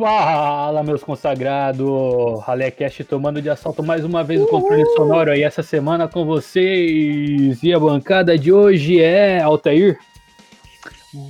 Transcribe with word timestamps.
Fala, 0.00 0.82
meus 0.82 1.04
consagrados! 1.04 2.42
Ralecast 2.42 3.04
tomando 3.04 3.42
de 3.42 3.50
assalto 3.50 3.82
mais 3.82 4.02
uma 4.02 4.24
vez 4.24 4.40
o 4.40 4.46
controle 4.46 4.82
sonoro 4.96 5.30
aí 5.30 5.42
essa 5.42 5.62
semana 5.62 6.08
com 6.08 6.24
vocês. 6.24 7.62
E 7.62 7.70
a 7.70 7.78
bancada 7.78 8.38
de 8.38 8.50
hoje 8.50 8.98
é 8.98 9.42
Altair. 9.42 9.98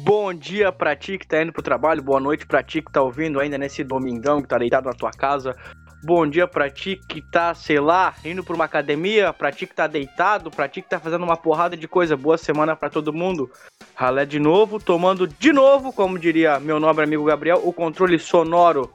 Bom 0.05 0.33
dia 0.33 0.71
pra 0.71 0.95
ti 0.95 1.19
que 1.19 1.27
tá 1.27 1.43
indo 1.43 1.53
pro 1.53 1.65
trabalho, 1.65 2.01
boa 2.01 2.21
noite 2.21 2.47
pra 2.47 2.63
ti 2.63 2.81
que 2.81 2.93
tá 2.93 3.03
ouvindo 3.03 3.41
ainda 3.41 3.59
nesse 3.59 3.83
domingão 3.83 4.41
que 4.41 4.47
tá 4.47 4.57
deitado 4.57 4.85
na 4.85 4.93
tua 4.93 5.11
casa. 5.11 5.57
Bom 6.03 6.27
dia 6.27 6.49
pra 6.49 6.71
ti 6.71 6.99
que 7.09 7.21
tá, 7.21 7.55
sei 7.55 7.79
lá, 7.79 8.15
indo 8.25 8.43
pra 8.43 8.55
uma 8.55 8.65
academia, 8.65 9.35
pra 9.35 9.53
ti 9.53 9.67
que 9.67 9.75
tá 9.75 9.87
deitado, 9.87 10.51
pra 10.51 10.67
ti 10.67 10.81
que 10.81 10.89
tá 10.89 10.99
fazendo 10.99 11.25
uma 11.25 11.37
porrada 11.37 11.77
de 11.77 11.87
coisa. 11.87 12.17
Boa 12.17 12.39
semana 12.39 12.75
pra 12.75 12.89
todo 12.89 13.13
mundo. 13.13 13.51
Ralé 13.95 14.25
de 14.25 14.39
novo, 14.39 14.81
tomando 14.81 15.29
de 15.29 15.53
novo, 15.53 15.93
como 15.93 16.19
diria 16.19 16.59
meu 16.59 16.81
nobre 16.81 17.05
amigo 17.05 17.25
Gabriel, 17.25 17.61
o 17.63 17.73
controle 17.73 18.19
sonoro 18.19 18.91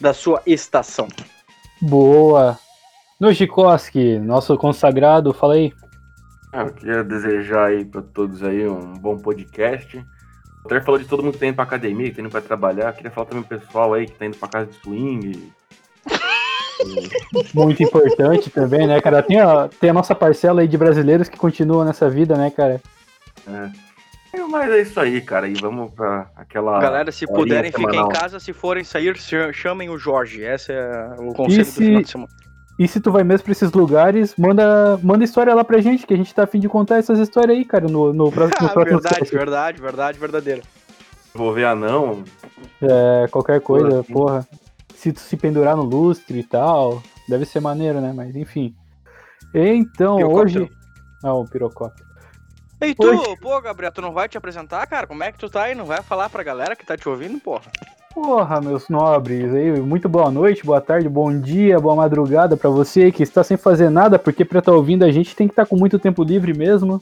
da 0.00 0.14
sua 0.14 0.40
estação. 0.46 1.08
Boa! 1.82 2.56
Nojikoski, 3.18 4.18
nosso 4.18 4.56
consagrado, 4.56 5.34
fala 5.34 5.54
aí. 5.54 5.72
Ah, 6.52 6.62
eu 6.62 6.72
queria 6.72 7.04
desejar 7.04 7.66
aí 7.66 7.84
pra 7.84 8.02
todos 8.02 8.42
aí 8.42 8.66
um 8.68 8.94
bom 8.94 9.18
podcast. 9.18 10.02
O 10.64 10.68
Ter 10.68 10.84
falou 10.84 11.00
de 11.00 11.06
todo 11.06 11.22
mundo 11.22 11.32
que 11.32 11.38
tá 11.40 11.46
indo 11.46 11.54
pra 11.54 11.64
academia, 11.64 12.08
que 12.10 12.16
tá 12.16 12.22
indo 12.22 12.30
pra 12.30 12.40
trabalhar. 12.40 12.88
Eu 12.88 12.92
queria 12.92 13.10
falar 13.10 13.26
também 13.26 13.42
pro 13.42 13.58
pessoal 13.58 13.94
aí 13.94 14.06
que 14.06 14.14
tá 14.14 14.26
indo 14.26 14.36
pra 14.36 14.48
casa 14.48 14.66
de 14.66 14.76
swing, 14.76 15.52
muito 17.54 17.82
importante 17.82 18.50
também, 18.50 18.86
né, 18.86 19.00
cara? 19.00 19.22
Tem 19.22 19.40
a, 19.40 19.68
tem 19.68 19.90
a 19.90 19.94
nossa 19.94 20.14
parcela 20.14 20.60
aí 20.60 20.68
de 20.68 20.78
brasileiros 20.78 21.28
que 21.28 21.38
continuam 21.38 21.84
nessa 21.84 22.08
vida, 22.08 22.36
né, 22.36 22.50
cara? 22.50 22.80
É. 23.48 23.90
Mas 24.48 24.70
é 24.70 24.82
isso 24.82 25.00
aí, 25.00 25.20
cara. 25.20 25.48
E 25.48 25.54
vamos 25.54 25.92
pra 25.92 26.30
aquela. 26.36 26.80
Galera, 26.80 27.10
se 27.10 27.26
puderem, 27.26 27.72
fiquem 27.72 28.00
em 28.00 28.08
casa. 28.08 28.38
Se 28.38 28.52
forem 28.52 28.84
sair, 28.84 29.16
chamem 29.52 29.90
o 29.90 29.98
Jorge. 29.98 30.42
Esse 30.42 30.72
é 30.72 31.14
o 31.18 31.32
conselho 31.32 31.64
se, 31.64 31.80
do 31.80 31.86
final 31.86 32.02
de 32.02 32.10
semana. 32.10 32.30
E 32.78 32.88
se 32.88 33.00
tu 33.00 33.10
vai 33.10 33.24
mesmo 33.24 33.44
pra 33.44 33.52
esses 33.52 33.72
lugares, 33.72 34.34
manda, 34.36 34.98
manda 35.02 35.24
história 35.24 35.54
lá 35.54 35.64
pra 35.64 35.80
gente, 35.80 36.06
que 36.06 36.14
a 36.14 36.16
gente 36.16 36.34
tá 36.34 36.44
afim 36.44 36.60
de 36.60 36.68
contar 36.68 36.98
essas 36.98 37.18
histórias 37.18 37.56
aí, 37.56 37.64
cara, 37.64 37.86
no, 37.88 38.12
no, 38.12 38.30
próximo, 38.30 38.68
no 38.68 38.70
próximo 38.72 39.00
Verdade, 39.00 39.80
verdade, 39.82 40.18
verdade. 40.18 40.62
Vou 41.34 41.52
ver 41.52 41.66
anão. 41.66 42.24
É, 42.80 43.26
qualquer 43.30 43.60
coisa, 43.60 44.02
porra 44.04 44.46
se 45.00 45.14
se 45.16 45.36
pendurar 45.36 45.76
no 45.76 45.82
lustre 45.82 46.40
e 46.40 46.44
tal. 46.44 47.02
Deve 47.26 47.46
ser 47.46 47.60
maneiro, 47.60 48.00
né? 48.00 48.12
Mas 48.14 48.36
enfim. 48.36 48.74
Então, 49.54 50.16
pirocóptero. 50.16 50.64
hoje. 50.64 50.72
Não, 51.22 51.40
o 51.40 51.48
pirocóptero. 51.48 52.08
Ei, 52.80 52.94
tu, 52.94 53.06
hoje... 53.06 53.36
pô, 53.40 53.60
Gabriel, 53.60 53.92
tu 53.92 54.00
não 54.00 54.12
vai 54.12 54.28
te 54.28 54.38
apresentar, 54.38 54.86
cara? 54.86 55.06
Como 55.06 55.22
é 55.22 55.32
que 55.32 55.38
tu 55.38 55.48
tá 55.48 55.64
aí? 55.64 55.74
Não 55.74 55.84
vai 55.84 56.02
falar 56.02 56.28
pra 56.30 56.42
galera 56.42 56.76
que 56.76 56.84
tá 56.84 56.96
te 56.96 57.08
ouvindo, 57.08 57.38
porra? 57.38 57.70
Porra, 58.14 58.60
meus 58.60 58.88
nobres, 58.88 59.54
aí, 59.54 59.80
muito 59.80 60.08
boa 60.08 60.32
noite, 60.32 60.66
boa 60.66 60.80
tarde, 60.80 61.08
bom 61.08 61.32
dia, 61.38 61.78
boa 61.78 61.94
madrugada 61.94 62.56
para 62.56 62.68
você 62.68 63.12
que 63.12 63.22
está 63.22 63.44
sem 63.44 63.56
fazer 63.56 63.88
nada, 63.88 64.18
porque 64.18 64.44
pra 64.44 64.58
estar 64.58 64.72
tá 64.72 64.76
ouvindo 64.76 65.04
a 65.04 65.12
gente 65.12 65.36
tem 65.36 65.46
que 65.46 65.52
estar 65.52 65.62
tá 65.64 65.68
com 65.68 65.76
muito 65.76 65.96
tempo 65.96 66.24
livre 66.24 66.52
mesmo. 66.52 67.00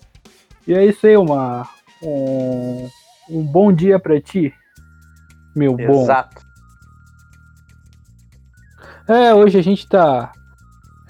E 0.66 0.74
é 0.74 0.84
isso 0.84 1.06
aí, 1.06 1.16
uma 1.16 1.66
um, 2.02 2.88
um 3.30 3.42
bom 3.42 3.72
dia 3.72 3.98
para 3.98 4.20
ti, 4.20 4.52
meu 5.56 5.78
Exato. 5.78 5.92
bom. 5.92 6.02
Exato. 6.02 6.47
É, 9.08 9.32
hoje 9.32 9.58
a 9.58 9.62
gente 9.62 9.88
tá. 9.88 10.32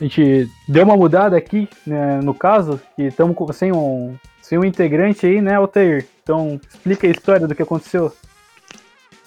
A 0.00 0.04
gente 0.04 0.48
deu 0.68 0.84
uma 0.84 0.96
mudada 0.96 1.36
aqui, 1.36 1.68
né, 1.84 2.20
no 2.22 2.32
caso, 2.32 2.80
que 2.94 3.02
estamos 3.02 3.34
sem 3.56 3.72
um, 3.72 4.16
sem 4.40 4.56
um 4.56 4.64
integrante 4.64 5.26
aí, 5.26 5.42
né, 5.42 5.56
Altair? 5.56 6.06
Então, 6.22 6.60
explica 6.68 7.08
a 7.08 7.10
história 7.10 7.48
do 7.48 7.54
que 7.56 7.62
aconteceu. 7.62 8.14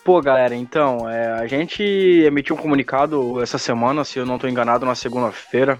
Pô, 0.06 0.22
galera, 0.22 0.56
então, 0.56 1.10
é, 1.10 1.34
a 1.34 1.46
gente 1.48 1.84
emitiu 1.84 2.56
um 2.56 2.60
comunicado 2.60 3.42
essa 3.44 3.58
semana, 3.58 4.06
se 4.06 4.18
eu 4.18 4.26
não 4.26 4.36
estou 4.36 4.50
enganado, 4.50 4.86
na 4.86 4.96
segunda-feira, 4.96 5.78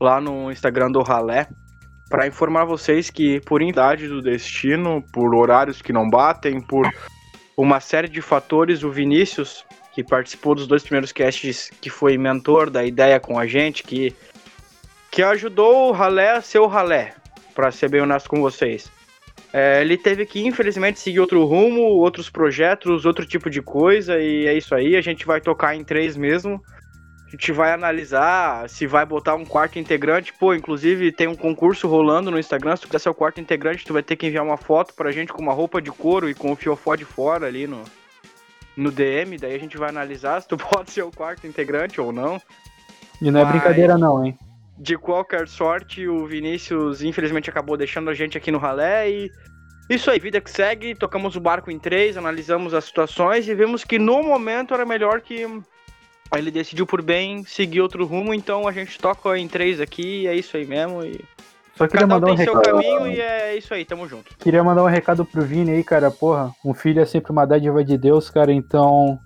lá 0.00 0.20
no 0.20 0.52
Instagram 0.52 0.92
do 0.92 1.02
Ralé, 1.02 1.48
para 2.08 2.28
informar 2.28 2.64
vocês 2.64 3.10
que, 3.10 3.40
por 3.40 3.60
idade 3.60 4.06
do 4.06 4.22
destino, 4.22 5.02
por 5.12 5.34
horários 5.34 5.82
que 5.82 5.92
não 5.92 6.08
batem, 6.08 6.60
por 6.60 6.88
uma 7.56 7.80
série 7.80 8.08
de 8.08 8.22
fatores, 8.22 8.84
o 8.84 8.90
Vinícius 8.92 9.64
que 9.98 10.04
participou 10.04 10.54
dos 10.54 10.68
dois 10.68 10.84
primeiros 10.84 11.10
casts, 11.10 11.72
que 11.80 11.90
foi 11.90 12.16
mentor 12.16 12.70
da 12.70 12.84
ideia 12.84 13.18
com 13.18 13.36
a 13.36 13.48
gente, 13.48 13.82
que, 13.82 14.14
que 15.10 15.24
ajudou 15.24 15.88
o 15.88 15.90
Ralé 15.90 16.30
a 16.30 16.40
ser 16.40 16.60
o 16.60 16.68
Ralé, 16.68 17.16
para 17.52 17.72
ser 17.72 17.88
bem 17.88 18.00
honesto 18.00 18.28
com 18.28 18.40
vocês. 18.40 18.88
É, 19.52 19.80
ele 19.80 19.96
teve 19.96 20.24
que, 20.24 20.46
infelizmente, 20.46 21.00
seguir 21.00 21.18
outro 21.18 21.44
rumo, 21.44 21.80
outros 21.80 22.30
projetos, 22.30 23.04
outro 23.04 23.26
tipo 23.26 23.50
de 23.50 23.60
coisa, 23.60 24.20
e 24.20 24.46
é 24.46 24.54
isso 24.54 24.72
aí. 24.72 24.94
A 24.94 25.00
gente 25.00 25.26
vai 25.26 25.40
tocar 25.40 25.74
em 25.74 25.82
três 25.82 26.16
mesmo. 26.16 26.62
A 27.26 27.30
gente 27.30 27.50
vai 27.50 27.72
analisar 27.72 28.68
se 28.68 28.86
vai 28.86 29.04
botar 29.04 29.34
um 29.34 29.44
quarto 29.44 29.80
integrante. 29.80 30.32
Pô, 30.32 30.54
inclusive 30.54 31.10
tem 31.10 31.26
um 31.26 31.34
concurso 31.34 31.88
rolando 31.88 32.30
no 32.30 32.38
Instagram. 32.38 32.76
Se 32.76 32.82
tu 32.82 32.86
quiser 32.86 33.00
ser 33.00 33.08
o 33.08 33.14
quarto 33.14 33.40
integrante, 33.40 33.84
tu 33.84 33.94
vai 33.94 34.02
ter 34.04 34.14
que 34.14 34.28
enviar 34.28 34.44
uma 34.44 34.56
foto 34.56 34.94
pra 34.94 35.10
gente 35.10 35.32
com 35.32 35.42
uma 35.42 35.52
roupa 35.52 35.82
de 35.82 35.90
couro 35.90 36.30
e 36.30 36.34
com 36.34 36.52
o 36.52 36.56
fiofó 36.56 36.94
de 36.94 37.04
fora 37.04 37.48
ali 37.48 37.66
no, 37.66 37.82
no 38.78 38.92
DM, 38.92 39.36
daí 39.36 39.56
a 39.56 39.58
gente 39.58 39.76
vai 39.76 39.88
analisar 39.88 40.40
se 40.42 40.48
tu 40.48 40.56
pode 40.56 40.90
ser 40.90 41.02
o 41.02 41.10
quarto 41.10 41.46
integrante 41.46 42.00
ou 42.00 42.12
não. 42.12 42.40
E 43.20 43.30
não 43.30 43.40
é 43.40 43.44
Mas, 43.44 43.52
brincadeira 43.52 43.98
não, 43.98 44.24
hein? 44.24 44.38
De 44.78 44.96
qualquer 44.96 45.48
sorte, 45.48 46.06
o 46.06 46.24
Vinícius 46.26 47.02
infelizmente 47.02 47.50
acabou 47.50 47.76
deixando 47.76 48.08
a 48.08 48.14
gente 48.14 48.38
aqui 48.38 48.52
no 48.52 48.58
ralé 48.58 49.10
e 49.10 49.30
isso 49.90 50.10
aí, 50.10 50.20
vida 50.20 50.40
que 50.40 50.50
segue, 50.50 50.94
tocamos 50.94 51.34
o 51.34 51.40
barco 51.40 51.70
em 51.70 51.78
três, 51.78 52.16
analisamos 52.16 52.74
as 52.74 52.84
situações 52.84 53.48
e 53.48 53.54
vimos 53.54 53.84
que 53.84 53.98
no 53.98 54.22
momento 54.22 54.74
era 54.74 54.84
melhor 54.84 55.22
que 55.22 55.46
ele 56.36 56.50
decidiu 56.50 56.86
por 56.86 57.02
bem 57.02 57.42
seguir 57.44 57.80
outro 57.80 58.04
rumo, 58.04 58.34
então 58.34 58.68
a 58.68 58.72
gente 58.72 58.98
toca 58.98 59.36
em 59.36 59.48
três 59.48 59.80
aqui, 59.80 60.28
é 60.28 60.34
isso 60.34 60.56
aí 60.56 60.66
mesmo 60.66 61.02
e 61.02 61.18
só 61.78 61.86
queria 61.86 62.08
Cada 62.08 62.14
mandar 62.14 62.32
um 62.32 62.34
tem 62.34 62.44
recado. 62.44 62.64
seu 62.64 62.74
caminho 62.74 63.06
e 63.06 63.20
é 63.20 63.56
isso 63.56 63.72
aí, 63.72 63.84
tamo 63.84 64.08
junto. 64.08 64.36
Queria 64.36 64.64
mandar 64.64 64.82
um 64.82 64.88
recado 64.88 65.24
pro 65.24 65.42
Vini 65.42 65.70
aí, 65.70 65.84
cara. 65.84 66.10
Porra, 66.10 66.52
um 66.64 66.74
filho 66.74 67.00
é 67.00 67.06
sempre 67.06 67.30
uma 67.30 67.46
dádiva 67.46 67.84
de 67.84 67.96
Deus, 67.96 68.28
cara. 68.28 68.52
Então, 68.52 69.16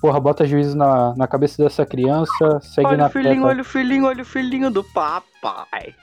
porra, 0.00 0.18
bota 0.18 0.44
juízo 0.44 0.76
na, 0.76 1.14
na 1.16 1.28
cabeça 1.28 1.62
dessa 1.62 1.86
criança. 1.86 2.58
Segue 2.60 2.88
olha 2.88 2.96
na 2.96 3.06
o 3.06 3.10
filhinho, 3.10 3.44
olha 3.44 3.62
o 3.62 3.64
filhinho, 3.64 4.06
olha 4.06 4.22
o 4.22 4.26
filhinho 4.26 4.72
do 4.72 4.82
papai. 4.82 5.94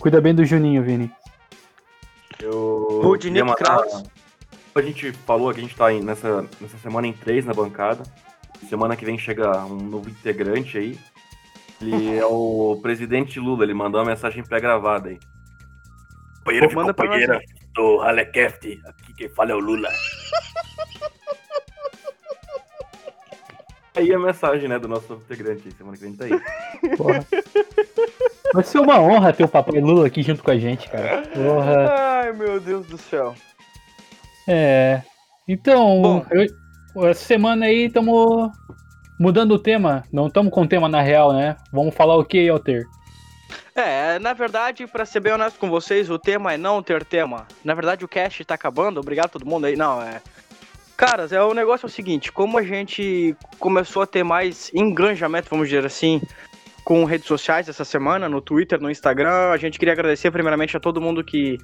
Cuida 0.00 0.20
bem 0.20 0.34
do 0.34 0.44
Juninho, 0.44 0.82
Vini. 0.82 1.08
Eu. 2.42 3.00
Rudinick 3.04 3.54
Kraus. 3.54 4.02
A 4.74 4.82
gente 4.82 5.12
falou 5.12 5.52
que 5.52 5.60
a 5.60 5.62
gente 5.62 5.76
tá 5.76 5.90
nessa, 5.92 6.44
nessa 6.60 6.78
semana 6.78 7.06
em 7.06 7.12
três 7.12 7.44
na 7.44 7.54
bancada. 7.54 8.02
Semana 8.68 8.96
que 8.96 9.04
vem 9.04 9.16
chega 9.16 9.64
um 9.64 9.76
novo 9.76 10.10
integrante 10.10 10.76
aí. 10.76 10.98
Ele 11.80 12.16
é 12.16 12.26
o 12.26 12.78
presidente 12.82 13.38
Lula, 13.38 13.64
ele 13.64 13.74
mandou 13.74 14.00
uma 14.00 14.10
mensagem 14.10 14.42
pré-gravada 14.42 15.10
aí. 15.10 15.18
Companheiro 16.38 16.68
Pô, 16.70 16.84
companheira 16.84 17.40
do 17.74 18.00
Halekeft, 18.00 18.80
aqui 18.84 19.14
quem 19.14 19.28
fala 19.28 19.52
é 19.52 19.54
o 19.54 19.60
Lula. 19.60 19.88
aí 23.94 24.12
a 24.12 24.18
mensagem, 24.18 24.68
né, 24.68 24.78
do 24.78 24.88
nosso 24.88 25.14
integrante, 25.14 25.70
semana 25.72 25.96
que 25.96 26.02
vem 26.02 26.14
tá 26.14 26.24
aí. 26.24 26.96
Porra. 26.96 27.24
Vai 28.54 28.64
ser 28.64 28.78
uma 28.78 29.00
honra 29.00 29.32
ter 29.32 29.44
o 29.44 29.48
papai 29.48 29.80
Lula 29.80 30.06
aqui 30.06 30.22
junto 30.22 30.42
com 30.42 30.50
a 30.50 30.56
gente, 30.56 30.88
cara. 30.88 31.22
Porra. 31.28 32.20
Ai, 32.20 32.32
meu 32.32 32.58
Deus 32.58 32.86
do 32.86 32.96
céu. 32.96 33.34
É. 34.46 35.02
Então, 35.46 36.00
Bom, 36.00 36.26
eu, 36.30 37.06
essa 37.06 37.24
semana 37.24 37.66
aí 37.66 37.86
estamos 37.86 38.50
Mudando 39.18 39.52
o 39.52 39.58
tema, 39.58 40.04
não 40.12 40.28
estamos 40.28 40.52
com 40.52 40.62
o 40.62 40.68
tema 40.68 40.88
na 40.88 41.02
real, 41.02 41.32
né? 41.32 41.56
Vamos 41.72 41.94
falar 41.94 42.16
o 42.16 42.24
que, 42.24 42.48
Alter? 42.48 42.86
É, 43.74 44.18
na 44.18 44.32
verdade, 44.32 44.86
para 44.86 45.04
ser 45.04 45.20
bem 45.20 45.32
honesto 45.32 45.58
com 45.58 45.68
vocês, 45.68 46.08
o 46.08 46.18
tema 46.18 46.52
é 46.52 46.56
não 46.56 46.82
ter 46.82 47.04
tema. 47.04 47.46
Na 47.64 47.74
verdade, 47.74 48.04
o 48.04 48.08
cast 48.08 48.44
tá 48.44 48.54
acabando, 48.54 49.00
obrigado 49.00 49.26
a 49.26 49.30
todo 49.30 49.46
mundo 49.46 49.66
aí. 49.66 49.76
Não, 49.76 50.00
é. 50.02 50.20
Caras, 50.96 51.32
é 51.32 51.40
o 51.42 51.54
negócio 51.54 51.86
é 51.86 51.88
o 51.88 51.90
seguinte, 51.90 52.32
como 52.32 52.58
a 52.58 52.62
gente 52.62 53.36
começou 53.58 54.02
a 54.02 54.06
ter 54.06 54.24
mais 54.24 54.70
engajamento, 54.74 55.48
vamos 55.48 55.68
dizer 55.68 55.86
assim, 55.86 56.20
com 56.84 57.04
redes 57.04 57.26
sociais 57.26 57.68
essa 57.68 57.84
semana, 57.84 58.28
no 58.28 58.40
Twitter, 58.40 58.80
no 58.80 58.90
Instagram, 58.90 59.50
a 59.50 59.56
gente 59.56 59.78
queria 59.78 59.92
agradecer 59.92 60.30
primeiramente 60.30 60.76
a 60.76 60.80
todo 60.80 61.00
mundo 61.00 61.22
que, 61.22 61.58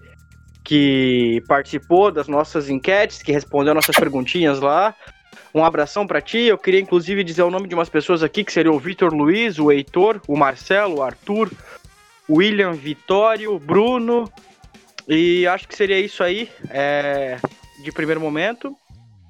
que 0.63 1.43
participou 1.49 2.13
das 2.13 2.29
nossas 2.29 2.69
enquetes, 2.69 3.23
que 3.23 3.33
respondeu 3.33 3.75
nossas 3.75 3.97
perguntinhas 3.97 4.61
lá. 4.61 4.95
Um 5.55 5.65
abração 5.65 6.07
para 6.07 6.21
ti. 6.21 6.39
Eu 6.39 6.59
queria 6.59 6.81
inclusive 6.81 7.25
dizer 7.25 7.43
o 7.43 7.51
nome 7.51 7.69
de 7.69 7.75
umas 7.75 7.89
pessoas 7.89 8.23
aqui, 8.23 8.45
que 8.45 8.53
seriam 8.53 8.75
o 8.75 8.79
Vitor 8.79 9.13
Luiz, 9.13 9.59
o 9.59 9.71
Heitor, 9.71 10.21
o 10.27 10.37
Marcelo, 10.37 10.99
o 10.99 11.03
Arthur, 11.03 11.51
o 12.29 12.39
William 12.39 12.73
Vitório, 12.73 13.55
o 13.55 13.59
Bruno. 13.59 14.31
E 15.09 15.47
acho 15.47 15.69
que 15.69 15.77
seria 15.77 16.01
isso 16.01 16.23
aí, 16.23 16.49
é, 16.71 17.39
de 17.83 17.93
primeiro 17.93 18.21
momento. 18.21 18.75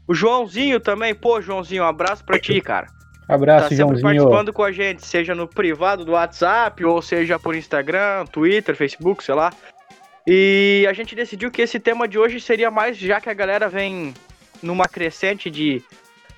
O 0.07 0.15
Joãozinho 0.15 0.79
também, 0.79 1.15
pô, 1.15 1.41
Joãozinho, 1.41 1.83
um 1.83 1.87
abraço 1.87 2.25
pra 2.25 2.39
ti, 2.39 2.61
cara. 2.61 2.87
Abraço, 3.29 3.63
tá 3.63 3.69
sempre 3.71 3.99
Joãozinho. 3.99 4.03
participando 4.03 4.53
com 4.53 4.63
a 4.63 4.71
gente, 4.71 5.07
seja 5.07 5.35
no 5.35 5.49
privado 5.49 6.05
do 6.05 6.13
WhatsApp, 6.13 6.85
ou 6.85 7.01
seja 7.01 7.39
por 7.39 7.57
Instagram, 7.57 8.27
Twitter, 8.27 8.77
Facebook, 8.77 9.25
sei 9.25 9.35
lá. 9.35 9.51
E 10.27 10.87
a 10.89 10.93
gente 10.93 11.15
decidiu 11.15 11.51
que 11.51 11.63
esse 11.63 11.79
tema 11.81 12.07
de 12.07 12.19
hoje 12.19 12.41
seria 12.41 12.71
mais, 12.71 12.97
já 12.97 13.21
que 13.21 13.29
a 13.29 13.35
galera 13.35 13.69
vem 13.69 14.15
numa 14.65 14.87
crescente 14.87 15.51
de 15.51 15.83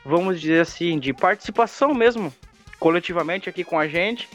vamos 0.06 0.40
dizer 0.40 0.60
assim, 0.60 0.98
de 0.98 1.12
participação 1.12 1.92
mesmo, 1.92 2.32
coletivamente 2.78 3.48
aqui 3.48 3.64
com 3.64 3.78
a 3.78 3.88
gente. 3.88 4.28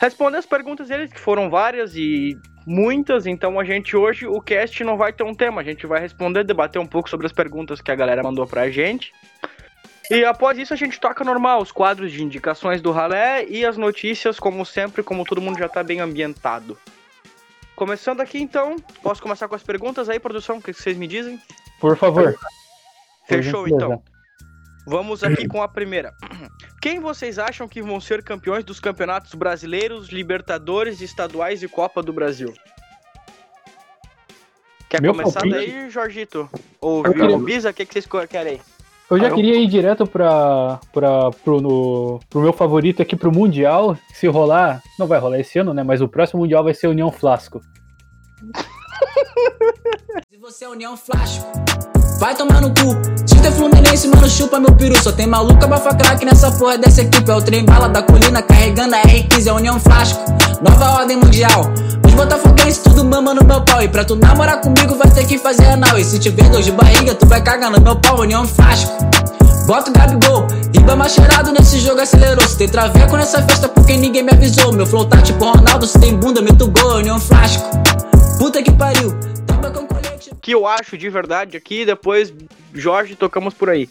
Responder 0.00 0.38
as 0.38 0.46
perguntas 0.46 0.88
deles, 0.88 1.12
que 1.12 1.20
foram 1.20 1.50
várias 1.50 1.94
e 1.94 2.38
muitas, 2.66 3.26
então 3.26 3.58
a 3.60 3.64
gente 3.64 3.96
hoje, 3.96 4.26
o 4.26 4.40
cast 4.40 4.82
não 4.84 4.96
vai 4.96 5.12
ter 5.12 5.24
um 5.24 5.34
tema, 5.34 5.60
a 5.60 5.64
gente 5.64 5.86
vai 5.86 6.00
responder, 6.00 6.44
debater 6.44 6.80
um 6.80 6.86
pouco 6.86 7.10
sobre 7.10 7.26
as 7.26 7.32
perguntas 7.32 7.80
que 7.80 7.90
a 7.90 7.94
galera 7.94 8.22
mandou 8.22 8.46
pra 8.46 8.70
gente. 8.70 9.12
E 10.10 10.24
após 10.24 10.56
isso 10.56 10.72
a 10.72 10.76
gente 10.76 10.98
toca 10.98 11.22
normal, 11.24 11.60
os 11.60 11.70
quadros 11.70 12.10
de 12.10 12.22
indicações 12.22 12.80
do 12.80 12.90
ralé 12.90 13.44
e 13.46 13.66
as 13.66 13.76
notícias, 13.76 14.40
como 14.40 14.64
sempre, 14.64 15.02
como 15.02 15.24
todo 15.24 15.42
mundo 15.42 15.58
já 15.58 15.68
tá 15.68 15.82
bem 15.82 16.00
ambientado. 16.00 16.78
Começando 17.76 18.20
aqui 18.20 18.40
então, 18.40 18.76
posso 19.02 19.20
começar 19.20 19.46
com 19.46 19.54
as 19.54 19.62
perguntas 19.62 20.08
aí, 20.08 20.18
produção, 20.18 20.56
o 20.56 20.62
que 20.62 20.72
vocês 20.72 20.96
me 20.96 21.06
dizem? 21.06 21.38
Por 21.80 21.96
favor. 21.96 22.38
Fechou 23.28 23.68
então. 23.68 24.02
Vamos 24.86 25.22
aqui 25.22 25.46
com 25.48 25.62
a 25.62 25.68
primeira. 25.68 26.14
Quem 26.80 26.98
vocês 26.98 27.38
acham 27.38 27.68
que 27.68 27.82
vão 27.82 28.00
ser 28.00 28.22
campeões 28.22 28.64
dos 28.64 28.80
campeonatos 28.80 29.34
brasileiros, 29.34 30.08
Libertadores, 30.08 31.00
estaduais 31.00 31.62
e 31.62 31.68
Copa 31.68 32.02
do 32.02 32.12
Brasil? 32.12 32.54
Quer 34.88 35.02
Meu 35.02 35.12
começar 35.12 35.40
palpite? 35.40 35.54
daí, 35.54 35.90
Jorgito? 35.90 36.48
Ou 36.80 37.02
queria... 37.02 37.38
Bisa, 37.38 37.70
o 37.70 37.74
que, 37.74 37.84
que 37.84 37.92
vocês 37.92 38.08
querem? 38.28 38.58
Eu 39.10 39.18
já 39.18 39.28
ah, 39.28 39.30
queria 39.30 39.54
eu... 39.54 39.60
ir 39.60 39.66
direto 39.66 40.06
para 40.06 40.80
pra, 40.92 41.30
pro, 41.30 41.60
no, 41.60 42.20
pro 42.28 42.40
meu 42.40 42.52
favorito 42.52 43.02
aqui 43.02 43.16
pro 43.16 43.32
Mundial. 43.32 43.96
Se 44.14 44.26
rolar, 44.26 44.82
não 44.98 45.06
vai 45.06 45.18
rolar 45.18 45.38
esse 45.38 45.58
ano, 45.58 45.74
né? 45.74 45.82
Mas 45.82 46.00
o 46.00 46.08
próximo 46.08 46.40
Mundial 46.40 46.64
vai 46.64 46.72
ser 46.72 46.88
União 46.88 47.12
Flasco. 47.12 47.60
Se 50.30 50.38
você 50.38 50.64
é 50.64 50.68
União 50.68 50.96
Flasco, 50.96 51.46
vai 52.18 52.34
tomar 52.34 52.60
no 52.60 52.70
cu. 52.70 52.96
Se 53.24 53.36
tem 53.36 53.50
Fluminense, 53.52 54.08
mano, 54.08 54.28
chupa 54.28 54.58
meu 54.58 54.72
peru. 54.74 55.00
Só 55.02 55.12
tem 55.12 55.26
maluca 55.26 55.66
bafa 55.66 55.94
craque 55.94 56.24
nessa 56.24 56.50
porra 56.50 56.76
dessa 56.76 57.02
equipe. 57.02 57.30
É 57.30 57.34
o 57.34 57.40
trem 57.40 57.64
bala 57.64 57.88
da 57.88 58.02
colina 58.02 58.42
carregando 58.42 58.94
a 58.94 59.02
R15, 59.02 59.46
é 59.46 59.52
União 59.52 59.80
Flasco. 59.80 60.20
Nova 60.60 61.00
ordem 61.00 61.16
mundial. 61.16 61.70
Os 62.06 62.14
botafoguenses 62.14 62.78
tudo 62.78 63.04
mama 63.04 63.32
no 63.32 63.44
meu 63.44 63.60
pau. 63.62 63.82
E 63.82 63.88
pra 63.88 64.04
tu 64.04 64.16
namorar 64.16 64.60
comigo 64.60 64.94
vai 64.96 65.10
ter 65.10 65.24
que 65.24 65.38
fazer 65.38 65.66
anal. 65.66 65.98
E 65.98 66.04
se 66.04 66.18
tiver 66.18 66.48
dor 66.50 66.60
de 66.60 66.72
barriga, 66.72 67.14
tu 67.14 67.26
vai 67.26 67.40
cagar 67.40 67.70
no 67.70 67.80
meu 67.80 67.96
pau, 67.96 68.20
União 68.20 68.46
Flasco. 68.46 68.92
Bota 69.66 69.90
o 69.90 69.92
Gabigol, 69.92 70.46
Ribama 70.74 71.06
cheirado 71.08 71.52
nesse 71.52 71.78
jogo 71.78 72.00
acelerou. 72.00 72.46
Se 72.48 72.56
tem 72.56 72.68
traveco 72.68 73.16
nessa 73.16 73.42
festa 73.42 73.68
porque 73.68 73.96
ninguém 73.96 74.22
me 74.22 74.32
avisou. 74.32 74.72
Meu 74.72 74.86
flow 74.86 75.04
tá 75.04 75.18
tipo 75.18 75.44
Ronaldo, 75.44 75.86
se 75.86 75.98
tem 75.98 76.16
bunda, 76.16 76.40
meto 76.40 76.68
gol, 76.68 76.96
União 76.96 77.20
Flasco. 77.20 77.68
Puta 78.38 78.62
que 78.62 78.72
pariu, 78.72 79.14
tamba 79.46 79.70
com. 79.70 79.97
Que 80.40 80.52
eu 80.52 80.66
acho 80.66 80.96
de 80.96 81.08
verdade 81.08 81.56
aqui, 81.56 81.84
depois 81.84 82.32
Jorge 82.74 83.16
tocamos 83.16 83.54
por 83.54 83.70
aí. 83.70 83.88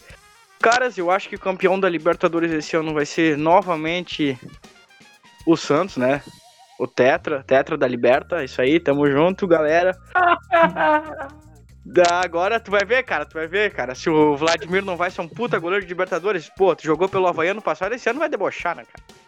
Caras, 0.60 0.98
eu 0.98 1.10
acho 1.10 1.28
que 1.28 1.36
o 1.36 1.40
campeão 1.40 1.78
da 1.78 1.88
Libertadores 1.88 2.52
esse 2.52 2.76
ano 2.76 2.92
vai 2.92 3.06
ser 3.06 3.36
novamente 3.36 4.36
o 5.46 5.56
Santos, 5.56 5.96
né? 5.96 6.22
o 6.78 6.86
Tetra, 6.86 7.42
Tetra 7.42 7.76
da 7.76 7.88
Liberta, 7.88 8.44
isso 8.44 8.62
aí, 8.62 8.78
tamo 8.78 9.10
junto, 9.10 9.46
galera. 9.46 9.98
da, 11.84 12.20
agora 12.22 12.60
tu 12.60 12.70
vai 12.70 12.84
ver, 12.84 13.02
cara, 13.02 13.26
tu 13.26 13.34
vai 13.34 13.48
ver, 13.48 13.72
cara, 13.72 13.94
se 13.94 14.08
o 14.08 14.36
Vladimir 14.36 14.84
não 14.84 14.96
vai 14.96 15.10
ser 15.10 15.20
um 15.20 15.28
puta 15.28 15.58
goleiro 15.58 15.84
de 15.84 15.88
Libertadores, 15.90 16.48
pô, 16.56 16.74
tu 16.76 16.84
jogou 16.84 17.08
pelo 17.08 17.26
Havaí 17.26 17.48
ano 17.48 17.60
passado, 17.60 17.94
esse 17.94 18.08
ano 18.08 18.20
vai 18.20 18.28
debochar, 18.28 18.76
né, 18.76 18.84
cara? 18.84 19.18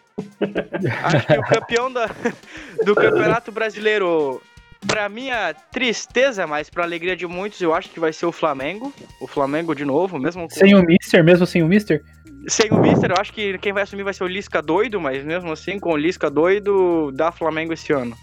Acho 1.04 1.26
que 1.26 1.38
o 1.38 1.42
campeão 1.42 1.92
da, 1.92 2.06
do 2.84 2.94
Campeonato 2.94 3.50
Brasileiro, 3.50 4.40
pra 4.86 5.08
minha 5.08 5.54
tristeza, 5.72 6.46
mas 6.46 6.70
pra 6.70 6.84
alegria 6.84 7.16
de 7.16 7.26
muitos, 7.26 7.60
eu 7.60 7.74
acho 7.74 7.90
que 7.90 8.00
vai 8.00 8.12
ser 8.12 8.26
o 8.26 8.32
Flamengo. 8.32 8.92
O 9.20 9.26
Flamengo 9.26 9.74
de 9.74 9.84
novo, 9.84 10.18
mesmo 10.18 10.48
com... 10.48 10.54
Sem 10.54 10.74
o 10.74 10.82
Mister, 10.82 11.22
mesmo 11.22 11.46
sem 11.46 11.62
o 11.62 11.68
Mister? 11.68 12.02
Sem 12.48 12.70
o 12.70 12.80
Mister, 12.80 13.10
eu 13.10 13.16
acho 13.20 13.32
que 13.32 13.58
quem 13.58 13.72
vai 13.72 13.82
assumir 13.82 14.02
vai 14.02 14.14
ser 14.14 14.24
o 14.24 14.28
Lisca 14.28 14.62
doido, 14.62 15.00
mas 15.00 15.22
mesmo 15.24 15.52
assim, 15.52 15.78
com 15.78 15.92
o 15.92 15.96
Lisca 15.96 16.30
doido, 16.30 17.12
dá 17.12 17.30
Flamengo 17.30 17.72
esse 17.72 17.92
ano. 17.92 18.16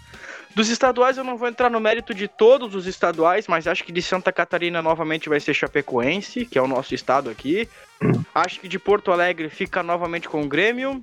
Dos 0.54 0.68
estaduais 0.70 1.16
eu 1.16 1.22
não 1.22 1.36
vou 1.36 1.46
entrar 1.46 1.70
no 1.70 1.78
mérito 1.78 2.12
de 2.12 2.26
todos 2.26 2.74
os 2.74 2.86
estaduais, 2.86 3.46
mas 3.46 3.68
acho 3.68 3.84
que 3.84 3.92
de 3.92 4.02
Santa 4.02 4.32
Catarina 4.32 4.82
novamente 4.82 5.28
vai 5.28 5.38
ser 5.38 5.54
Chapecoense, 5.54 6.44
que 6.46 6.58
é 6.58 6.62
o 6.62 6.66
nosso 6.66 6.94
estado 6.94 7.30
aqui. 7.30 7.68
Acho 8.34 8.60
que 8.60 8.68
de 8.68 8.78
Porto 8.78 9.10
Alegre 9.10 9.48
fica 9.48 9.82
novamente 9.82 10.28
com 10.28 10.42
o 10.42 10.48
Grêmio. 10.48 11.02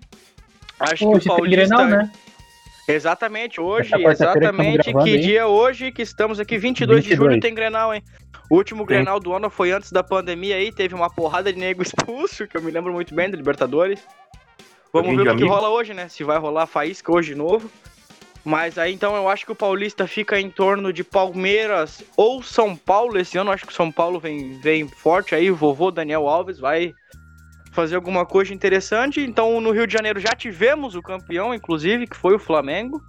Acho 0.80 1.10
que 1.10 1.18
o 1.18 1.24
Paulista. 1.24 1.68
Grenal, 1.68 1.86
né? 1.86 2.12
Exatamente, 2.88 3.60
hoje, 3.60 3.92
exatamente. 3.96 4.94
Que 4.94 5.16
aí. 5.16 5.20
dia 5.20 5.48
hoje 5.48 5.92
que 5.92 6.02
estamos 6.02 6.40
aqui, 6.40 6.58
22, 6.58 7.04
22 7.04 7.04
de 7.04 7.16
julho, 7.16 7.40
tem 7.40 7.54
Grenal, 7.54 7.94
hein? 7.94 8.04
O 8.50 8.56
último 8.56 8.82
Sim. 8.82 8.88
Grenal 8.88 9.20
do 9.20 9.34
ano 9.34 9.50
foi 9.50 9.72
antes 9.72 9.92
da 9.92 10.04
pandemia 10.04 10.56
aí, 10.56 10.72
teve 10.72 10.94
uma 10.94 11.10
porrada 11.10 11.52
de 11.52 11.60
nego 11.60 11.82
expulso, 11.84 12.48
que 12.48 12.56
eu 12.56 12.62
me 12.62 12.72
lembro 12.72 12.94
muito 12.94 13.14
bem 13.16 13.30
da 13.30 13.38
Libertadores. 13.38 14.00
Vamos 14.94 15.16
ver 15.16 15.30
o 15.30 15.36
que 15.36 15.44
rola 15.44 15.70
hoje, 15.70 15.94
né? 15.94 16.08
Se 16.08 16.24
vai 16.24 16.38
rolar 16.38 16.68
faísca 16.68 17.12
hoje 17.12 17.34
de 17.34 17.36
novo. 17.36 17.70
Mas 18.46 18.78
aí 18.78 18.94
então 18.94 19.16
eu 19.16 19.28
acho 19.28 19.44
que 19.44 19.52
o 19.52 19.56
Paulista 19.56 20.08
fica 20.08 20.40
em 20.40 20.52
torno 20.52 20.94
de 20.94 21.04
Palmeiras 21.04 22.04
ou 22.16 22.44
São 22.44 22.76
Paulo 22.76 23.18
esse 23.18 23.38
ano. 23.38 23.52
Acho 23.52 23.66
que 23.66 23.74
o 23.74 23.76
São 23.76 23.92
Paulo 23.92 24.20
vem, 24.20 24.60
vem 24.60 24.88
forte 24.88 25.34
aí. 25.34 25.50
O 25.50 25.56
vovô 25.56 25.90
Daniel 25.90 26.30
Alves 26.30 26.60
vai 26.60 26.94
fazer 27.76 27.96
alguma 27.96 28.26
coisa 28.26 28.54
interessante. 28.54 29.22
Então 29.22 29.60
no 29.62 29.72
Rio 29.72 29.86
de 29.86 29.94
Janeiro 29.94 30.20
já 30.20 30.32
tivemos 30.36 30.96
o 30.96 31.02
campeão, 31.02 31.54
inclusive, 31.54 32.08
que 32.08 32.16
foi 32.16 32.34
o 32.34 32.40
Flamengo. 32.40 33.00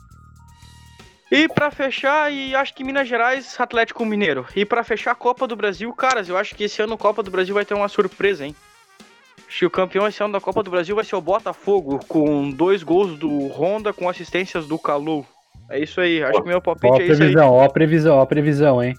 E 1.30 1.48
para 1.48 1.70
fechar, 1.70 2.32
e 2.32 2.54
acho 2.54 2.74
que 2.74 2.84
Minas 2.84 3.08
Gerais, 3.08 3.58
Atlético 3.58 4.04
Mineiro. 4.04 4.46
E 4.54 4.64
para 4.64 4.84
fechar 4.84 5.12
a 5.12 5.14
Copa 5.14 5.46
do 5.46 5.56
Brasil, 5.56 5.92
caras, 5.92 6.28
eu 6.28 6.36
acho 6.36 6.54
que 6.54 6.64
esse 6.64 6.82
ano 6.82 6.94
a 6.94 6.98
Copa 6.98 7.22
do 7.22 7.30
Brasil 7.30 7.54
vai 7.54 7.64
ter 7.64 7.74
uma 7.74 7.88
surpresa, 7.88 8.46
hein? 8.46 8.54
Acho 9.48 9.60
que 9.60 9.66
o 9.66 9.70
campeão 9.70 10.06
esse 10.06 10.22
ano 10.22 10.32
da 10.32 10.40
Copa 10.40 10.62
do 10.62 10.70
Brasil 10.70 10.94
vai 10.94 11.04
ser 11.04 11.16
o 11.16 11.20
Botafogo, 11.20 12.00
com 12.06 12.50
dois 12.50 12.82
gols 12.82 13.18
do 13.18 13.48
Honda 13.48 13.92
com 13.92 14.08
assistências 14.08 14.66
do 14.66 14.78
Calu. 14.78 15.26
É 15.68 15.80
isso 15.80 16.00
aí, 16.00 16.22
acho 16.22 16.42
que 16.42 16.48
meu 16.48 16.60
palpite 16.60 16.92
ó, 16.92 17.00
é 17.00 17.06
isso 17.06 17.22
aí. 17.22 17.36
Ó 17.36 17.62
a 17.62 17.68
previsão, 17.68 18.14
ó 18.16 18.22
a 18.22 18.26
previsão, 18.26 18.82
hein? 18.82 18.94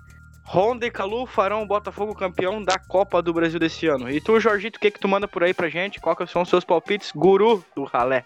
Honda 0.49 0.85
e 0.85 0.91
Calu 0.91 1.25
farão 1.25 1.61
o 1.61 1.67
Botafogo 1.67 2.15
campeão 2.15 2.63
da 2.63 2.79
Copa 2.79 3.21
do 3.21 3.33
Brasil 3.33 3.59
desse 3.59 3.85
ano. 3.85 4.09
E 4.09 4.21
tu, 4.21 4.39
Jorgito, 4.39 4.77
o 4.77 4.79
que 4.79 4.91
que 4.91 4.99
tu 4.99 5.07
manda 5.07 5.27
por 5.27 5.43
aí 5.43 5.53
pra 5.53 5.67
gente? 5.67 5.99
Quais 5.99 6.31
são 6.31 6.41
os 6.41 6.49
seus 6.49 6.63
palpites? 6.63 7.11
Guru 7.13 7.61
do 7.75 7.83
ralé. 7.83 8.23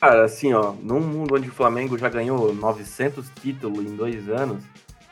Cara, 0.00 0.24
assim, 0.24 0.52
ó, 0.52 0.72
num 0.80 1.00
mundo 1.00 1.34
onde 1.34 1.48
o 1.48 1.52
Flamengo 1.52 1.98
já 1.98 2.08
ganhou 2.08 2.54
900 2.54 3.28
títulos 3.42 3.84
em 3.84 3.96
dois 3.96 4.28
anos, 4.28 4.62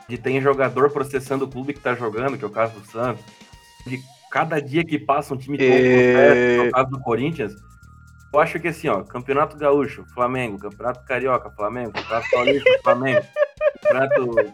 de 0.09 0.17
tem 0.17 0.41
jogador 0.41 0.91
processando 0.91 1.45
o 1.45 1.49
clube 1.49 1.75
que 1.75 1.81
tá 1.81 1.95
jogando, 1.95 2.39
que 2.39 2.45
é 2.45 2.47
o 2.47 2.51
caso 2.51 2.79
do 2.79 2.87
Santos, 2.87 3.25
de 3.85 3.99
cada 4.31 4.61
dia 4.61 4.85
que 4.85 4.99
passa 4.99 5.35
um 5.35 5.37
time 5.37 5.59
todo 5.59 5.67
que 5.67 6.59
é 6.61 6.69
o 6.69 6.71
caso 6.71 6.91
do 6.91 7.01
Corinthians, 7.01 7.55
eu 8.33 8.41
acho 8.41 8.61
que 8.61 8.69
assim, 8.69 8.89
ó, 8.89 9.03
Campeonato 9.03 9.57
Gaúcho, 9.57 10.05
Flamengo, 10.15 10.59
Campeonato 10.59 11.05
Carioca, 11.05 11.51
Flamengo, 11.51 11.93
Campeonato 11.93 12.31
Paulista, 12.31 12.71
Flamengo, 12.83 13.27
Campeonato 13.81 14.53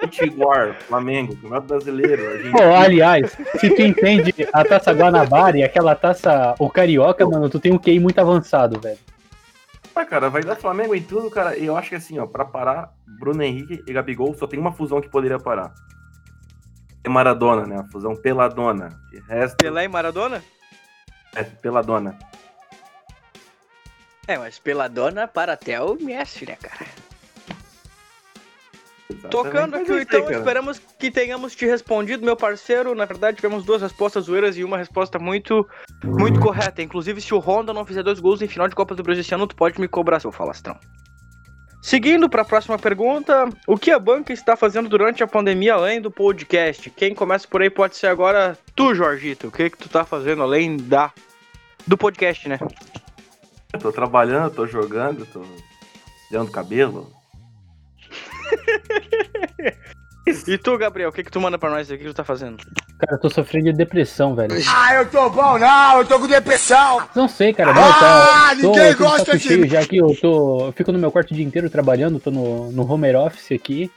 Pitiguar, 0.00 0.76
Flamengo, 0.80 1.34
Campeonato 1.34 1.66
Brasileiro. 1.66 2.42
Gente... 2.42 2.52
Pô, 2.52 2.74
aliás, 2.74 3.36
se 3.58 3.70
tu 3.70 3.82
entende 3.82 4.34
a 4.52 4.64
taça 4.64 4.92
Guanabara 4.92 5.58
e 5.58 5.62
aquela 5.62 5.94
taça, 5.94 6.54
o 6.58 6.70
Carioca, 6.70 7.26
mano, 7.26 7.48
tu 7.48 7.58
tem 7.58 7.72
um 7.72 7.78
QI 7.78 7.98
muito 7.98 8.18
avançado, 8.20 8.80
velho. 8.80 8.98
Ah, 9.94 10.04
cara, 10.04 10.30
vai 10.30 10.42
dar 10.42 10.54
Flamengo 10.54 10.94
em 10.94 11.02
tudo, 11.02 11.28
cara. 11.28 11.56
E 11.56 11.66
eu 11.66 11.76
acho 11.76 11.88
que 11.88 11.96
assim, 11.96 12.18
ó, 12.18 12.26
pra 12.26 12.44
parar, 12.44 12.92
Bruno 13.18 13.42
Henrique 13.42 13.82
e 13.86 13.92
Gabigol 13.92 14.32
só 14.34 14.46
tem 14.46 14.58
uma 14.58 14.72
fusão 14.72 15.00
que 15.00 15.08
poderia 15.08 15.38
parar. 15.40 15.74
É 17.02 17.08
Maradona, 17.08 17.66
né? 17.66 17.80
A 17.80 17.84
fusão 17.90 18.14
Peladona. 18.14 18.90
De 19.10 19.18
resto... 19.20 19.56
Pelé 19.56 19.84
e 19.84 19.88
Maradona? 19.88 20.42
É, 21.34 21.42
Peladona. 21.42 22.16
É, 24.28 24.38
mas 24.38 24.58
Peladona 24.58 25.26
para 25.26 25.54
até 25.54 25.80
o 25.80 25.96
Messi, 25.96 26.46
né, 26.46 26.56
cara? 26.56 26.86
Tocando 29.30 29.76
aqui, 29.76 29.92
então 30.02 30.30
esperamos 30.30 30.78
que 30.98 31.10
tenhamos 31.10 31.54
te 31.54 31.64
respondido, 31.64 32.24
meu 32.24 32.36
parceiro. 32.36 32.94
Na 32.94 33.06
verdade, 33.06 33.36
tivemos 33.36 33.64
duas 33.64 33.80
respostas 33.80 34.24
zoeiras 34.24 34.56
e 34.56 34.64
uma 34.64 34.76
resposta 34.76 35.18
muito, 35.18 35.66
muito 36.04 36.38
correta. 36.40 36.82
Inclusive, 36.82 37.20
se 37.20 37.32
o 37.32 37.38
Honda 37.38 37.72
não 37.72 37.86
fizer 37.86 38.02
dois 38.02 38.20
gols 38.20 38.42
em 38.42 38.48
final 38.48 38.68
de 38.68 38.74
Copa 38.74 38.94
do 38.94 39.02
Brasil 39.02 39.22
esse 39.22 39.34
ano, 39.34 39.46
tu 39.46 39.56
pode 39.56 39.80
me 39.80 39.88
cobrar, 39.88 40.20
seu 40.20 40.30
falastrão. 40.30 40.78
Seguindo 41.80 42.28
para 42.28 42.42
a 42.42 42.44
próxima 42.44 42.78
pergunta, 42.78 43.48
o 43.66 43.78
que 43.78 43.90
a 43.90 43.98
banca 43.98 44.32
está 44.32 44.56
fazendo 44.56 44.88
durante 44.88 45.22
a 45.22 45.26
pandemia 45.26 45.74
além 45.74 46.00
do 46.00 46.10
podcast? 46.10 46.90
Quem 46.90 47.14
começa 47.14 47.48
por 47.48 47.62
aí 47.62 47.70
pode 47.70 47.96
ser 47.96 48.08
agora 48.08 48.58
tu, 48.74 48.94
Jorgito. 48.94 49.46
O 49.46 49.50
que 49.50 49.70
que 49.70 49.78
tu 49.78 49.88
tá 49.88 50.04
fazendo 50.04 50.42
além 50.42 50.76
da 50.76 51.12
do 51.86 51.96
podcast, 51.96 52.46
né? 52.48 52.58
Eu 53.72 53.78
tô 53.78 53.92
trabalhando, 53.92 54.54
tô 54.54 54.66
jogando, 54.66 55.24
tô 55.26 55.42
dando 56.30 56.50
cabelo, 56.50 57.10
e 60.46 60.58
tu, 60.58 60.76
Gabriel, 60.76 61.08
o 61.08 61.12
que, 61.12 61.24
que 61.24 61.30
tu 61.30 61.40
manda 61.40 61.58
pra 61.58 61.70
nós 61.70 61.90
aqui? 61.90 62.02
O 62.02 62.06
que 62.06 62.12
tu 62.12 62.16
tá 62.16 62.24
fazendo? 62.24 62.58
Cara, 62.98 63.14
eu 63.16 63.20
tô 63.20 63.30
sofrendo 63.30 63.66
de 63.66 63.72
depressão, 63.72 64.34
velho. 64.34 64.52
Ah, 64.68 64.94
eu 64.94 65.08
tô 65.08 65.30
bom, 65.30 65.58
não, 65.58 65.98
eu 65.98 66.06
tô 66.06 66.18
com 66.18 66.26
depressão. 66.26 67.02
Não 67.14 67.28
sei, 67.28 67.52
cara. 67.52 67.72
Não, 67.72 67.82
ah, 67.82 67.92
tá, 67.98 68.54
ninguém 68.56 68.94
tô, 68.94 69.04
gosta 69.04 69.38
de... 69.38 69.48
Cheio, 69.48 69.66
já 69.68 69.84
que 69.86 69.96
eu 69.96 70.14
tô. 70.20 70.66
Eu 70.66 70.72
fico 70.72 70.92
no 70.92 70.98
meu 70.98 71.10
quarto 71.10 71.30
o 71.30 71.34
dia 71.34 71.44
inteiro 71.44 71.70
trabalhando, 71.70 72.20
tô 72.20 72.30
no, 72.30 72.70
no 72.72 72.90
home 72.90 73.14
office 73.14 73.52
aqui. 73.52 73.90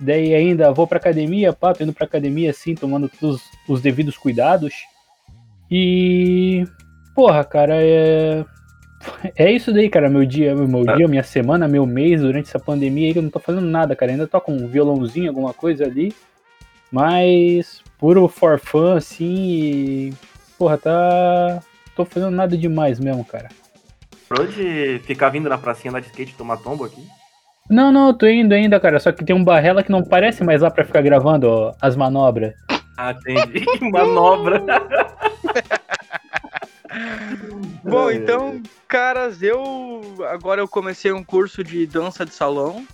Daí 0.00 0.32
ainda 0.32 0.72
vou 0.72 0.86
pra 0.86 0.98
academia, 0.98 1.52
pá, 1.52 1.74
tô 1.74 1.82
indo 1.82 1.92
pra 1.92 2.06
academia 2.06 2.50
assim, 2.50 2.74
tomando 2.74 3.08
todos 3.08 3.42
os 3.68 3.80
devidos 3.80 4.16
cuidados. 4.16 4.72
E. 5.70 6.64
Porra, 7.14 7.44
cara, 7.44 7.74
é. 7.76 8.44
É 9.36 9.50
isso 9.50 9.72
daí, 9.72 9.88
cara. 9.88 10.08
Meu 10.08 10.24
dia, 10.24 10.54
meu 10.54 10.84
dia, 10.96 11.08
minha 11.08 11.22
semana, 11.22 11.68
meu 11.68 11.86
mês 11.86 12.20
durante 12.20 12.48
essa 12.48 12.58
pandemia 12.58 13.08
aí 13.08 13.12
que 13.12 13.18
eu 13.18 13.22
não 13.22 13.30
tô 13.30 13.38
fazendo 13.38 13.66
nada, 13.66 13.94
cara. 13.94 14.12
Ainda 14.12 14.26
tô 14.26 14.40
com 14.40 14.52
um 14.52 14.66
violãozinho, 14.66 15.28
alguma 15.28 15.52
coisa 15.52 15.84
ali. 15.84 16.14
Mas 16.90 17.82
puro 17.98 18.28
for 18.28 18.58
fun, 18.58 18.92
assim. 18.92 19.24
E... 19.26 20.14
Porra, 20.58 20.78
tá. 20.78 21.60
Tô 21.94 22.04
fazendo 22.04 22.30
nada 22.30 22.56
demais 22.56 22.98
mesmo, 22.98 23.24
cara. 23.24 23.48
Pode 24.28 25.00
ficar 25.04 25.30
vindo 25.30 25.48
na 25.48 25.56
pracinha 25.56 25.92
lá 25.92 26.00
de 26.00 26.06
skate 26.06 26.34
tomar 26.34 26.58
tombo 26.58 26.84
aqui? 26.84 27.02
Não, 27.70 27.92
não, 27.92 28.08
eu 28.08 28.14
tô 28.14 28.26
indo 28.26 28.52
ainda, 28.52 28.80
cara. 28.80 28.98
Só 28.98 29.12
que 29.12 29.24
tem 29.24 29.34
um 29.34 29.44
barrela 29.44 29.82
que 29.82 29.90
não 29.90 30.02
parece 30.02 30.42
mais 30.42 30.62
lá 30.62 30.70
pra 30.70 30.84
ficar 30.84 31.02
gravando 31.02 31.48
ó, 31.48 31.74
as 31.80 31.96
manobras. 31.96 32.54
Ah, 32.96 33.12
entendi. 33.12 33.64
Manobra. 33.90 34.64
Bom, 37.88 38.10
então, 38.10 38.62
caras, 38.86 39.42
eu 39.42 40.02
agora 40.28 40.60
eu 40.60 40.68
comecei 40.68 41.12
um 41.12 41.24
curso 41.24 41.64
de 41.64 41.86
dança 41.86 42.24
de 42.24 42.32
salão 42.32 42.86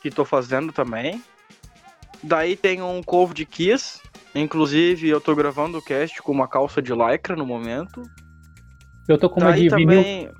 que 0.00 0.10
tô 0.10 0.24
fazendo 0.24 0.72
também. 0.72 1.22
Daí 2.22 2.56
tem 2.56 2.82
um 2.82 3.02
covo 3.02 3.32
de 3.34 3.46
Kiss. 3.46 4.00
Inclusive, 4.34 5.08
eu 5.08 5.20
tô 5.20 5.34
gravando 5.34 5.78
o 5.78 5.82
cast 5.82 6.20
com 6.22 6.32
uma 6.32 6.48
calça 6.48 6.82
de 6.82 6.92
lycra 6.92 7.36
no 7.36 7.46
momento. 7.46 8.02
Eu 9.06 9.18
tô 9.18 9.30
com 9.30 9.40
uma 9.40 9.52
Daí 9.52 9.68
de 9.68 9.68
vinil. 9.68 10.02
também, 10.02 10.30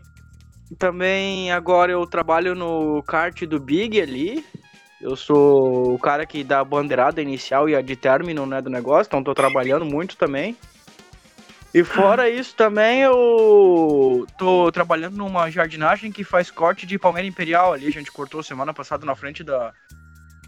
também 0.78 1.52
agora 1.52 1.92
eu 1.92 2.06
trabalho 2.06 2.54
no 2.54 3.02
kart 3.02 3.42
do 3.44 3.60
Big 3.60 4.00
ali. 4.00 4.44
Eu 5.00 5.14
sou 5.14 5.94
o 5.94 5.98
cara 5.98 6.24
que 6.24 6.42
dá 6.42 6.60
a 6.60 6.64
bandeirada 6.64 7.20
inicial 7.20 7.68
e 7.68 7.76
a 7.76 7.82
de 7.82 7.94
término 7.94 8.46
né, 8.46 8.62
do 8.62 8.70
negócio, 8.70 9.08
então 9.08 9.22
tô 9.22 9.34
trabalhando 9.34 9.84
muito 9.84 10.16
também. 10.16 10.56
E 11.74 11.82
fora 11.82 12.30
isso 12.30 12.54
também 12.54 13.00
eu 13.00 14.24
tô 14.38 14.70
trabalhando 14.70 15.16
numa 15.16 15.50
jardinagem 15.50 16.12
que 16.12 16.22
faz 16.22 16.48
corte 16.48 16.86
de 16.86 16.96
palmeira 16.96 17.26
imperial 17.26 17.72
ali. 17.72 17.88
A 17.88 17.90
gente 17.90 18.12
cortou 18.12 18.44
semana 18.44 18.72
passada 18.72 19.04
na 19.04 19.16
frente 19.16 19.42
da 19.42 19.72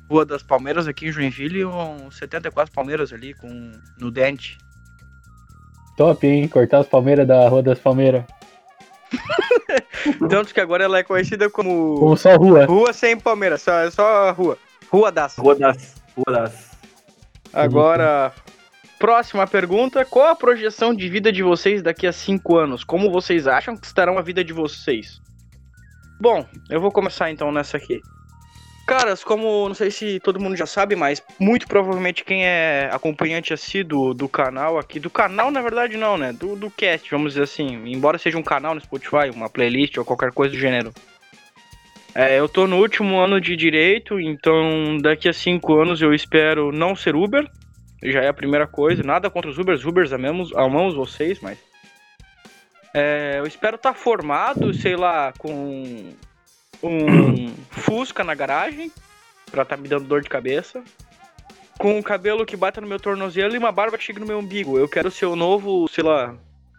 Rua 0.09 0.25
das 0.25 0.45
Palmeiras 0.45 0.87
aqui 0.87 1.09
em 1.09 1.11
Joinville, 1.11 1.65
uns 1.65 2.17
74 2.17 2.73
palmeiras 2.73 3.13
ali 3.13 3.35
com 3.35 3.73
no 3.99 4.09
dente. 4.09 4.57
Top, 5.97 6.25
hein? 6.25 6.47
Cortar 6.47 6.79
as 6.79 6.87
palmeiras 6.87 7.27
da 7.27 7.49
Rua 7.49 7.63
das 7.63 7.81
Palmeiras. 7.81 8.23
Tanto 10.31 10.55
que 10.55 10.61
agora 10.61 10.85
ela 10.85 10.99
é 10.99 11.03
conhecida 11.03 11.51
como 11.51 11.99
Como 11.99 12.17
só 12.17 12.37
rua. 12.37 12.67
Rua 12.67 12.93
sem 12.93 13.19
palmeira, 13.19 13.59
só, 13.59 13.81
é 13.81 13.91
só 13.91 14.31
rua. 14.31 14.57
Rua 14.89 15.11
das. 15.11 15.37
Rua 15.37 15.57
das. 15.57 15.97
Rua 16.15 16.39
das. 16.39 16.71
Agora, 17.53 18.33
próxima 18.99 19.47
pergunta. 19.47 20.05
Qual 20.05 20.29
a 20.29 20.37
projeção 20.37 20.95
de 20.95 21.09
vida 21.09 21.33
de 21.33 21.43
vocês 21.43 21.83
daqui 21.83 22.07
a 22.07 22.13
cinco 22.13 22.57
anos? 22.57 22.85
Como 22.85 23.11
vocês 23.11 23.47
acham 23.47 23.77
que 23.77 23.87
estarão 23.87 24.19
a 24.19 24.23
vida 24.23 24.43
de 24.43 24.53
vocês? 24.53 25.21
Bom, 26.21 26.47
eu 26.71 26.81
vou 26.81 26.91
começar 26.91 27.31
então 27.31 27.53
nessa 27.53 27.77
aqui. 27.77 28.01
Caras, 28.87 29.25
como 29.25 29.67
não 29.67 29.75
sei 29.75 29.91
se 29.91 30.21
todo 30.21 30.39
mundo 30.39 30.57
já 30.57 30.65
sabe, 30.65 30.95
mas 30.95 31.21
muito 31.41 31.67
provavelmente 31.67 32.25
quem 32.25 32.47
é 32.47 32.89
acompanhante 32.93 33.53
assíduo 33.53 34.15
do 34.15 34.29
canal 34.29 34.79
aqui, 34.79 35.01
do 35.01 35.11
canal 35.11 35.51
na 35.51 35.61
verdade 35.61 35.97
não, 35.97 36.17
né? 36.17 36.33
Do, 36.33 36.55
do 36.55 36.71
cast, 36.71 37.11
vamos 37.11 37.33
dizer 37.33 37.43
assim. 37.43 37.83
Embora 37.87 38.17
seja 38.17 38.39
um 38.39 38.45
canal 38.45 38.75
no 38.75 38.81
Spotify, 38.81 39.31
uma 39.35 39.51
playlist 39.51 39.99
ou 39.99 40.05
qualquer 40.05 40.33
coisa 40.33 40.55
do 40.55 40.61
gênero. 40.61 40.93
É, 42.15 42.39
eu 42.39 42.49
tô 42.49 42.67
no 42.67 42.79
último 42.79 43.19
ano 43.19 43.41
de 43.41 43.57
direito, 43.57 44.19
então 44.19 44.97
daqui 45.03 45.29
a 45.29 45.35
cinco 45.35 45.79
anos 45.79 46.01
eu 46.01 46.15
espero 46.15 46.73
não 46.73 46.97
ser 46.97 47.15
Uber. 47.15 47.47
Já 48.03 48.21
é 48.23 48.29
a 48.29 48.35
primeira 48.35 48.67
coisa. 48.67 49.03
Nada 49.03 49.31
contra 49.31 49.51
os 49.51 49.59
Ubers, 49.59 49.85
Ubers 49.85 50.13
amamos, 50.13 50.55
amamos 50.55 50.95
vocês, 50.95 51.41
mas. 51.41 51.59
É, 52.95 53.37
eu 53.39 53.47
espero 53.47 53.77
estar 53.77 53.95
formado, 53.95 54.73
sei 54.73 54.97
lá, 54.97 55.33
com 55.39 56.15
um 56.83 57.55
Fusca 57.71 58.25
na 58.25 58.35
garagem, 58.35 58.91
pra 59.51 59.65
tá 59.65 59.77
me 59.77 59.89
dando 59.89 60.07
dor 60.07 60.23
de 60.23 60.29
cabeça. 60.29 60.83
Com 61.79 61.99
um 61.99 62.03
cabelo 62.03 62.47
que 62.47 62.57
bata 62.57 62.81
no 62.81 62.87
meu 62.87 62.99
tornozelo 62.99 63.55
e 63.55 63.59
uma 63.59 63.71
barba 63.71 63.99
que 63.99 64.05
chega 64.05 64.21
no 64.21 64.27
meu 64.27 64.39
umbigo. 64.39 64.79
Eu 64.79 64.89
quero 64.89 65.11
ser 65.11 65.27
o 65.27 65.37
novo, 65.37 65.87
sei 65.89 66.03
lá, 66.03 66.35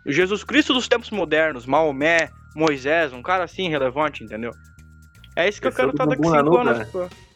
Jesus 0.08 0.44
Cristo 0.44 0.74
dos 0.74 0.88
tempos 0.88 1.12
modernos, 1.12 1.66
Maomé, 1.66 2.30
Moisés, 2.56 3.14
um 3.14 3.22
cara 3.22 3.44
assim 3.44 3.70
relevante, 3.70 4.24
entendeu? 4.24 4.52
É 5.36 5.48
isso 5.48 5.62
que 5.62 5.68
eu 5.68 5.72
é 5.72 5.76
quero 5.76 5.90
estar 5.92 6.06
daqui 6.06 6.22
bumbum 6.22 6.34
na 6.34 6.44
5 6.44 6.50
nuca, 6.50 6.72
anos. 6.72 6.90
pô. 6.90 7.27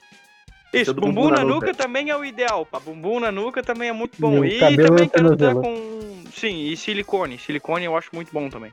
Isso, 0.74 0.92
é 0.92 0.94
bumbum 0.94 1.14
bumbum 1.14 1.30
na 1.30 1.38
na 1.38 1.44
nuca 1.44 1.68
nuca. 1.68 1.74
também 1.78 2.10
é 2.10 2.16
o 2.18 2.24
ideal, 2.24 2.66
pá. 2.66 2.80
Bumbum 2.80 3.20
na 3.20 3.32
nuca 3.32 3.62
também 3.62 3.90
é 3.90 3.94
muito 3.94 4.16
bom. 4.20 4.44
E 4.46 4.56
E, 4.56 4.60
cabelo 4.60 4.88
também 4.88 5.06
no 5.06 5.10
quero 5.12 5.38
tornozelo. 5.38 5.62
com. 5.62 6.24
Sim, 6.34 6.68
e 6.68 6.78
silicone. 6.78 7.38
Silicone 7.38 7.86
eu 7.86 7.98
acho 7.98 8.10
muito 8.14 8.32
bom 8.32 8.50
também. 8.50 8.72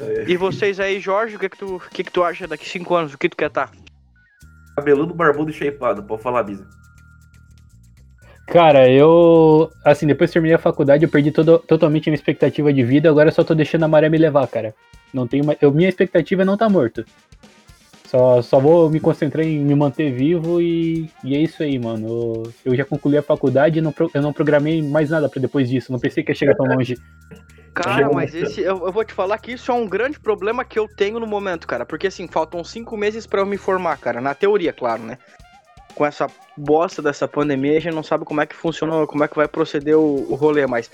É. 0.00 0.24
E 0.26 0.36
vocês 0.36 0.80
aí, 0.80 0.98
Jorge, 0.98 1.36
o 1.36 1.38
que 1.38 1.48
que 1.48 1.58
tu, 1.58 1.76
o 1.76 1.80
que 1.80 2.02
que 2.02 2.10
tu 2.10 2.24
acha 2.24 2.46
daqui 2.48 2.68
5 2.68 2.94
anos? 2.94 3.14
O 3.14 3.18
que 3.18 3.28
tu 3.28 3.36
quer 3.36 3.46
estar? 3.48 3.70
Cabeludo, 4.76 5.14
barbudo 5.14 5.50
e 5.50 5.54
shapeado. 5.54 6.02
Pode 6.02 6.22
falar, 6.22 6.42
Bisa. 6.42 6.66
Cara, 8.48 8.90
eu. 8.90 9.70
Assim, 9.84 10.06
depois 10.06 10.30
que 10.30 10.34
terminei 10.34 10.56
a 10.56 10.58
faculdade, 10.58 11.04
eu 11.04 11.08
perdi 11.10 11.30
todo, 11.30 11.58
totalmente 11.60 12.08
a 12.08 12.10
minha 12.10 12.16
expectativa 12.18 12.72
de 12.72 12.82
vida, 12.82 13.08
agora 13.08 13.28
eu 13.28 13.32
só 13.32 13.42
tô 13.44 13.54
deixando 13.54 13.84
a 13.84 13.88
maré 13.88 14.08
me 14.08 14.18
levar, 14.18 14.46
cara. 14.48 14.74
Não 15.12 15.26
tenho 15.26 15.44
mais. 15.44 15.58
Eu, 15.62 15.70
minha 15.72 15.88
expectativa 15.88 16.42
é 16.42 16.44
não 16.44 16.56
tá 16.56 16.68
morto. 16.68 17.04
Só, 18.14 18.40
só 18.42 18.60
vou 18.60 18.88
me 18.88 19.00
concentrar 19.00 19.44
em 19.44 19.58
me 19.58 19.74
manter 19.74 20.12
vivo 20.12 20.62
e, 20.62 21.10
e 21.24 21.34
é 21.34 21.40
isso 21.40 21.64
aí, 21.64 21.76
mano. 21.80 22.06
Eu, 22.06 22.52
eu 22.66 22.76
já 22.76 22.84
concluí 22.84 23.18
a 23.18 23.22
faculdade 23.22 23.80
e 23.80 23.82
não, 23.82 23.92
eu 24.14 24.22
não 24.22 24.32
programei 24.32 24.80
mais 24.80 25.10
nada 25.10 25.28
pra 25.28 25.40
depois 25.42 25.68
disso. 25.68 25.90
Não 25.90 25.98
pensei 25.98 26.22
que 26.22 26.30
ia 26.30 26.36
chegar 26.36 26.54
tão 26.54 26.64
longe. 26.64 26.96
Cara, 27.74 28.08
mas 28.12 28.32
esse. 28.32 28.60
Eu, 28.60 28.86
eu 28.86 28.92
vou 28.92 29.04
te 29.04 29.12
falar 29.12 29.36
que 29.38 29.50
isso 29.50 29.68
é 29.72 29.74
um 29.74 29.88
grande 29.88 30.20
problema 30.20 30.64
que 30.64 30.78
eu 30.78 30.86
tenho 30.86 31.18
no 31.18 31.26
momento, 31.26 31.66
cara. 31.66 31.84
Porque 31.84 32.06
assim, 32.06 32.28
faltam 32.28 32.62
cinco 32.62 32.96
meses 32.96 33.26
pra 33.26 33.40
eu 33.40 33.46
me 33.46 33.56
formar, 33.56 33.98
cara. 33.98 34.20
Na 34.20 34.32
teoria, 34.32 34.72
claro, 34.72 35.02
né? 35.02 35.18
Com 35.92 36.06
essa 36.06 36.28
bosta 36.56 37.02
dessa 37.02 37.26
pandemia, 37.26 37.76
a 37.76 37.80
gente 37.80 37.96
não 37.96 38.04
sabe 38.04 38.24
como 38.24 38.40
é 38.40 38.46
que 38.46 38.54
funciona, 38.54 39.04
como 39.08 39.24
é 39.24 39.28
que 39.28 39.34
vai 39.34 39.48
proceder 39.48 39.98
o, 39.98 40.24
o 40.30 40.36
rolê, 40.36 40.68
mas. 40.68 40.88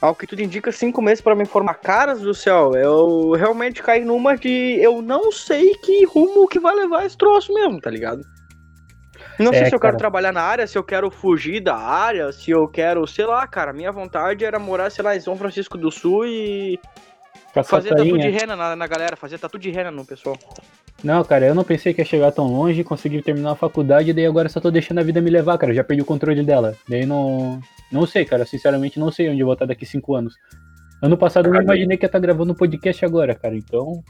Ao 0.00 0.14
que 0.14 0.26
tudo 0.26 0.42
indica, 0.42 0.70
cinco 0.70 1.00
meses 1.00 1.20
pra 1.22 1.34
me 1.34 1.46
formar. 1.46 1.74
Caras 1.74 2.20
do 2.20 2.34
céu, 2.34 2.74
eu 2.74 3.32
realmente 3.32 3.82
caí 3.82 4.04
numa 4.04 4.36
de. 4.36 4.78
Eu 4.80 5.00
não 5.00 5.32
sei 5.32 5.74
que 5.76 6.04
rumo 6.04 6.46
que 6.46 6.60
vai 6.60 6.74
levar 6.74 7.06
esse 7.06 7.16
troço 7.16 7.52
mesmo, 7.54 7.80
tá 7.80 7.90
ligado? 7.90 8.20
Não 9.38 9.52
sei 9.52 9.62
É, 9.62 9.64
se 9.66 9.74
eu 9.74 9.80
quero 9.80 9.92
cara. 9.92 9.98
trabalhar 9.98 10.32
na 10.32 10.42
área, 10.42 10.66
se 10.66 10.76
eu 10.76 10.84
quero 10.84 11.10
fugir 11.10 11.60
da 11.60 11.76
área, 11.76 12.32
se 12.32 12.50
eu 12.50 12.66
quero, 12.68 13.06
sei 13.06 13.26
lá, 13.26 13.46
cara. 13.46 13.72
Minha 13.72 13.92
vontade 13.92 14.44
era 14.44 14.58
morar, 14.58 14.90
sei 14.90 15.04
lá, 15.04 15.16
em 15.16 15.20
São 15.20 15.36
Francisco 15.36 15.76
do 15.76 15.90
Sul 15.90 16.26
e 16.26 16.78
Fazer 17.64 17.90
tatu 17.90 18.18
de 18.18 18.28
rena 18.28 18.56
na, 18.56 18.76
na 18.76 18.86
galera, 18.86 19.16
fazer 19.16 19.38
tatu 19.38 19.58
de 19.58 19.70
rena 19.70 19.90
no 19.90 20.04
pessoal. 20.04 20.36
Não, 21.02 21.22
cara, 21.24 21.46
eu 21.46 21.54
não 21.54 21.64
pensei 21.64 21.92
que 21.92 22.00
ia 22.00 22.04
chegar 22.04 22.32
tão 22.32 22.46
longe, 22.46 22.82
consegui 22.82 23.22
terminar 23.22 23.52
a 23.52 23.56
faculdade, 23.56 24.12
daí 24.12 24.26
agora 24.26 24.48
só 24.48 24.60
tô 24.60 24.70
deixando 24.70 24.98
a 24.98 25.02
vida 25.02 25.20
me 25.20 25.30
levar, 25.30 25.58
cara. 25.58 25.74
Já 25.74 25.84
perdi 25.84 26.02
o 26.02 26.06
controle 26.06 26.42
dela. 26.42 26.74
Daí 26.88 27.04
não. 27.04 27.60
Não 27.92 28.06
sei, 28.06 28.24
cara. 28.24 28.44
Sinceramente, 28.44 28.98
não 28.98 29.10
sei 29.10 29.28
onde 29.28 29.40
eu 29.40 29.46
vou 29.46 29.52
estar 29.52 29.66
daqui 29.66 29.86
cinco 29.86 30.14
anos. 30.14 30.34
Ano 31.02 31.16
passado 31.16 31.48
eu 31.48 31.52
não 31.52 31.62
imaginei 31.62 31.96
que 31.96 32.04
ia 32.04 32.08
estar 32.08 32.18
gravando 32.18 32.52
um 32.52 32.56
podcast 32.56 33.04
agora, 33.04 33.34
cara. 33.34 33.54
Então, 33.54 34.02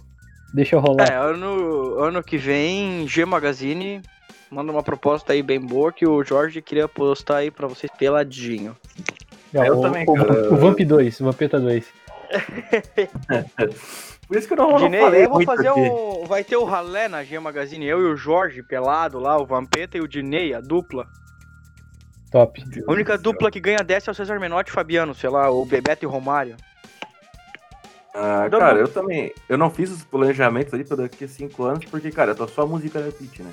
deixa 0.55 0.77
eu 0.77 0.81
rolar. 0.81 1.11
É, 1.11 1.17
ano, 1.17 1.99
ano 1.99 2.23
que 2.23 2.39
vem, 2.39 3.07
G 3.09 3.25
Magazine 3.25 4.01
manda 4.51 4.71
uma 4.71 4.83
proposta 4.83 5.33
aí 5.33 5.43
bem 5.43 5.61
boa 5.61 5.93
que 5.93 6.07
o 6.07 6.23
Jorge 6.23 6.63
queria 6.63 6.87
postar 6.87 7.39
aí 7.39 7.51
pra 7.51 7.67
vocês 7.67 7.91
peladinho. 7.99 8.77
É, 9.53 9.69
eu 9.69 9.79
o, 9.79 9.83
também, 9.83 10.05
o, 10.07 10.15
cara. 10.15 10.53
o 10.53 10.57
Vamp 10.57 10.79
2, 10.79 11.21
o 11.21 11.25
Vampeta 11.25 11.59
2. 11.59 11.87
Por 14.27 14.37
isso 14.37 14.49
que 14.49 14.55
eu 14.55 14.59
não, 14.59 14.71
não 14.73 14.79
Dinei, 14.79 15.01
falei 15.01 15.25
eu 15.25 15.29
vou 15.29 15.35
muito 15.37 15.47
fazer 15.47 15.69
aqui. 15.69 15.81
um. 15.81 16.25
Vai 16.27 16.43
ter 16.43 16.57
o 16.57 16.65
ralé 16.65 17.07
na 17.09 17.23
G 17.23 17.39
Magazine, 17.39 17.87
eu 17.87 18.01
e 18.01 18.05
o 18.13 18.17
Jorge 18.17 18.63
pelado 18.63 19.19
lá, 19.21 19.39
o 19.39 19.47
Vampeta 19.47 19.97
e 19.97 20.01
o 20.01 20.09
Dinei, 20.09 20.53
a 20.53 20.61
dupla. 20.61 21.07
Top. 22.33 22.61
A 22.87 22.93
única 22.93 23.17
dupla 23.17 23.51
que 23.53 23.61
ganha 23.61 23.79
10 23.85 24.09
é 24.09 24.11
o 24.11 24.15
César 24.15 24.41
Menotti 24.41 24.71
e 24.71 24.73
o 24.73 24.75
Fabiano, 24.75 25.15
sei 25.15 25.31
lá, 25.31 25.49
o 25.49 25.65
Bebeto 25.65 26.05
e 26.05 26.09
o 26.09 26.11
Romário. 26.11 26.57
Ah, 28.13 28.49
Dá 28.49 28.59
cara, 28.59 28.75
bom. 28.75 28.81
eu 28.81 28.89
também. 28.89 29.33
Eu 29.49 29.57
não 29.57 29.71
fiz 29.71 29.91
os 29.93 30.03
planejamentos 30.05 30.75
ali 30.75 30.85
pra 30.85 30.97
daqui 30.97 31.25
a 31.25 31.29
5 31.29 31.63
anos, 31.63 31.85
porque, 31.85 32.11
cara, 32.11 32.33
eu 32.33 32.37
tô 32.37 32.49
só 32.49 32.67
música 32.67 33.01
da 33.01 33.13
Pitch, 33.13 33.39
né? 33.41 33.53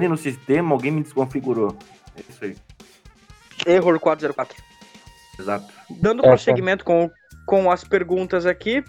E 0.00 0.08
no 0.08 0.16
sistema, 0.16 0.74
alguém 0.74 0.90
me 0.90 1.02
desconfigurou. 1.02 1.76
É 2.16 2.22
isso 2.28 2.44
aí. 2.44 2.56
Error 3.66 3.98
404. 4.00 4.56
Exato. 5.38 5.66
Dando 5.90 6.24
É, 6.24 6.28
prosseguimento 6.28 6.84
com, 6.84 7.08
com 7.48 7.70
as 7.70 7.82
perguntas 7.82 8.44
aqui. 8.44 8.84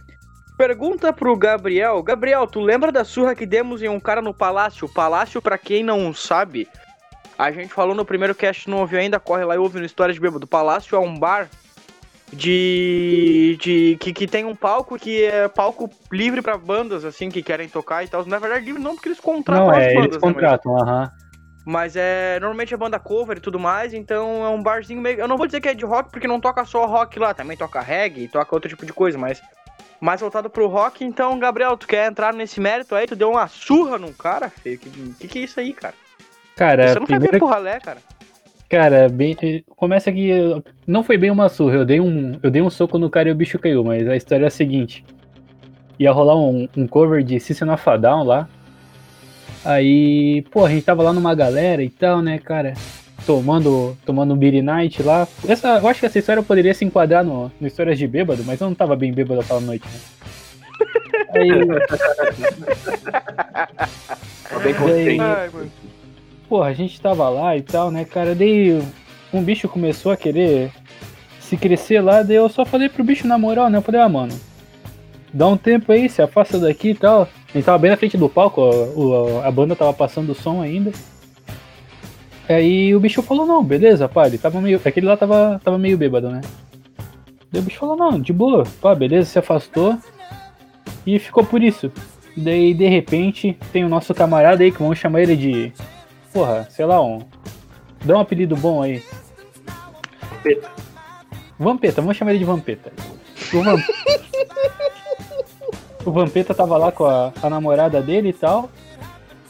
Pergunta 0.57 1.13
pro 1.13 1.33
Gabriel. 1.37 2.03
Gabriel, 2.03 2.45
tu 2.45 2.59
lembra 2.59 2.91
da 2.91 3.05
surra 3.05 3.33
que 3.33 3.45
demos 3.45 3.81
em 3.81 3.87
um 3.87 4.01
cara 4.01 4.21
no 4.21 4.33
Palácio? 4.33 4.89
Palácio, 4.93 5.41
pra 5.41 5.57
quem 5.57 5.81
não 5.81 6.13
sabe, 6.13 6.67
a 7.37 7.49
gente 7.53 7.73
falou 7.73 7.95
no 7.95 8.03
primeiro 8.03 8.35
cast, 8.35 8.69
não 8.69 8.79
ouviu 8.79 8.99
ainda, 8.99 9.17
corre 9.17 9.45
lá 9.45 9.55
e 9.55 9.57
ouve 9.57 9.79
no 9.79 9.85
História 9.85 10.13
de 10.13 10.19
Bêbado. 10.19 10.45
Palácio 10.45 10.93
é 10.93 10.99
um 10.99 11.17
bar 11.17 11.47
de. 12.33 13.57
de 13.61 13.97
que, 14.01 14.11
que 14.11 14.27
tem 14.27 14.43
um 14.43 14.53
palco 14.53 14.97
que 14.99 15.23
é 15.23 15.47
palco 15.47 15.89
livre 16.11 16.41
pra 16.41 16.57
bandas, 16.57 17.05
assim, 17.05 17.29
que 17.29 17.41
querem 17.41 17.69
tocar 17.69 18.03
e 18.03 18.09
tal. 18.09 18.25
Na 18.25 18.39
verdade, 18.39 18.65
livre 18.65 18.81
não, 18.81 18.95
porque 18.95 19.07
eles 19.07 19.21
contratam 19.21 19.67
Não, 19.67 19.71
as 19.71 19.83
é, 19.83 19.93
bandas, 19.93 20.03
eles 20.03 20.15
né, 20.15 20.19
mas- 20.21 20.33
contratam, 20.33 20.77
aham. 20.77 21.11
Mas 21.69 21.95
é. 21.95 22.39
Normalmente 22.39 22.73
é 22.73 22.77
banda 22.77 22.97
cover 22.97 23.37
e 23.37 23.39
tudo 23.39 23.59
mais, 23.59 23.93
então 23.93 24.43
é 24.43 24.49
um 24.49 24.63
barzinho 24.63 24.99
meio. 24.99 25.19
Eu 25.19 25.27
não 25.27 25.37
vou 25.37 25.45
dizer 25.45 25.61
que 25.61 25.69
é 25.69 25.75
de 25.75 25.85
rock, 25.85 26.09
porque 26.09 26.27
não 26.27 26.39
toca 26.39 26.65
só 26.65 26.87
rock 26.87 27.19
lá, 27.19 27.31
também 27.31 27.55
toca 27.55 27.79
reggae, 27.79 28.27
toca 28.27 28.55
outro 28.55 28.67
tipo 28.67 28.87
de 28.87 28.91
coisa, 28.91 29.19
mas. 29.19 29.39
Mais 30.01 30.19
voltado 30.21 30.49
pro 30.49 30.65
rock, 30.65 31.03
então, 31.03 31.37
Gabriel, 31.37 31.75
tu 31.75 31.85
quer 31.85 32.09
entrar 32.09 32.33
nesse 32.33 32.59
mérito 32.59 32.95
aí? 32.95 33.05
Tu 33.05 33.17
deu 33.17 33.29
uma 33.29 33.47
surra 33.47 33.99
num 33.99 34.13
cara, 34.13 34.49
feio? 34.49 34.79
Que, 34.79 34.89
que, 34.89 35.27
que 35.27 35.39
é 35.39 35.41
isso 35.43 35.59
aí, 35.59 35.73
cara? 35.73 35.93
Cara, 36.55 36.87
Você 36.87 36.99
não 36.99 37.05
primeira... 37.05 37.33
foi 37.33 37.39
pro 37.39 37.47
ralé, 37.49 37.79
cara. 37.81 37.97
Cara, 38.69 39.09
bem, 39.09 39.35
começa 39.75 40.09
que 40.09 40.31
não 40.87 41.03
foi 41.03 41.17
bem 41.17 41.29
uma 41.29 41.49
surra, 41.49 41.75
eu 41.75 41.85
dei 41.85 41.99
um, 41.99 42.39
eu 42.41 42.49
dei 42.49 42.61
um 42.61 42.69
soco 42.69 42.97
no 42.97 43.09
cara 43.09 43.27
e 43.27 43.31
o 43.33 43.35
bicho 43.35 43.59
caiu, 43.59 43.83
mas 43.83 44.07
a 44.07 44.15
história 44.15 44.45
é 44.45 44.47
a 44.47 44.51
seguinte. 44.51 45.05
Ia 45.99 46.13
rolar 46.13 46.37
um, 46.37 46.67
um 46.77 46.87
cover 46.87 47.21
de 47.21 47.37
System 47.39 47.69
of 47.69 47.89
a 47.89 47.97
Down 47.97 48.23
lá. 48.23 48.47
Aí, 49.63 50.41
pô, 50.51 50.65
a 50.65 50.69
gente 50.69 50.83
tava 50.83 51.03
lá 51.03 51.11
numa 51.11 51.35
galera 51.35 51.83
e 51.83 51.89
tal, 51.89 52.21
né, 52.21 52.39
cara? 52.39 52.73
Tomando, 53.25 53.97
tomando 54.05 54.33
um 54.33 54.37
Beer 54.37 54.63
Night 54.63 55.03
lá. 55.03 55.27
Essa, 55.47 55.77
eu 55.79 55.87
acho 55.87 55.99
que 55.99 56.05
essa 56.05 56.19
história 56.19 56.41
poderia 56.41 56.73
se 56.73 56.85
enquadrar 56.85 57.23
no, 57.23 57.51
no 57.59 57.67
Histórias 57.67 57.99
de 57.99 58.07
Bêbado, 58.07 58.43
mas 58.45 58.61
eu 58.61 58.67
não 58.67 58.75
tava 58.75 58.95
bem 58.95 59.11
bêbado 59.11 59.41
aquela 59.41 59.59
noite, 59.59 59.85
né? 59.85 59.99
Aí. 61.33 61.49
tá 64.49 64.59
bem 64.63 64.73
consciente. 64.73 65.21
Aí, 65.21 65.71
porra, 66.47 66.69
a 66.69 66.73
gente 66.73 66.99
tava 66.99 67.29
lá 67.29 67.55
e 67.57 67.61
tal, 67.61 67.91
né, 67.91 68.05
cara? 68.05 68.33
Daí 68.33 68.81
um 69.31 69.43
bicho 69.43 69.67
começou 69.67 70.11
a 70.11 70.17
querer 70.17 70.71
se 71.39 71.57
crescer 71.57 72.01
lá, 72.01 72.23
daí 72.23 72.37
eu 72.37 72.49
só 72.49 72.65
falei 72.65 72.89
pro 72.89 73.03
bicho 73.03 73.27
na 73.27 73.37
moral, 73.37 73.69
né? 73.69 73.77
Eu 73.77 73.81
falei, 73.81 74.01
ah, 74.01 74.09
mano, 74.09 74.33
dá 75.33 75.47
um 75.47 75.57
tempo 75.57 75.91
aí, 75.91 76.09
se 76.09 76.21
afasta 76.21 76.57
daqui 76.57 76.89
e 76.89 76.95
tal. 76.95 77.27
A 77.49 77.57
gente 77.57 77.65
tava 77.65 77.77
bem 77.79 77.89
na 77.89 77.97
frente 77.97 78.17
do 78.17 78.29
palco, 78.29 78.61
a, 79.41 79.47
a 79.47 79.51
banda 79.51 79.75
tava 79.75 79.93
passando 79.93 80.31
o 80.31 80.35
som 80.35 80.61
ainda. 80.61 80.91
Aí 82.47 82.95
o 82.95 82.99
bicho 82.99 83.21
falou, 83.21 83.45
não, 83.45 83.63
beleza, 83.63 84.07
pá, 84.07 84.27
ele 84.27 84.37
tava 84.37 84.61
meio. 84.61 84.79
Aquele 84.83 85.05
lá 85.05 85.17
tava, 85.17 85.59
tava 85.63 85.77
meio 85.77 85.97
bêbado, 85.97 86.29
né? 86.29 86.41
Daí 87.51 87.61
o 87.61 87.65
bicho 87.65 87.79
falou, 87.79 87.95
não, 87.95 88.19
de 88.19 88.31
boa, 88.31 88.63
pá, 88.81 88.93
beleza, 88.93 89.29
se 89.29 89.39
afastou. 89.39 89.97
E 91.05 91.17
ficou 91.17 91.43
por 91.43 91.63
isso. 91.63 91.91
Daí, 92.37 92.73
de 92.73 92.87
repente, 92.87 93.57
tem 93.71 93.83
o 93.83 93.89
nosso 93.89 94.13
camarada 94.13 94.63
aí, 94.63 94.71
que 94.71 94.79
vamos 94.79 94.99
chamar 94.99 95.21
ele 95.21 95.35
de 95.35 95.73
porra, 96.31 96.67
sei 96.69 96.85
lá, 96.85 97.01
um. 97.03 97.19
Dá 98.05 98.15
um 98.15 98.19
apelido 98.19 98.55
bom 98.55 98.81
aí. 98.81 99.03
Vampeta. 100.31 100.71
Vampeta, 101.59 102.01
vamos 102.01 102.17
chamar 102.17 102.31
ele 102.31 102.39
de 102.39 102.45
Vampeta. 102.45 102.93
O, 103.53 103.63
Vamp... 103.63 103.79
o 106.05 106.11
Vampeta 106.11 106.53
tava 106.53 106.77
lá 106.77 106.91
com 106.91 107.05
a, 107.05 107.31
a, 107.41 107.49
namorada 107.49 108.01
dele 108.01 108.29
e 108.29 108.33
tal. 108.33 108.69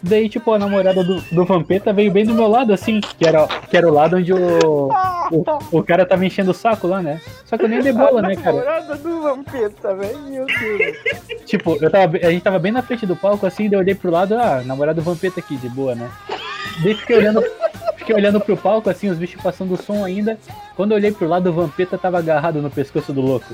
Daí, 0.01 0.29
tipo, 0.29 0.53
a 0.53 0.59
namorada 0.59 1.03
do, 1.03 1.19
do 1.19 1.43
Vampeta 1.43 1.91
veio 1.91 2.09
bem 2.09 2.25
do 2.25 2.33
meu 2.33 2.47
lado, 2.47 2.71
assim, 2.71 3.01
que 3.01 3.27
era, 3.27 3.45
que 3.47 3.75
era 3.75 3.85
o 3.85 3.93
lado 3.93 4.15
onde 4.15 4.33
o, 4.33 4.87
o, 5.29 5.43
o 5.73 5.83
cara 5.83 6.05
tava 6.05 6.25
enchendo 6.25 6.51
o 6.51 6.53
saco 6.53 6.87
lá, 6.87 7.01
né? 7.01 7.19
Só 7.45 7.57
que 7.57 7.65
eu 7.65 7.69
nem 7.69 7.81
dei 7.81 7.91
bola, 7.91 8.21
né, 8.21 8.33
cara? 8.37 8.49
A 8.49 8.53
namorada 8.53 8.95
do 8.95 9.21
Vampeta, 9.21 9.93
velho, 9.95 10.19
meu 10.19 10.45
Deus. 10.45 10.97
tipo, 11.45 11.77
eu 11.81 11.91
tava, 11.91 12.15
a 12.15 12.31
gente 12.31 12.41
tava 12.41 12.59
bem 12.59 12.71
na 12.71 12.81
frente 12.81 13.05
do 13.05 13.15
palco, 13.15 13.45
assim, 13.45 13.69
daí 13.69 13.77
eu 13.77 13.79
olhei 13.79 13.93
pro 13.93 14.09
lado, 14.09 14.35
ah, 14.35 14.63
namorada 14.65 15.01
do 15.01 15.05
Vampeta 15.05 15.41
aqui, 15.41 15.57
de 15.57 15.67
boa, 15.67 15.93
né? 15.93 16.09
Daí 16.81 16.93
fiquei 16.93 17.17
olhando, 17.17 17.43
fiquei 17.97 18.15
olhando 18.15 18.39
pro 18.39 18.55
palco, 18.55 18.89
assim, 18.89 19.09
os 19.09 19.17
bichos 19.17 19.41
passando 19.41 19.73
o 19.73 19.83
som 19.83 20.05
ainda. 20.05 20.39
Quando 20.77 20.91
eu 20.91 20.97
olhei 20.97 21.11
pro 21.11 21.27
lado, 21.27 21.49
o 21.49 21.53
Vampeta 21.53 21.97
tava 21.97 22.19
agarrado 22.19 22.61
no 22.61 22.71
pescoço 22.71 23.11
do 23.11 23.19
louco. 23.19 23.53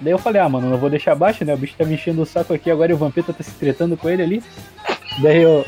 Daí 0.00 0.12
eu 0.12 0.18
falei, 0.18 0.40
ah, 0.40 0.48
mano, 0.48 0.70
não 0.70 0.78
vou 0.78 0.88
deixar 0.88 1.14
baixo, 1.14 1.44
né? 1.44 1.52
O 1.52 1.58
bicho 1.58 1.74
tá 1.76 1.84
me 1.84 1.94
enchendo 1.94 2.22
o 2.22 2.26
saco 2.26 2.54
aqui 2.54 2.70
agora 2.70 2.90
e 2.90 2.94
o 2.94 2.98
Vampeta 2.98 3.32
tá 3.32 3.42
se 3.42 3.52
tretando 3.52 3.96
com 3.96 4.08
ele 4.08 4.22
ali. 4.22 4.42
Daí 5.22 5.42
eu, 5.42 5.64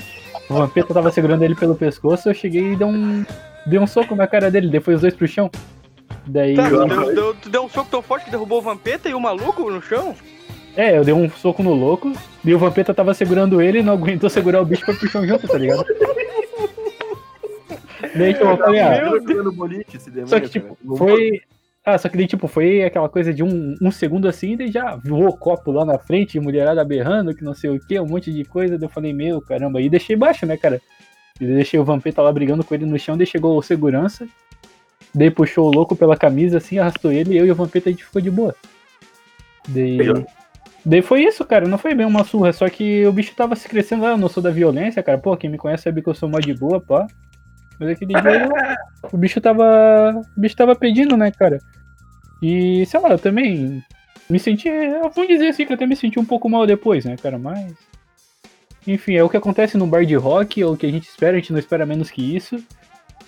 o 0.49 0.55
Vampeta 0.55 0.95
tava 0.95 1.11
segurando 1.11 1.43
ele 1.43 1.55
pelo 1.55 1.75
pescoço, 1.75 2.29
eu 2.29 2.35
cheguei 2.35 2.73
e 2.73 2.77
dei 2.77 2.87
um, 2.87 3.25
dei 3.67 3.79
um 3.79 3.87
soco 3.87 4.15
na 4.15 4.27
cara 4.27 4.51
dele, 4.51 4.69
depois 4.69 4.97
os 4.97 5.01
dois 5.03 5.15
pro 5.15 5.29
chão. 5.29 5.51
Daí. 6.27 6.55
Tá, 6.55 6.71
tu 6.71 7.15
deu, 7.15 7.35
tu 7.35 7.51
deu 7.51 7.65
um 7.65 7.69
soco 7.69 7.91
tão 7.91 8.01
forte 8.01 8.25
que 8.25 8.31
derrubou 8.31 8.59
o 8.59 8.63
Vampeta 8.63 9.09
e 9.09 9.15
o 9.15 9.21
maluco 9.21 9.71
no 9.71 9.83
chão? 9.83 10.15
É, 10.75 10.97
eu 10.97 11.05
dei 11.05 11.13
um 11.13 11.29
soco 11.29 11.63
no 11.63 11.75
louco, 11.75 12.13
e 12.43 12.55
o 12.55 12.59
Vampeta 12.59 12.95
tava 12.95 13.13
segurando 13.13 13.61
ele 13.61 13.81
e 13.81 13.83
não 13.83 13.93
aguentou 13.93 14.31
segurar 14.31 14.63
o 14.63 14.65
bicho 14.65 14.85
pra 14.85 14.95
pro 14.95 15.09
chão 15.09 15.27
junto, 15.27 15.47
tá 15.47 15.59
ligado? 15.59 15.85
Daí, 18.15 18.33
tipo, 18.35 18.47
eu 18.47 18.57
falei, 18.57 18.81
ah, 18.81 19.01
só 20.27 20.41
que, 20.41 20.49
tipo, 20.49 20.77
foi... 20.97 21.43
Ah, 21.85 21.99
só 21.99 22.09
que 22.09 22.17
daí, 22.17 22.29
tipo, 22.29 22.47
foi 22.47 22.85
aquela 22.85 23.09
coisa 23.09 23.35
de 23.35 23.43
um, 23.43 23.75
um 23.83 23.91
segundo 23.91 24.29
assim, 24.29 24.57
e 24.61 24.71
já 24.71 24.95
voou 24.97 25.37
copo 25.37 25.73
lá 25.73 25.85
na 25.85 25.99
frente, 25.99 26.39
mulherada 26.39 26.85
berrando, 26.85 27.35
que 27.35 27.43
não 27.43 27.55
sei 27.55 27.71
o 27.71 27.81
que, 27.81 27.99
um 27.99 28.07
monte 28.07 28.33
de 28.33 28.45
coisa. 28.45 28.79
Daí 28.79 28.87
eu 28.87 28.91
falei, 28.91 29.13
meu, 29.13 29.41
caramba, 29.41 29.81
e 29.81 29.91
deixei 29.91 30.15
baixo, 30.15 30.47
né, 30.47 30.57
cara? 30.57 30.81
E 31.41 31.47
deixei 31.47 31.81
o 31.81 31.85
Vampeta 31.85 32.23
lá 32.23 32.33
brigando 32.33 32.63
com 32.63 32.73
ele 32.75 32.87
no 32.87 32.99
chão, 32.99 33.17
daí 33.17 33.27
chegou 33.27 33.59
o 33.59 33.63
segurança, 33.63 34.29
daí 35.13 35.31
puxou 35.31 35.67
o 35.67 35.75
louco 35.75 35.97
pela 35.97 36.17
camisa, 36.17 36.59
assim, 36.59 36.79
arrastou 36.79 37.11
ele, 37.11 37.35
e 37.35 37.39
eu 37.39 37.47
e 37.47 37.51
o 37.51 37.55
Vampeta 37.55 37.89
a 37.89 37.93
gente 37.93 38.05
ficou 38.05 38.23
de 38.23 38.31
boa. 38.31 38.55
Daí... 39.69 39.99
Daí 40.85 41.01
foi 41.01 41.23
isso, 41.23 41.45
cara, 41.45 41.69
não 41.69 41.79
foi 41.79 41.95
bem 41.95 42.05
uma 42.05 42.25
surra, 42.25 42.53
só 42.53 42.69
que 42.69 43.07
o 43.07 43.13
bicho 43.13 43.33
tava 43.37 43.55
se 43.55 43.69
crescendo 43.69 44.03
lá, 44.03 44.11
eu 44.11 44.17
não 44.17 44.29
sou 44.29 44.43
da 44.43 44.51
violência, 44.51 45.01
cara, 45.03 45.17
pô, 45.17 45.37
quem 45.37 45.49
me 45.49 45.57
conhece 45.57 45.85
sabe 45.85 46.03
que 46.03 46.09
eu 46.09 46.15
sou 46.15 46.29
mó 46.29 46.41
de 46.41 46.53
boa, 46.53 46.81
pá. 46.81 47.07
Mas 47.83 47.91
aquele 47.91 48.15
dia 48.15 48.77
o 49.11 49.17
bicho 49.17 49.41
tava. 49.41 50.23
O 50.37 50.41
bicho 50.41 50.57
tava 50.57 50.77
pedindo, 50.77 51.17
né, 51.17 51.33
cara? 51.33 51.59
E, 52.41 52.87
sei 52.87 53.01
lá, 53.01 53.11
eu 53.11 53.19
também 53.19 53.83
me 54.31 54.39
senti. 54.39 54.69
Eu 54.69 55.11
vou 55.11 55.27
dizer 55.27 55.49
assim 55.49 55.67
que 55.67 55.73
eu 55.73 55.75
até 55.75 55.85
me 55.85 55.97
senti 55.97 56.21
um 56.21 56.25
pouco 56.25 56.49
mal 56.49 56.65
depois, 56.65 57.05
né, 57.05 57.17
cara? 57.17 57.39
Mas. 57.39 57.75
Enfim, 58.87 59.15
é 59.15 59.25
o 59.25 59.29
que 59.29 59.37
acontece 59.37 59.77
no 59.77 59.87
bar 59.87 60.05
de 60.05 60.15
rock, 60.15 60.61
é 60.63 60.67
o 60.67 60.77
que 60.77 60.87
a 60.87 60.91
gente 60.91 61.09
espera, 61.09 61.37
a 61.37 61.41
gente 61.41 61.53
não 61.53 61.59
espera 61.59 61.85
menos 61.85 62.11
que 62.11 62.37
isso. 62.37 62.63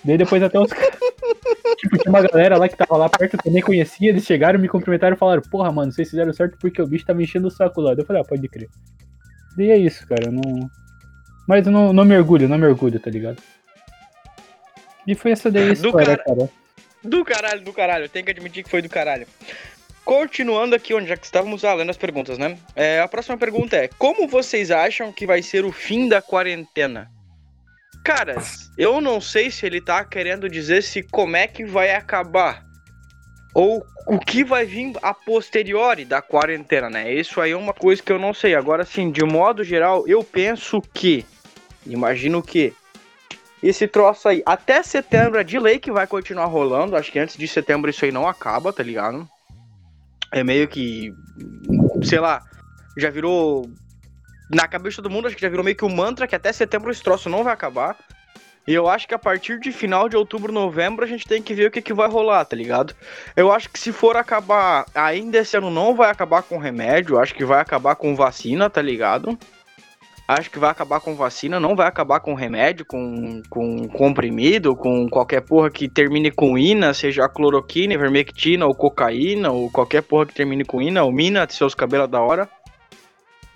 Daí 0.03 0.17
depois 0.17 0.41
até 0.41 0.57
os 0.57 0.69
Tipo, 1.77 1.97
tinha 1.97 2.09
uma 2.09 2.21
galera 2.21 2.57
lá 2.57 2.69
que 2.69 2.77
tava 2.77 2.95
lá 2.95 3.09
perto 3.09 3.37
que 3.37 3.49
eu 3.49 3.53
nem 3.53 3.61
conhecia, 3.61 4.09
eles 4.09 4.25
chegaram, 4.25 4.59
me 4.59 4.69
cumprimentaram 4.69 5.15
e 5.15 5.19
falaram, 5.19 5.41
porra, 5.41 5.71
mano, 5.71 5.91
vocês 5.91 6.09
fizeram 6.09 6.31
certo 6.31 6.57
porque 6.59 6.81
o 6.81 6.87
bicho 6.87 7.05
tá 7.05 7.13
me 7.13 7.23
enchendo 7.23 7.47
o 7.47 7.51
saco 7.51 7.81
lá. 7.81 7.93
Eu 7.93 8.05
falei, 8.05 8.21
ah, 8.21 8.25
pode 8.25 8.47
crer. 8.47 8.69
Daí 9.57 9.71
é 9.71 9.77
isso, 9.77 10.07
cara, 10.07 10.31
não. 10.31 10.69
Mas 11.47 11.65
eu 11.65 11.71
não, 11.71 11.91
não 11.91 12.05
me 12.05 12.17
orgulho, 12.17 12.47
não 12.47 12.57
me 12.57 12.67
orgulho, 12.67 12.99
tá 12.99 13.09
ligado? 13.09 13.41
E 15.07 15.15
foi 15.15 15.31
essa 15.31 15.51
daí 15.51 15.69
a 15.69 15.73
história, 15.73 16.17
cara. 16.17 16.49
Do 17.03 17.23
caralho, 17.23 17.61
do 17.61 17.71
caralho. 17.71 18.09
Tem 18.09 18.23
que 18.23 18.31
admitir 18.31 18.63
que 18.63 18.69
foi 18.69 18.81
do 18.81 18.89
caralho. 18.89 19.27
Continuando 20.03 20.75
aqui, 20.75 20.93
onde 20.93 21.07
já 21.07 21.17
que 21.17 21.25
estávamos 21.25 21.63
lendo 21.63 21.89
as 21.89 21.97
perguntas, 21.97 22.37
né? 22.37 22.57
É, 22.75 22.99
a 22.99 23.07
próxima 23.07 23.37
pergunta 23.37 23.75
é: 23.75 23.87
Como 23.97 24.27
vocês 24.27 24.71
acham 24.71 25.11
que 25.11 25.25
vai 25.25 25.41
ser 25.41 25.65
o 25.65 25.71
fim 25.71 26.07
da 26.07 26.21
quarentena? 26.21 27.09
Caras, 28.03 28.69
eu 28.77 29.01
não 29.01 29.19
sei 29.19 29.49
se 29.49 29.65
ele 29.65 29.81
tá 29.81 30.05
querendo 30.05 30.47
dizer 30.47 30.83
se 30.83 31.01
como 31.01 31.35
é 31.35 31.47
que 31.47 31.65
vai 31.65 31.95
acabar. 31.95 32.63
Ou 33.55 33.83
o 34.05 34.19
que 34.19 34.43
vai 34.43 34.65
vir 34.65 34.93
a 35.01 35.11
posteriori 35.13 36.05
da 36.05 36.21
quarentena, 36.21 36.87
né? 36.87 37.11
Isso 37.11 37.41
aí 37.41 37.51
é 37.51 37.57
uma 37.57 37.73
coisa 37.73 38.03
que 38.03 38.11
eu 38.11 38.19
não 38.19 38.33
sei. 38.33 38.53
Agora, 38.53 38.85
sim, 38.85 39.09
de 39.09 39.23
modo 39.23 39.63
geral, 39.63 40.07
eu 40.07 40.23
penso 40.23 40.81
que. 40.93 41.25
Imagino 41.83 42.43
que 42.43 42.73
esse 43.69 43.87
troço 43.87 44.27
aí, 44.27 44.43
até 44.45 44.83
setembro 44.83 45.39
é 45.39 45.43
de 45.43 45.57
lei 45.57 45.79
que 45.79 45.91
vai 45.91 46.05
continuar 46.05 46.45
rolando. 46.45 46.95
Acho 46.95 47.11
que 47.11 47.19
antes 47.19 47.37
de 47.37 47.47
setembro 47.47 47.89
isso 47.89 48.05
aí 48.05 48.11
não 48.11 48.27
acaba, 48.27 48.71
tá 48.71 48.83
ligado? 48.83 49.27
É 50.31 50.43
meio 50.43 50.67
que. 50.67 51.13
Sei 52.03 52.19
lá, 52.19 52.43
já 52.97 53.09
virou. 53.09 53.69
Na 54.51 54.67
cabeça 54.67 55.01
do 55.01 55.09
mundo, 55.09 55.25
acho 55.25 55.35
que 55.35 55.41
já 55.41 55.49
virou 55.49 55.63
meio 55.63 55.75
que 55.75 55.83
um 55.83 55.95
mantra 55.95 56.27
que 56.27 56.35
até 56.35 56.53
setembro 56.53 56.91
esse 56.91 57.01
troço 57.01 57.29
não 57.29 57.43
vai 57.43 57.53
acabar. 57.53 57.97
E 58.67 58.73
eu 58.73 58.87
acho 58.87 59.07
que 59.07 59.13
a 59.13 59.19
partir 59.19 59.59
de 59.59 59.71
final 59.71 60.09
de 60.09 60.15
outubro, 60.15 60.51
novembro, 60.51 61.05
a 61.05 61.07
gente 61.07 61.27
tem 61.27 61.41
que 61.41 61.53
ver 61.53 61.67
o 61.67 61.71
que, 61.71 61.81
que 61.81 61.93
vai 61.93 62.09
rolar, 62.09 62.45
tá 62.45 62.55
ligado? 62.55 62.95
Eu 63.35 63.51
acho 63.51 63.69
que 63.69 63.79
se 63.79 63.91
for 63.91 64.17
acabar 64.17 64.85
ainda 64.93 65.37
esse 65.37 65.55
ano, 65.55 65.69
não 65.69 65.95
vai 65.95 66.09
acabar 66.09 66.41
com 66.41 66.57
remédio, 66.57 67.19
acho 67.19 67.33
que 67.33 67.45
vai 67.45 67.59
acabar 67.59 67.95
com 67.95 68.15
vacina, 68.15 68.67
tá 68.69 68.81
ligado? 68.81 69.37
Acho 70.27 70.49
que 70.49 70.59
vai 70.59 70.69
acabar 70.69 70.99
com 70.99 71.15
vacina, 71.15 71.59
não 71.59 71.75
vai 71.75 71.87
acabar 71.87 72.19
com 72.19 72.33
remédio, 72.33 72.85
com, 72.85 73.41
com 73.49 73.87
comprimido, 73.87 74.75
com 74.75 75.07
qualquer 75.07 75.41
porra 75.41 75.69
que 75.69 75.87
termine 75.87 76.31
com 76.31 76.57
ina, 76.57 76.93
seja 76.93 77.29
cloroquina, 77.29 77.93
ivermectina 77.93 78.65
ou 78.65 78.73
cocaína, 78.73 79.51
ou 79.51 79.69
qualquer 79.69 80.01
porra 80.01 80.25
que 80.25 80.33
termine 80.33 80.65
com 80.65 80.81
ina, 80.81 81.03
ou 81.03 81.11
mina, 81.11 81.47
seus 81.49 81.75
cabelos 81.75 82.09
da 82.09 82.21
hora. 82.21 82.49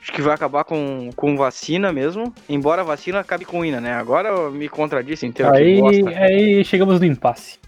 Acho 0.01 0.13
que 0.13 0.21
vai 0.21 0.33
acabar 0.33 0.63
com, 0.63 1.09
com 1.15 1.35
vacina 1.35 1.91
mesmo, 1.91 2.33
embora 2.47 2.81
a 2.81 2.85
vacina 2.85 3.19
acabe 3.19 3.43
com 3.45 3.65
ina, 3.65 3.81
né? 3.81 3.93
Agora 3.93 4.29
eu 4.29 4.51
me 4.51 4.69
contradisse 4.69 5.25
inteiro. 5.25 5.51
Aí, 5.53 5.81
aí 6.15 6.63
chegamos 6.63 6.99
no 6.99 7.05
impasse. 7.05 7.59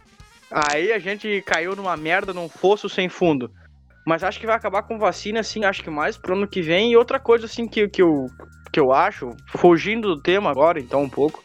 Aí 0.50 0.92
a 0.92 1.00
gente 1.00 1.42
caiu 1.46 1.76
numa 1.76 1.96
merda, 1.98 2.34
num 2.34 2.48
fosso 2.48 2.88
sem 2.88 3.10
fundo. 3.10 3.52
Mas 4.06 4.24
acho 4.24 4.40
que 4.40 4.48
vai 4.48 4.56
acabar 4.56 4.84
com 4.84 4.98
vacina, 4.98 5.42
assim, 5.42 5.64
acho 5.64 5.84
que 5.84 5.90
mais 5.90 6.18
pro 6.18 6.36
ano 6.36 6.48
que 6.48 6.62
vem. 6.62 6.92
E 6.92 6.98
outra 6.98 7.20
coisa, 7.20 7.46
assim, 7.46 7.68
que, 7.68 7.88
que, 7.88 8.02
eu, 8.02 8.26
que 8.72 8.80
eu 8.80 8.92
acho, 8.92 9.36
fugindo 9.48 10.16
do 10.16 10.22
tema 10.22 10.50
agora, 10.50 10.80
então, 10.80 11.04
um 11.04 11.10
pouco. 11.10 11.44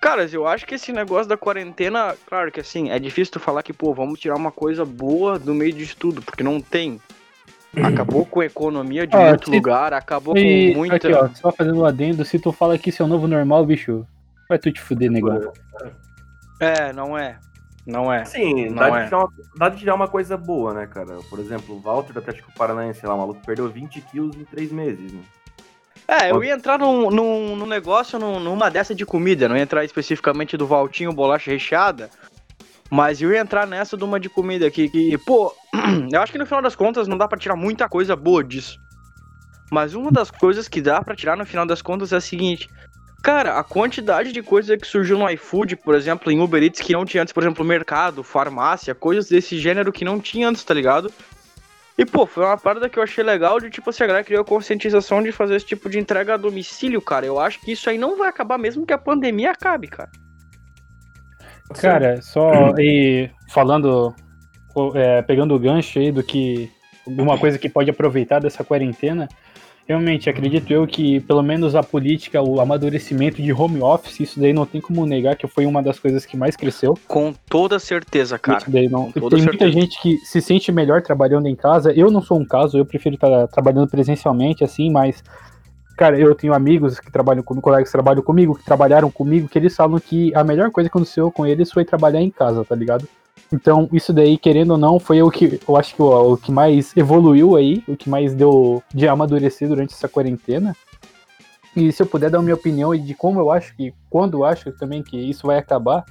Caras, 0.00 0.34
eu 0.34 0.46
acho 0.46 0.66
que 0.66 0.74
esse 0.74 0.92
negócio 0.92 1.28
da 1.28 1.36
quarentena, 1.36 2.16
claro 2.26 2.50
que 2.50 2.60
assim, 2.60 2.90
é 2.90 2.98
difícil 2.98 3.32
tu 3.32 3.40
falar 3.40 3.62
que, 3.62 3.72
pô, 3.72 3.94
vamos 3.94 4.18
tirar 4.18 4.36
uma 4.36 4.50
coisa 4.50 4.84
boa 4.84 5.38
do 5.38 5.54
meio 5.54 5.72
de 5.72 5.96
tudo, 5.96 6.20
porque 6.20 6.42
não 6.42 6.60
tem. 6.60 7.00
Acabou 7.82 8.26
com 8.26 8.40
a 8.40 8.44
economia 8.44 9.06
de 9.06 9.16
ah, 9.16 9.30
muito 9.30 9.48
se... 9.48 9.56
lugar, 9.56 9.94
acabou 9.94 10.36
e... 10.36 10.72
com 10.72 10.80
muita. 10.80 10.96
Aqui, 10.96 11.12
ó, 11.12 11.28
só 11.28 11.50
fazendo 11.52 11.80
um 11.80 11.84
adendo, 11.84 12.24
se 12.24 12.38
tu 12.38 12.52
fala 12.52 12.76
que 12.76 12.90
isso 12.90 13.02
é 13.02 13.06
o 13.06 13.08
novo 13.08 13.26
normal, 13.26 13.64
bicho, 13.64 14.06
Vai 14.52 14.58
tu 14.58 14.70
te 14.70 14.82
fuder, 14.82 15.10
negão. 15.10 15.50
É, 16.60 16.92
não 16.92 17.16
é. 17.16 17.38
Não 17.86 18.12
é. 18.12 18.22
Sim, 18.26 18.68
Não 18.68 18.74
dá, 18.76 18.88
é. 18.88 19.00
De 19.00 19.04
tirar 19.06 19.18
uma, 19.18 19.32
dá 19.56 19.68
de 19.70 19.76
tirar 19.78 19.94
uma 19.94 20.08
coisa 20.08 20.36
boa, 20.36 20.74
né, 20.74 20.86
cara? 20.86 21.16
Por 21.30 21.38
exemplo, 21.38 21.74
o 21.74 21.80
Walter 21.80 22.12
do 22.12 22.18
Atlético 22.18 22.52
Paranaense, 22.52 23.00
sei 23.00 23.08
lá, 23.08 23.14
o 23.14 23.18
maluco 23.18 23.40
perdeu 23.46 23.68
20 23.70 24.00
quilos 24.02 24.36
em 24.36 24.44
3 24.44 24.70
meses, 24.72 25.12
né? 25.12 25.22
É, 26.06 26.30
eu 26.30 26.42
ia 26.42 26.52
entrar 26.54 26.78
num, 26.78 27.10
num, 27.10 27.56
num 27.56 27.66
negócio, 27.66 28.18
num- 28.18 28.40
numa 28.40 28.70
dessa 28.70 28.94
de 28.94 29.06
comida, 29.06 29.48
não 29.48 29.56
ia 29.56 29.62
entrar 29.62 29.84
especificamente 29.84 30.56
do 30.56 30.66
Valtinho 30.66 31.12
bolacha 31.12 31.50
recheada, 31.50 32.10
mas 32.90 33.22
eu 33.22 33.32
ia 33.32 33.40
entrar 33.40 33.66
nessa 33.66 33.96
de 33.96 34.04
uma 34.04 34.20
de 34.20 34.28
comida 34.28 34.66
aqui, 34.66 34.88
que, 34.88 35.16
pô, 35.18 35.54
eu 36.12 36.20
acho 36.20 36.32
que 36.32 36.38
no 36.38 36.46
final 36.46 36.60
das 36.62 36.76
contas 36.76 37.06
não 37.08 37.16
dá 37.16 37.26
pra 37.28 37.38
tirar 37.38 37.56
muita 37.56 37.88
coisa 37.88 38.14
boa 38.16 38.42
disso. 38.42 38.78
Mas 39.70 39.94
uma 39.94 40.10
das 40.10 40.30
coisas 40.30 40.68
que 40.68 40.82
dá 40.82 41.00
pra 41.02 41.16
tirar 41.16 41.36
no 41.36 41.46
final 41.46 41.64
das 41.64 41.80
contas 41.80 42.12
é 42.12 42.16
a 42.16 42.20
seguinte, 42.20 42.68
cara, 43.22 43.58
a 43.58 43.64
quantidade 43.64 44.30
de 44.32 44.42
coisa 44.42 44.76
que 44.76 44.86
surgiu 44.86 45.16
no 45.16 45.30
iFood, 45.30 45.76
por 45.76 45.94
exemplo, 45.94 46.30
em 46.30 46.40
Uber 46.40 46.62
Eats, 46.62 46.80
que 46.80 46.92
não 46.92 47.06
tinha 47.06 47.22
antes, 47.22 47.32
por 47.32 47.42
exemplo, 47.42 47.64
mercado, 47.64 48.22
farmácia, 48.22 48.94
coisas 48.94 49.28
desse 49.28 49.58
gênero 49.58 49.90
que 49.90 50.04
não 50.04 50.20
tinha 50.20 50.46
antes, 50.48 50.62
tá 50.62 50.74
ligado? 50.74 51.10
E, 51.96 52.06
pô, 52.06 52.26
foi 52.26 52.44
uma 52.44 52.56
parada 52.56 52.88
que 52.88 52.98
eu 52.98 53.02
achei 53.02 53.22
legal 53.22 53.60
de, 53.60 53.68
tipo, 53.68 53.90
assim, 53.90 54.04
a 54.04 54.06
galera 54.06 54.24
criou 54.24 54.42
a 54.42 54.46
conscientização 54.46 55.22
de 55.22 55.30
fazer 55.30 55.56
esse 55.56 55.66
tipo 55.66 55.90
de 55.90 55.98
entrega 55.98 56.34
a 56.34 56.38
domicílio, 56.38 57.02
cara. 57.02 57.26
Eu 57.26 57.38
acho 57.38 57.60
que 57.60 57.72
isso 57.72 57.88
aí 57.90 57.98
não 57.98 58.16
vai 58.16 58.28
acabar 58.28 58.58
mesmo 58.58 58.86
que 58.86 58.92
a 58.92 58.98
pandemia 58.98 59.50
acabe, 59.50 59.88
cara. 59.88 60.10
Cara, 61.74 62.22
só 62.22 62.72
e 62.78 63.30
falando, 63.50 64.14
é, 64.94 65.22
pegando 65.22 65.54
o 65.54 65.58
gancho 65.58 65.98
aí 65.98 66.10
do 66.10 66.22
que 66.22 66.70
alguma 67.06 67.36
coisa 67.36 67.58
que 67.58 67.68
pode 67.68 67.90
aproveitar 67.90 68.40
dessa 68.40 68.64
quarentena, 68.64 69.28
realmente 69.92 70.30
acredito 70.30 70.70
eu 70.72 70.86
que 70.86 71.20
pelo 71.20 71.42
menos 71.42 71.74
a 71.74 71.82
política, 71.82 72.42
o 72.42 72.60
amadurecimento 72.60 73.42
de 73.42 73.52
home 73.52 73.80
office, 73.80 74.20
isso 74.20 74.40
daí 74.40 74.52
não 74.52 74.64
tem 74.64 74.80
como 74.80 75.04
negar 75.04 75.36
que 75.36 75.46
foi 75.46 75.66
uma 75.66 75.82
das 75.82 75.98
coisas 75.98 76.24
que 76.24 76.36
mais 76.36 76.56
cresceu. 76.56 76.98
Com 77.06 77.34
toda 77.48 77.78
certeza, 77.78 78.38
cara. 78.38 78.58
Isso 78.58 78.70
daí 78.70 78.88
não. 78.88 79.12
com 79.12 79.20
toda 79.20 79.36
Tem 79.36 79.44
muita 79.44 79.64
certeza. 79.64 79.80
gente 79.80 80.00
que 80.00 80.16
se 80.18 80.40
sente 80.40 80.72
melhor 80.72 81.02
trabalhando 81.02 81.46
em 81.46 81.54
casa. 81.54 81.92
Eu 81.92 82.10
não 82.10 82.22
sou 82.22 82.40
um 82.40 82.44
caso, 82.44 82.78
eu 82.78 82.86
prefiro 82.86 83.16
estar 83.16 83.46
trabalhando 83.48 83.88
presencialmente, 83.88 84.64
assim, 84.64 84.90
mas. 84.90 85.22
Cara, 85.98 86.18
eu 86.18 86.34
tenho 86.34 86.54
amigos 86.54 86.98
que 86.98 87.12
trabalham 87.12 87.42
comigo, 87.42 87.62
colegas 87.62 87.88
que 87.88 87.92
trabalham 87.92 88.22
comigo, 88.22 88.56
que 88.56 88.64
trabalharam 88.64 89.10
comigo, 89.10 89.46
que 89.46 89.58
eles 89.58 89.76
falam 89.76 90.00
que 90.00 90.34
a 90.34 90.42
melhor 90.42 90.70
coisa 90.70 90.88
que 90.88 90.96
aconteceu 90.96 91.30
com 91.30 91.46
eles 91.46 91.70
foi 91.70 91.84
trabalhar 91.84 92.22
em 92.22 92.30
casa, 92.30 92.64
tá 92.64 92.74
ligado? 92.74 93.06
Então, 93.52 93.88
isso 93.92 94.12
daí, 94.12 94.38
querendo 94.38 94.70
ou 94.72 94.78
não, 94.78 94.98
foi 94.98 95.22
o 95.22 95.30
que 95.30 95.60
eu 95.68 95.76
acho 95.76 95.94
que 95.94 96.00
o, 96.02 96.32
o 96.32 96.36
que 96.38 96.50
mais 96.50 96.96
evoluiu 96.96 97.54
aí, 97.54 97.84
o 97.86 97.94
que 97.96 98.08
mais 98.08 98.34
deu 98.34 98.82
de 98.94 99.06
amadurecer 99.06 99.68
durante 99.68 99.92
essa 99.92 100.08
quarentena. 100.08 100.74
E 101.76 101.92
se 101.92 102.02
eu 102.02 102.06
puder 102.06 102.30
dar 102.30 102.38
a 102.38 102.42
minha 102.42 102.54
opinião 102.54 102.94
e 102.94 102.98
de 102.98 103.14
como 103.14 103.38
eu 103.40 103.50
acho 103.50 103.74
que, 103.76 103.94
quando 104.08 104.38
eu 104.38 104.44
acho 104.44 104.72
também 104.72 105.02
que 105.02 105.18
isso 105.18 105.46
vai 105.46 105.58
acabar, 105.58 106.04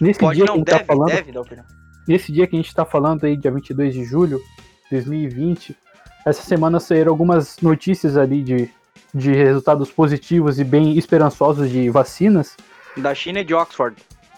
nesse 0.00 0.20
Pode 0.20 0.36
dia 0.36 0.44
que 0.44 0.50
a 0.50 0.52
não, 0.52 0.58
gente 0.58 0.66
deve, 0.66 0.78
tá 0.78 0.84
falando, 0.84 1.08
deve 1.10 1.32
dar 1.32 1.40
opinião. 1.40 1.64
nesse 2.06 2.32
dia 2.32 2.46
que 2.46 2.54
a 2.54 2.58
gente 2.58 2.68
está 2.68 2.84
falando 2.84 3.24
aí, 3.24 3.36
dia 3.36 3.50
22 3.50 3.94
de 3.94 4.04
julho 4.04 4.38
de 4.84 4.90
2020, 4.96 5.76
essa 6.24 6.42
semana 6.42 6.78
saíram 6.78 7.10
algumas 7.10 7.58
notícias 7.60 8.16
ali 8.16 8.42
de, 8.42 8.70
de 9.12 9.32
resultados 9.32 9.90
positivos 9.90 10.60
e 10.60 10.64
bem 10.64 10.96
esperançosos 10.96 11.68
de 11.70 11.90
vacinas. 11.90 12.56
Da 12.96 13.14
China 13.14 13.40
e 13.40 13.44
de 13.44 13.54
Oxford. 13.54 13.96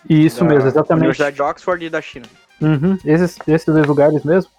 Isso 0.08 0.40
Da 0.44 0.50
mesmo, 0.50 0.68
exatamente. 0.68 1.00
Universidade 1.02 1.36
de 1.36 1.42
Oxford 1.42 1.84
e 1.84 1.90
da 1.90 2.00
China. 2.02 2.26
Uhum, 2.60 2.96
esses, 3.04 3.38
esses 3.46 3.66
dois 3.74 3.86
lugares 3.86 4.22
mesmo. 4.24 4.50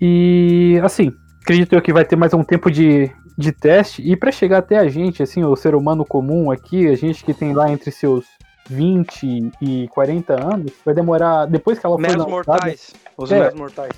E, 0.00 0.80
assim, 0.82 1.12
acredito 1.42 1.74
eu 1.74 1.82
que 1.82 1.92
vai 1.92 2.04
ter 2.04 2.16
mais 2.16 2.32
um 2.32 2.42
tempo 2.42 2.70
de, 2.70 3.10
de 3.36 3.52
teste. 3.52 4.02
E 4.02 4.16
para 4.16 4.32
chegar 4.32 4.58
até 4.58 4.78
a 4.78 4.88
gente, 4.88 5.22
assim, 5.22 5.44
o 5.44 5.54
ser 5.54 5.74
humano 5.74 6.04
comum 6.04 6.50
aqui, 6.50 6.88
a 6.88 6.96
gente 6.96 7.22
que 7.24 7.34
tem 7.34 7.52
lá 7.52 7.70
entre 7.70 7.90
seus 7.90 8.24
20 8.68 9.52
e 9.60 9.88
40 9.88 10.32
anos, 10.32 10.72
vai 10.84 10.94
demorar. 10.94 11.46
Depois 11.46 11.78
que 11.78 11.84
ela 11.86 11.96
for 11.96 12.00
Meros 12.02 12.26
mortais. 12.26 12.92
Os 13.16 13.30
É. 13.30 13.52
mortais. 13.54 13.92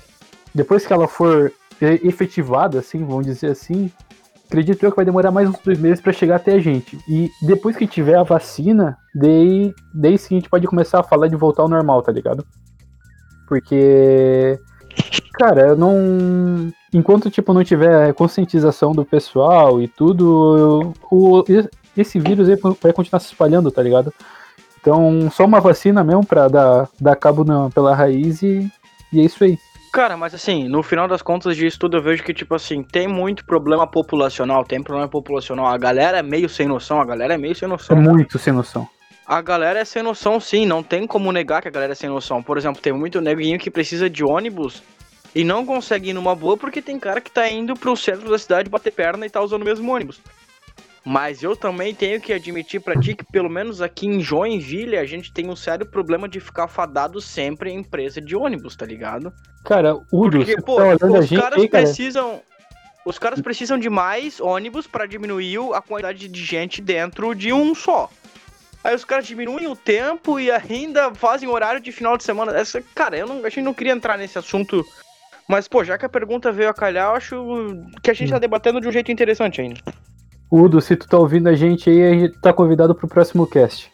depois 0.53 0.85
que 0.85 0.91
ela 0.93 1.07
for 1.07 1.51
efetivada, 1.81 2.79
assim, 2.79 3.03
vamos 3.05 3.25
dizer 3.25 3.51
assim, 3.51 3.91
acredito 4.53 4.83
eu 4.83 4.91
que 4.91 4.95
vai 4.95 5.05
demorar 5.05 5.31
mais 5.31 5.49
uns 5.49 5.57
dois 5.65 5.79
meses 5.79 5.99
para 5.99 6.13
chegar 6.13 6.35
até 6.35 6.53
a 6.53 6.59
gente. 6.59 6.97
E 7.09 7.29
depois 7.41 7.75
que 7.75 7.87
tiver 7.87 8.15
a 8.15 8.23
vacina, 8.23 8.95
daí, 9.15 9.73
daí 9.91 10.15
sim 10.17 10.35
a 10.35 10.39
gente 10.39 10.49
pode 10.49 10.67
começar 10.67 10.99
a 10.99 11.03
falar 11.03 11.27
de 11.27 11.35
voltar 11.35 11.63
ao 11.63 11.69
normal, 11.69 12.03
tá 12.03 12.11
ligado? 12.11 12.45
Porque, 13.47 14.59
cara, 15.33 15.69
eu 15.69 15.75
não. 15.75 16.71
Enquanto, 16.93 17.31
tipo, 17.31 17.51
não 17.53 17.63
tiver 17.63 18.13
conscientização 18.13 18.91
do 18.91 19.03
pessoal 19.03 19.81
e 19.81 19.87
tudo, 19.87 20.93
o, 21.11 21.43
esse 21.97 22.19
vírus 22.19 22.47
vai 22.81 22.93
continuar 22.93 23.19
se 23.19 23.27
espalhando, 23.27 23.71
tá 23.71 23.81
ligado? 23.81 24.13
Então, 24.79 25.31
só 25.31 25.45
uma 25.45 25.59
vacina 25.59 26.03
mesmo 26.03 26.25
pra 26.25 26.47
dar, 26.47 26.87
dar 27.01 27.15
cabo 27.15 27.43
na- 27.43 27.69
pela 27.71 27.95
raiz 27.95 28.43
e, 28.43 28.71
e 29.11 29.19
é 29.19 29.23
isso 29.23 29.43
aí. 29.43 29.57
Cara, 29.93 30.17
mas 30.17 30.33
assim, 30.33 30.67
no 30.67 30.81
final 30.81 31.07
das 31.07 31.21
contas 31.21 31.55
disso 31.55 31.77
tudo 31.77 31.97
eu 31.97 32.01
vejo 32.01 32.23
que, 32.23 32.33
tipo 32.33 32.55
assim, 32.55 32.81
tem 32.81 33.07
muito 33.07 33.45
problema 33.45 33.85
populacional, 33.85 34.65
tem 34.65 34.81
problema 34.81 35.07
populacional. 35.07 35.67
A 35.67 35.77
galera 35.77 36.17
é 36.17 36.23
meio 36.23 36.49
sem 36.49 36.67
noção, 36.67 36.99
a 36.99 37.05
galera 37.05 37.35
é 37.35 37.37
meio 37.37 37.53
sem 37.53 37.67
É 37.67 37.69
noção. 37.69 37.95
muito 37.95 38.39
sem 38.39 38.51
noção. 38.51 38.89
A 39.23 39.39
galera 39.39 39.79
é 39.79 39.85
sem 39.85 40.01
noção, 40.01 40.39
sim, 40.39 40.65
não 40.65 40.81
tem 40.81 41.05
como 41.05 41.31
negar 41.31 41.61
que 41.61 41.67
a 41.67 41.71
galera 41.71 41.91
é 41.91 41.95
sem 41.95 42.09
noção. 42.09 42.41
Por 42.41 42.57
exemplo, 42.57 42.81
tem 42.81 42.91
muito 42.91 43.21
neguinho 43.21 43.59
que 43.59 43.69
precisa 43.69 44.09
de 44.09 44.23
ônibus 44.23 44.81
e 45.35 45.43
não 45.43 45.63
consegue 45.63 46.09
ir 46.09 46.13
numa 46.13 46.33
boa 46.35 46.57
porque 46.57 46.81
tem 46.81 46.99
cara 46.99 47.21
que 47.21 47.29
tá 47.29 47.47
indo 47.47 47.75
pro 47.75 47.95
centro 47.95 48.31
da 48.31 48.39
cidade 48.39 48.71
bater 48.71 48.91
perna 48.91 49.27
e 49.27 49.29
tá 49.29 49.41
usando 49.41 49.61
o 49.61 49.65
mesmo 49.65 49.93
ônibus. 49.93 50.19
Mas 51.05 51.43
eu 51.43 51.55
também 51.55 51.93
tenho 51.93 52.21
que 52.21 52.31
admitir 52.31 52.79
pra 52.79 52.97
ti 52.97 53.13
que, 53.13 53.25
pelo 53.25 53.49
menos 53.49 53.81
aqui 53.81 54.07
em 54.07 54.21
Joinville, 54.21 54.95
a 54.97 55.05
gente 55.05 55.33
tem 55.33 55.49
um 55.49 55.55
sério 55.55 55.85
problema 55.85 56.29
de 56.29 56.39
ficar 56.39 56.67
fadado 56.69 57.19
sempre 57.19 57.69
em 57.71 57.79
empresa 57.79 58.21
de 58.21 58.35
ônibus, 58.35 58.75
tá 58.75 58.85
ligado? 58.85 59.33
Cara, 59.65 59.95
Udo, 60.11 60.37
Porque, 60.37 60.55
pô, 60.61 60.77
tá 60.77 61.05
os 61.07 61.25
gente 61.27 61.39
caras 61.41 61.65
cara. 61.67 61.83
precisam. 61.83 62.41
Os 63.05 63.19
caras 63.19 63.41
precisam 63.41 63.77
de 63.77 63.89
mais 63.89 64.39
ônibus 64.39 64.87
pra 64.87 65.05
diminuir 65.05 65.57
a 65.73 65.81
quantidade 65.81 66.25
de 66.29 66.45
gente 66.45 66.81
dentro 66.81 67.35
de 67.35 67.51
um 67.51 67.75
só. 67.75 68.09
Aí 68.81 68.95
os 68.95 69.03
caras 69.03 69.27
diminuem 69.27 69.67
o 69.67 69.75
tempo 69.75 70.39
e 70.39 70.49
ainda 70.49 71.13
fazem 71.13 71.49
horário 71.49 71.81
de 71.81 71.91
final 71.91 72.15
de 72.15 72.23
semana. 72.23 72.53
Essa, 72.57 72.81
cara, 72.95 73.17
eu 73.17 73.27
não, 73.27 73.39
a 73.45 73.49
gente 73.49 73.61
não 73.61 73.73
queria 73.73 73.91
entrar 73.91 74.17
nesse 74.17 74.37
assunto. 74.37 74.85
Mas, 75.49 75.67
pô, 75.67 75.83
já 75.83 75.97
que 75.97 76.05
a 76.05 76.09
pergunta 76.09 76.49
veio 76.49 76.69
a 76.69 76.73
calhar, 76.73 77.09
eu 77.11 77.15
acho 77.15 77.45
que 78.01 78.09
a 78.09 78.13
gente 78.13 78.29
Hum. 78.29 78.33
tá 78.35 78.39
debatendo 78.39 78.79
de 78.79 78.87
um 78.87 78.91
jeito 78.91 79.11
interessante 79.11 79.59
ainda. 79.59 79.81
Udo, 80.55 80.79
se 80.79 80.95
tu 80.95 81.07
tá 81.07 81.17
ouvindo 81.17 81.49
a 81.49 81.55
gente 81.55 81.89
aí, 81.89 82.03
a 82.03 82.13
gente 82.13 82.37
tá 82.37 82.53
convidado 82.53 82.93
pro 82.93 83.07
próximo 83.07 83.47
cast. 83.47 83.91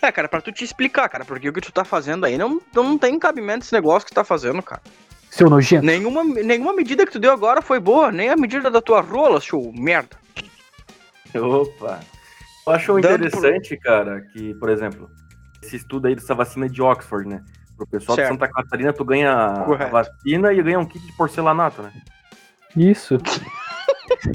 É, 0.00 0.12
cara, 0.12 0.28
pra 0.28 0.40
tu 0.40 0.52
te 0.52 0.62
explicar, 0.62 1.08
cara, 1.08 1.24
porque 1.24 1.48
o 1.48 1.52
que 1.52 1.60
tu 1.60 1.72
tá 1.72 1.84
fazendo 1.84 2.24
aí 2.24 2.38
não, 2.38 2.60
não 2.72 2.96
tem 2.96 3.18
cabimento 3.18 3.64
esse 3.64 3.72
negócio 3.72 4.06
que 4.06 4.12
tu 4.12 4.14
tá 4.14 4.22
fazendo, 4.22 4.62
cara. 4.62 4.80
Seu 5.28 5.50
nojento. 5.50 5.84
Nenhuma, 5.84 6.22
nenhuma 6.22 6.72
medida 6.72 7.04
que 7.04 7.10
tu 7.10 7.18
deu 7.18 7.32
agora 7.32 7.60
foi 7.60 7.80
boa, 7.80 8.12
nem 8.12 8.28
a 8.28 8.36
medida 8.36 8.70
da 8.70 8.80
tua 8.80 9.00
rola, 9.00 9.40
seu 9.40 9.72
merda. 9.74 10.16
Opa! 11.34 11.98
Eu 12.64 12.72
acho 12.72 13.00
Dando 13.00 13.26
interessante, 13.26 13.76
cara, 13.76 14.20
que, 14.20 14.54
por 14.54 14.68
exemplo, 14.68 15.10
esse 15.60 15.74
estudo 15.74 16.06
aí 16.06 16.14
dessa 16.14 16.32
vacina 16.32 16.68
de 16.68 16.80
Oxford, 16.80 17.28
né? 17.28 17.42
Pro 17.76 17.88
pessoal 17.88 18.14
Certo. 18.14 18.28
de 18.28 18.34
Santa 18.34 18.52
Catarina, 18.52 18.92
tu 18.92 19.04
ganha 19.04 19.32
a 19.32 19.64
Correto. 19.64 19.90
vacina 19.90 20.52
e 20.52 20.62
ganha 20.62 20.78
um 20.78 20.86
kit 20.86 21.04
de 21.04 21.12
porcelanato, 21.16 21.82
né? 21.82 21.90
Isso. 22.76 23.18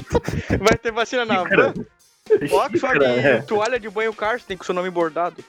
Vai 0.60 0.76
ter 0.76 0.92
vacina 0.92 1.24
na 1.24 1.42
van? 1.42 1.74
Oxford 2.50 3.04
e 3.04 3.04
é. 3.04 3.42
toalha 3.42 3.78
de 3.78 3.90
banho 3.90 4.14
Karsten 4.14 4.56
com 4.56 4.64
seu 4.64 4.74
nome 4.74 4.90
bordado. 4.90 5.44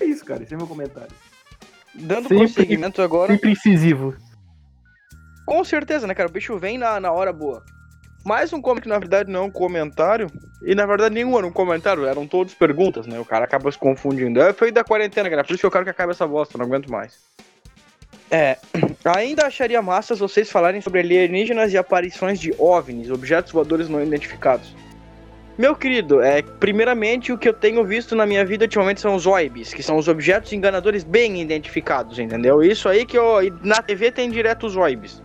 É 0.00 0.04
isso, 0.04 0.24
cara. 0.24 0.42
Esse 0.42 0.54
é 0.54 0.56
meu 0.56 0.66
comentário. 0.66 1.12
Dando 1.94 2.28
Sempre- 2.28 2.38
prosseguimento 2.38 3.02
agora. 3.02 3.32
Sempre 3.32 3.50
incisivo. 3.52 4.16
Com 5.44 5.62
certeza, 5.64 6.06
né, 6.06 6.14
cara? 6.14 6.28
O 6.28 6.32
bicho 6.32 6.56
vem 6.58 6.78
na, 6.78 6.98
na 7.00 7.12
hora 7.12 7.32
boa. 7.32 7.62
Mais 8.24 8.52
um 8.52 8.60
que 8.60 8.88
na 8.88 8.98
verdade 8.98 9.30
não 9.30 9.40
é 9.40 9.42
um 9.44 9.50
comentário. 9.50 10.30
E 10.62 10.74
na 10.74 10.84
verdade 10.86 11.14
nenhum 11.14 11.36
era 11.38 11.46
um 11.46 11.52
comentário, 11.52 12.04
eram 12.04 12.26
todos 12.26 12.54
perguntas, 12.54 13.06
né? 13.06 13.18
O 13.18 13.24
cara 13.24 13.44
acaba 13.44 13.70
se 13.72 13.78
confundindo. 13.78 14.40
É 14.40 14.52
feio 14.52 14.72
da 14.72 14.84
quarentena, 14.84 15.28
cara. 15.28 15.42
Por 15.42 15.52
isso 15.52 15.60
que 15.60 15.66
eu 15.66 15.70
quero 15.70 15.84
que 15.84 15.90
acabe 15.90 16.12
essa 16.12 16.26
bosta, 16.26 16.58
não 16.58 16.66
aguento 16.66 16.90
mais. 16.90 17.18
É. 18.30 18.56
Ainda 19.16 19.46
acharia 19.46 19.82
massa 19.82 20.14
vocês 20.14 20.50
falarem 20.50 20.80
sobre 20.80 21.00
alienígenas 21.00 21.72
e 21.72 21.78
aparições 21.78 22.38
de 22.38 22.54
OVNIs, 22.58 23.10
objetos 23.10 23.52
voadores 23.52 23.88
não 23.88 24.02
identificados. 24.02 24.74
Meu 25.58 25.76
querido, 25.76 26.22
é, 26.22 26.40
primeiramente 26.40 27.32
o 27.32 27.38
que 27.38 27.48
eu 27.48 27.52
tenho 27.52 27.84
visto 27.84 28.14
na 28.14 28.24
minha 28.24 28.44
vida 28.46 28.64
ultimamente 28.64 29.00
são 29.00 29.14
os 29.14 29.26
OIBs, 29.26 29.74
que 29.74 29.82
são 29.82 29.98
os 29.98 30.08
objetos 30.08 30.52
enganadores 30.54 31.04
bem 31.04 31.40
identificados, 31.40 32.18
entendeu? 32.18 32.62
Isso 32.62 32.88
aí 32.88 33.04
que 33.04 33.18
eu. 33.18 33.36
Na 33.62 33.82
TV 33.82 34.10
tem 34.10 34.30
direto 34.30 34.66
os 34.66 34.76
OIBs. 34.76 35.22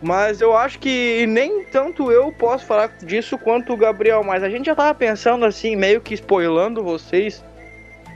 Mas 0.00 0.40
eu 0.40 0.56
acho 0.56 0.78
que 0.78 1.26
nem 1.26 1.64
tanto 1.64 2.10
eu 2.12 2.32
posso 2.32 2.64
falar 2.64 2.88
disso 2.98 3.36
quanto 3.36 3.72
o 3.72 3.76
Gabriel, 3.76 4.22
mas 4.22 4.42
a 4.42 4.48
gente 4.48 4.66
já 4.66 4.74
tava 4.74 4.94
pensando 4.94 5.44
assim, 5.44 5.74
meio 5.74 6.00
que 6.00 6.14
spoilando 6.14 6.82
vocês, 6.82 7.44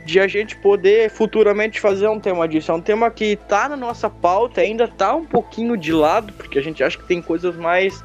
de 0.05 0.19
a 0.19 0.27
gente 0.27 0.57
poder 0.57 1.11
futuramente 1.11 1.81
fazer 1.81 2.09
um 2.09 2.19
tema 2.19 2.49
disso. 2.49 2.71
É 2.71 2.75
um 2.75 2.81
tema 2.81 3.11
que 3.11 3.37
tá 3.37 3.69
na 3.69 3.77
nossa 3.77 4.09
pauta, 4.09 4.61
ainda 4.61 4.89
tá 4.89 5.15
um 5.15 5.25
pouquinho 5.25 5.77
de 5.77 5.93
lado, 5.93 6.33
porque 6.33 6.59
a 6.59 6.63
gente 6.63 6.83
acha 6.83 6.99
que 6.99 7.05
tem 7.05 7.21
coisas 7.21 7.57
mais 7.57 8.03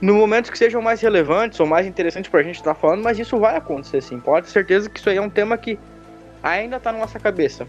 no 0.00 0.14
momento 0.14 0.50
que 0.50 0.58
sejam 0.58 0.82
mais 0.82 1.00
relevantes 1.00 1.58
ou 1.60 1.66
mais 1.66 1.86
interessantes 1.86 2.30
pra 2.30 2.42
gente 2.42 2.56
estar 2.56 2.74
tá 2.74 2.80
falando, 2.80 3.02
mas 3.02 3.18
isso 3.18 3.38
vai 3.38 3.56
acontecer 3.56 4.02
sim. 4.02 4.18
Pode 4.18 4.46
ter 4.46 4.52
certeza 4.52 4.90
que 4.90 4.98
isso 4.98 5.08
aí 5.08 5.16
é 5.16 5.22
um 5.22 5.30
tema 5.30 5.56
que 5.56 5.78
ainda 6.42 6.78
tá 6.78 6.92
na 6.92 6.98
nossa 6.98 7.18
cabeça. 7.18 7.66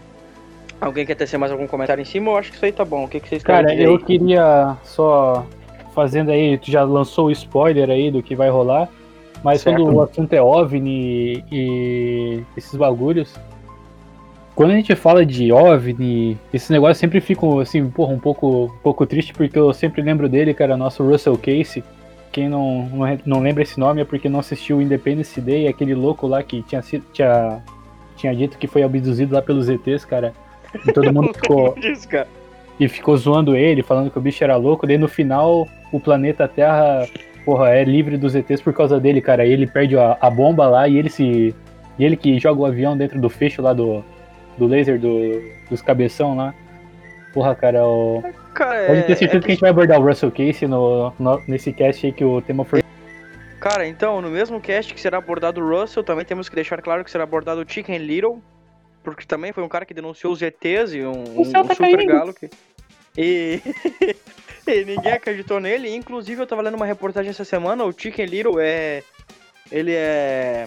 Alguém 0.80 1.06
quer 1.06 1.14
tecer 1.14 1.38
mais 1.38 1.50
algum 1.50 1.66
comentário 1.66 2.02
em 2.02 2.04
cima? 2.04 2.32
Eu 2.32 2.36
acho 2.36 2.50
que 2.50 2.56
isso 2.56 2.64
aí 2.66 2.72
tá 2.72 2.84
bom. 2.84 3.04
O 3.04 3.08
que, 3.08 3.20
que 3.20 3.28
vocês 3.28 3.42
Cara, 3.42 3.74
eu 3.74 3.98
queria 3.98 4.76
só 4.84 5.46
fazendo 5.94 6.30
aí, 6.30 6.58
tu 6.58 6.70
já 6.70 6.84
lançou 6.84 7.28
o 7.28 7.30
spoiler 7.30 7.88
aí 7.88 8.10
do 8.10 8.22
que 8.22 8.36
vai 8.36 8.50
rolar, 8.50 8.86
mas 9.42 9.60
certo. 9.60 9.82
quando 9.82 9.96
o 9.96 10.02
assunto 10.02 10.32
é 10.32 10.42
OVNI 10.42 11.44
e 11.50 12.42
esses 12.56 12.74
bagulhos, 12.74 13.34
quando 14.56 14.70
a 14.70 14.74
gente 14.74 14.94
fala 14.96 15.24
de 15.24 15.52
OVNI, 15.52 16.38
esse 16.52 16.72
negócio 16.72 16.94
sempre 16.94 17.20
fica 17.20 17.46
assim, 17.60 17.88
porra, 17.90 18.14
um 18.14 18.18
pouco, 18.18 18.64
um 18.64 18.78
pouco 18.82 19.06
triste 19.06 19.34
porque 19.34 19.58
eu 19.58 19.72
sempre 19.74 20.00
lembro 20.00 20.28
dele, 20.28 20.54
cara, 20.54 20.76
nosso 20.78 21.06
Russell 21.06 21.36
Casey. 21.36 21.84
Quem 22.32 22.48
não, 22.48 22.86
não, 22.86 23.18
não 23.24 23.40
lembra 23.40 23.62
esse 23.62 23.78
nome 23.78 24.00
é 24.00 24.04
porque 24.04 24.28
não 24.28 24.40
assistiu 24.40 24.78
o 24.78 24.82
Independence 24.82 25.40
Day, 25.40 25.68
aquele 25.68 25.94
louco 25.94 26.26
lá 26.26 26.42
que 26.42 26.62
tinha, 26.62 26.82
tinha, 27.12 27.62
tinha 28.16 28.34
dito 28.34 28.58
que 28.58 28.66
foi 28.66 28.82
abduzido 28.82 29.34
lá 29.34 29.42
pelos 29.42 29.68
ETs, 29.68 30.04
cara. 30.04 30.32
E 30.86 30.92
todo 30.92 31.12
mundo 31.12 31.32
ficou. 31.36 31.74
E 32.78 32.88
ficou 32.88 33.16
zoando 33.16 33.56
ele, 33.56 33.82
falando 33.82 34.10
que 34.10 34.18
o 34.18 34.20
bicho 34.20 34.42
era 34.42 34.56
louco. 34.56 34.86
Daí 34.86 34.98
no 34.98 35.08
final, 35.08 35.66
o 35.92 36.00
planeta 36.00 36.48
Terra, 36.48 37.06
porra, 37.46 37.70
é 37.70 37.84
livre 37.84 38.18
dos 38.18 38.34
ETs 38.34 38.60
por 38.60 38.74
causa 38.74 38.98
dele, 38.98 39.22
cara. 39.22 39.46
E 39.46 39.52
ele 39.52 39.68
perde 39.68 39.96
a, 39.96 40.18
a 40.20 40.28
bomba 40.28 40.68
lá 40.68 40.88
e 40.88 40.98
ele 40.98 41.08
se. 41.08 41.54
E 41.96 42.04
ele 42.04 42.16
que 42.16 42.38
joga 42.40 42.60
o 42.60 42.66
avião 42.66 42.98
dentro 42.98 43.20
do 43.20 43.30
fecho 43.30 43.62
lá 43.62 43.72
do, 43.72 44.04
do 44.58 44.66
laser 44.66 44.98
do, 44.98 45.40
dos 45.70 45.80
cabeção 45.80 46.36
lá. 46.36 46.52
Porra, 47.32 47.54
cara, 47.54 47.86
o. 47.86 48.22
Cara, 48.52 48.86
Pode 48.86 49.02
ter 49.04 49.12
é, 49.12 49.14
certeza 49.14 49.38
é... 49.38 49.40
que 49.40 49.46
a 49.46 49.50
gente 49.50 49.60
vai 49.60 49.70
abordar 49.70 50.00
o 50.00 50.04
Russell 50.04 50.32
Casey 50.32 50.66
no, 50.66 51.12
no, 51.18 51.40
nesse 51.46 51.72
cast 51.72 52.04
aí 52.04 52.12
que 52.12 52.24
o 52.24 52.42
tema 52.42 52.64
foi. 52.64 52.82
Cara, 53.60 53.86
então, 53.86 54.20
no 54.20 54.28
mesmo 54.28 54.60
cast 54.60 54.92
que 54.92 55.00
será 55.00 55.18
abordado 55.18 55.60
o 55.60 55.68
Russell, 55.68 56.02
também 56.02 56.24
temos 56.24 56.48
que 56.48 56.54
deixar 56.54 56.82
claro 56.82 57.04
que 57.04 57.10
será 57.10 57.24
abordado 57.24 57.62
o 57.62 57.68
Chicken 57.68 57.98
Little, 57.98 58.42
porque 59.02 59.24
também 59.24 59.52
foi 59.52 59.62
um 59.62 59.68
cara 59.68 59.86
que 59.86 59.94
denunciou 59.94 60.32
os 60.32 60.42
ETs 60.42 60.94
e 60.94 61.02
um, 61.02 61.40
um, 61.40 61.52
tá 61.52 61.62
um 61.62 61.74
super 61.74 62.06
galo 62.06 62.34
que. 62.34 62.50
E... 63.16 63.60
e 64.66 64.84
ninguém 64.84 65.12
acreditou 65.12 65.60
nele. 65.60 65.94
Inclusive, 65.94 66.40
eu 66.40 66.46
tava 66.46 66.62
lendo 66.62 66.74
uma 66.74 66.86
reportagem 66.86 67.30
essa 67.30 67.44
semana, 67.44 67.84
o 67.84 67.92
Chicken 67.92 68.26
Little 68.26 68.60
é. 68.60 69.02
Ele 69.70 69.92
é. 69.94 70.66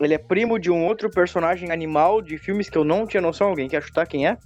Ele 0.00 0.14
é 0.14 0.18
primo 0.18 0.58
de 0.58 0.70
um 0.70 0.86
outro 0.86 1.10
personagem 1.10 1.70
animal 1.70 2.22
de 2.22 2.38
filmes 2.38 2.70
que 2.70 2.78
eu 2.78 2.84
não 2.84 3.06
tinha 3.06 3.20
noção. 3.20 3.48
Alguém 3.48 3.68
quer 3.68 3.82
chutar 3.82 4.06
quem 4.06 4.26
é? 4.26 4.38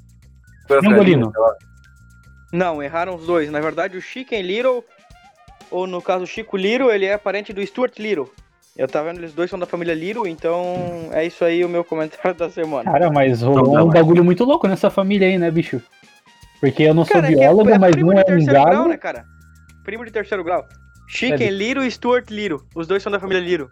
Pangolino. 0.66 1.32
Não, 2.52 2.82
erraram 2.82 3.14
os 3.14 3.26
dois. 3.26 3.50
Na 3.50 3.60
verdade, 3.60 3.96
o 3.96 4.02
Chicken 4.02 4.42
Little, 4.42 4.84
ou 5.70 5.86
no 5.86 6.02
caso, 6.02 6.24
o 6.24 6.26
Chico 6.26 6.56
Little, 6.56 6.90
ele 6.90 7.06
é 7.06 7.16
parente 7.16 7.52
do 7.52 7.64
Stuart 7.64 7.98
Little. 7.98 8.28
Eu 8.76 8.88
tava 8.88 9.08
vendo, 9.08 9.20
eles 9.20 9.32
dois 9.32 9.48
são 9.48 9.58
da 9.58 9.66
família 9.66 9.94
Liro, 9.94 10.26
então 10.26 11.08
é 11.12 11.24
isso 11.24 11.44
aí 11.44 11.64
o 11.64 11.68
meu 11.68 11.84
comentário 11.84 12.34
da 12.34 12.50
semana. 12.50 12.90
Cara, 12.90 13.10
mas 13.10 13.40
rolou 13.42 13.86
um 13.86 13.90
bagulho 13.90 14.24
muito 14.24 14.44
louco 14.44 14.66
nessa 14.66 14.90
família 14.90 15.28
aí, 15.28 15.38
né, 15.38 15.50
bicho? 15.50 15.80
Porque 16.60 16.82
eu 16.82 16.94
não 16.94 17.04
cara, 17.04 17.26
sou 17.26 17.36
é 17.36 17.38
biólogo, 17.38 17.70
é, 17.70 17.74
é 17.74 17.78
mas 17.78 17.96
não 17.96 18.12
é 18.12 18.24
um 18.28 18.44
galo. 18.44 18.70
Grau, 18.70 18.88
né, 18.88 18.96
cara? 18.96 19.24
Primo 19.82 20.04
de 20.04 20.10
terceiro 20.10 20.42
grau. 20.42 20.66
Chicken 21.06 21.48
é. 21.48 21.50
Liro 21.50 21.84
e 21.84 21.90
Stuart 21.90 22.30
Liro. 22.30 22.66
Os 22.74 22.86
dois 22.86 23.02
são 23.02 23.12
da 23.12 23.20
família 23.20 23.40
Liro. 23.40 23.70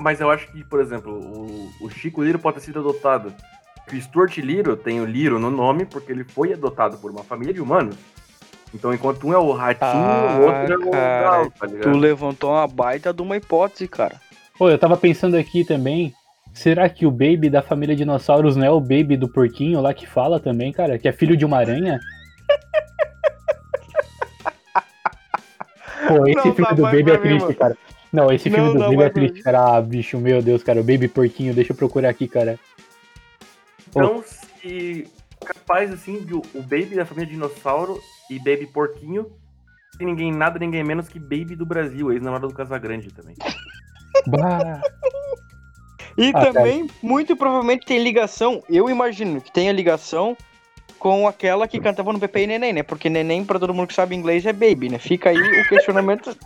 Mas 0.00 0.20
eu 0.20 0.30
acho 0.30 0.50
que, 0.52 0.62
por 0.64 0.80
exemplo, 0.80 1.12
o, 1.12 1.86
o 1.86 1.90
Chico 1.90 2.22
Liro 2.22 2.38
pode 2.38 2.58
ter 2.58 2.64
sido 2.64 2.80
adotado. 2.80 3.32
O 3.90 4.00
Stuart 4.00 4.36
Liro 4.38 4.76
tem 4.76 5.00
o 5.00 5.04
Liro 5.04 5.38
no 5.38 5.50
nome 5.50 5.86
porque 5.86 6.12
ele 6.12 6.24
foi 6.24 6.52
adotado 6.52 6.98
por 6.98 7.10
uma 7.10 7.24
família 7.24 7.54
de 7.54 7.60
humanos. 7.60 7.96
Então, 8.74 8.92
enquanto 8.92 9.26
um 9.26 9.32
é 9.32 9.38
o 9.38 9.50
ratinho, 9.52 9.90
ah, 9.90 10.38
o 10.38 10.42
outro 10.42 10.72
é 10.72 10.76
o 10.76 10.90
galo, 10.90 11.50
tá 11.50 11.66
ligado? 11.66 11.82
Tu 11.82 11.98
levantou 11.98 12.50
uma 12.50 12.68
baita 12.68 13.14
de 13.14 13.22
uma 13.22 13.36
hipótese, 13.36 13.88
cara. 13.88 14.20
Pô, 14.58 14.68
eu 14.68 14.78
tava 14.78 14.96
pensando 14.96 15.36
aqui 15.36 15.64
também. 15.64 16.12
Será 16.52 16.88
que 16.88 17.06
o 17.06 17.10
Baby 17.10 17.48
da 17.48 17.62
família 17.62 17.96
Dinossauros 17.96 18.56
não 18.56 18.66
é 18.66 18.70
o 18.70 18.80
Baby 18.80 19.16
do 19.16 19.28
porquinho 19.28 19.80
lá 19.80 19.94
que 19.94 20.06
fala 20.06 20.38
também, 20.38 20.72
cara? 20.72 20.98
Que 20.98 21.08
é 21.08 21.12
filho 21.12 21.36
de 21.36 21.44
uma 21.44 21.58
aranha? 21.58 21.98
Pô, 26.08 26.26
esse 26.26 26.36
não 26.36 26.54
filme 26.54 26.74
do 26.74 26.82
Baby 26.82 27.10
é 27.10 27.18
triste, 27.18 27.48
mim, 27.48 27.54
cara. 27.54 27.78
Não, 28.12 28.32
esse 28.32 28.50
filme 28.50 28.66
não, 28.66 28.72
do 28.74 28.78
Baby 28.80 29.02
é 29.02 29.10
triste, 29.10 29.42
cara. 29.42 29.76
Ah, 29.76 29.82
bicho, 29.82 30.18
meu 30.18 30.42
Deus, 30.42 30.62
cara. 30.62 30.80
O 30.80 30.84
Baby 30.84 31.08
Porquinho, 31.08 31.54
deixa 31.54 31.72
eu 31.72 31.76
procurar 31.76 32.08
aqui, 32.08 32.26
cara. 32.26 32.58
Então, 33.88 34.22
se 34.22 35.06
capaz, 35.44 35.92
assim, 35.92 36.24
de 36.24 36.34
o 36.34 36.42
Baby 36.62 36.96
da 36.96 37.04
família 37.04 37.30
Dinossauro 37.30 38.00
e 38.30 38.38
Baby 38.38 38.66
Porquinho, 38.66 39.30
tem 39.98 40.06
ninguém 40.06 40.32
nada, 40.32 40.58
ninguém 40.58 40.82
menos 40.82 41.08
que 41.08 41.18
Baby 41.18 41.54
do 41.54 41.66
Brasil, 41.66 42.12
ex-namorado 42.12 42.48
do 42.48 42.54
Casagrande 42.54 43.10
também. 43.10 43.34
Bah. 44.26 44.80
E 46.16 46.32
ah, 46.34 46.46
também, 46.46 46.86
cara. 46.86 46.98
muito 47.02 47.36
provavelmente, 47.36 47.86
tem 47.86 48.02
ligação, 48.02 48.62
eu 48.68 48.90
imagino 48.90 49.40
que 49.40 49.52
tenha 49.52 49.72
ligação 49.72 50.36
com 50.98 51.26
aquela 51.26 51.68
que 51.68 51.80
cantava 51.80 52.12
no 52.12 52.20
Pepe 52.20 52.40
e 52.40 52.46
Neném, 52.46 52.72
né? 52.72 52.82
Porque 52.82 53.08
Neném, 53.08 53.44
pra 53.44 53.58
todo 53.58 53.74
mundo 53.74 53.88
que 53.88 53.94
sabe 53.94 54.16
inglês, 54.16 54.44
é 54.44 54.52
baby, 54.52 54.88
né? 54.88 54.98
Fica 54.98 55.30
aí 55.30 55.38
o 55.38 55.68
questionamento. 55.68 56.36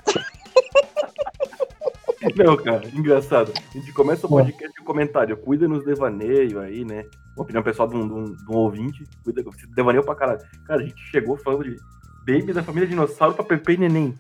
Não, 2.37 2.57
cara, 2.57 2.89
engraçado. 2.95 3.53
A 3.57 3.79
gente 3.79 3.93
começa 3.93 4.27
o 4.27 4.31
podcast 4.31 4.79
com 4.79 4.85
comentário. 4.85 5.37
Cuida 5.37 5.67
nos 5.67 5.85
devaneios 5.85 6.57
aí, 6.57 6.85
né? 6.85 7.05
Uma 7.37 7.43
opinião 7.43 7.63
pessoal 7.63 7.89
de 7.89 7.97
um, 7.97 8.07
de 8.07 8.15
um, 8.15 8.25
de 8.25 8.51
um 8.51 8.57
ouvinte. 8.57 9.05
Cuida, 9.25 9.43
devaneio 9.75 10.05
pra 10.05 10.15
caralho. 10.15 10.41
Cara, 10.65 10.81
a 10.81 10.85
gente 10.85 11.03
chegou 11.11 11.37
falando 11.37 11.65
de 11.65 11.77
Baby 12.25 12.53
da 12.53 12.63
família 12.63 12.89
Dinossauro 12.89 13.35
pra 13.35 13.45
Pepe 13.45 13.73
e 13.73 13.79
Neném. 13.79 14.17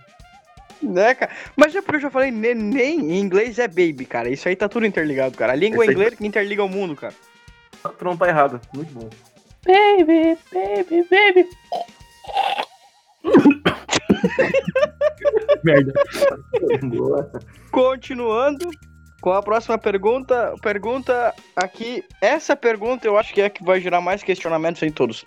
Né, 0.83 1.15
cara? 1.15 1.31
Mas 1.55 1.75
é 1.77 1.81
porque 1.81 1.97
eu 1.97 2.01
já 2.01 2.11
falei, 2.11 2.33
neném 2.33 2.99
em 2.99 3.21
inglês 3.21 3.61
é 3.61 3.69
baby, 3.69 4.05
cara. 4.05 4.29
Isso 4.29 4.49
aí 4.49 4.57
tá 4.57 4.69
tudo 4.69 4.85
interligado, 4.85 5.37
cara. 5.37 5.53
A 5.53 5.57
língua 5.57 5.87
inglesa 5.87 6.17
que 6.17 6.27
interliga 6.27 6.65
o 6.65 6.69
mundo, 6.69 6.97
cara. 6.97 7.15
Tu 7.97 8.05
não 8.05 8.17
tá 8.17 8.29
errado. 8.29 8.61
Muito 8.75 8.93
bom. 8.93 9.09
Baby, 9.65 10.37
baby, 10.53 11.07
baby. 11.09 11.49
Merda. 15.63 15.93
Continuando 17.71 18.69
com 19.21 19.33
a 19.33 19.43
próxima 19.43 19.79
pergunta. 19.79 20.55
Pergunta 20.61 21.35
aqui. 21.55 22.05
Essa 22.21 22.57
pergunta 22.57 23.07
eu 23.07 23.17
acho 23.17 23.33
que 23.33 23.41
é 23.41 23.47
a 23.47 23.51
que 23.51 23.65
vai 23.65 23.81
gerar 23.81 24.01
mais 24.01 24.23
questionamentos 24.23 24.83
em 24.83 24.91
todos. 24.91 25.25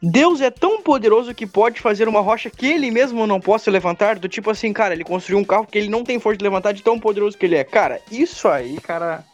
Deus 0.00 0.40
é 0.40 0.50
tão 0.50 0.80
poderoso 0.80 1.34
que 1.34 1.46
pode 1.46 1.80
fazer 1.80 2.08
uma 2.08 2.20
rocha 2.20 2.48
que 2.48 2.66
ele 2.66 2.90
mesmo 2.90 3.26
não 3.26 3.40
possa 3.40 3.68
levantar, 3.68 4.16
do 4.16 4.28
tipo 4.28 4.48
assim, 4.48 4.72
cara, 4.72 4.94
ele 4.94 5.02
construiu 5.02 5.38
um 5.40 5.44
carro 5.44 5.66
que 5.66 5.76
ele 5.76 5.88
não 5.88 6.04
tem 6.04 6.20
força 6.20 6.38
de 6.38 6.44
levantar 6.44 6.72
de 6.72 6.84
tão 6.84 7.00
poderoso 7.00 7.36
que 7.36 7.44
ele 7.44 7.56
é. 7.56 7.64
Cara, 7.64 8.00
isso 8.10 8.48
aí, 8.48 8.80
cara. 8.80 9.24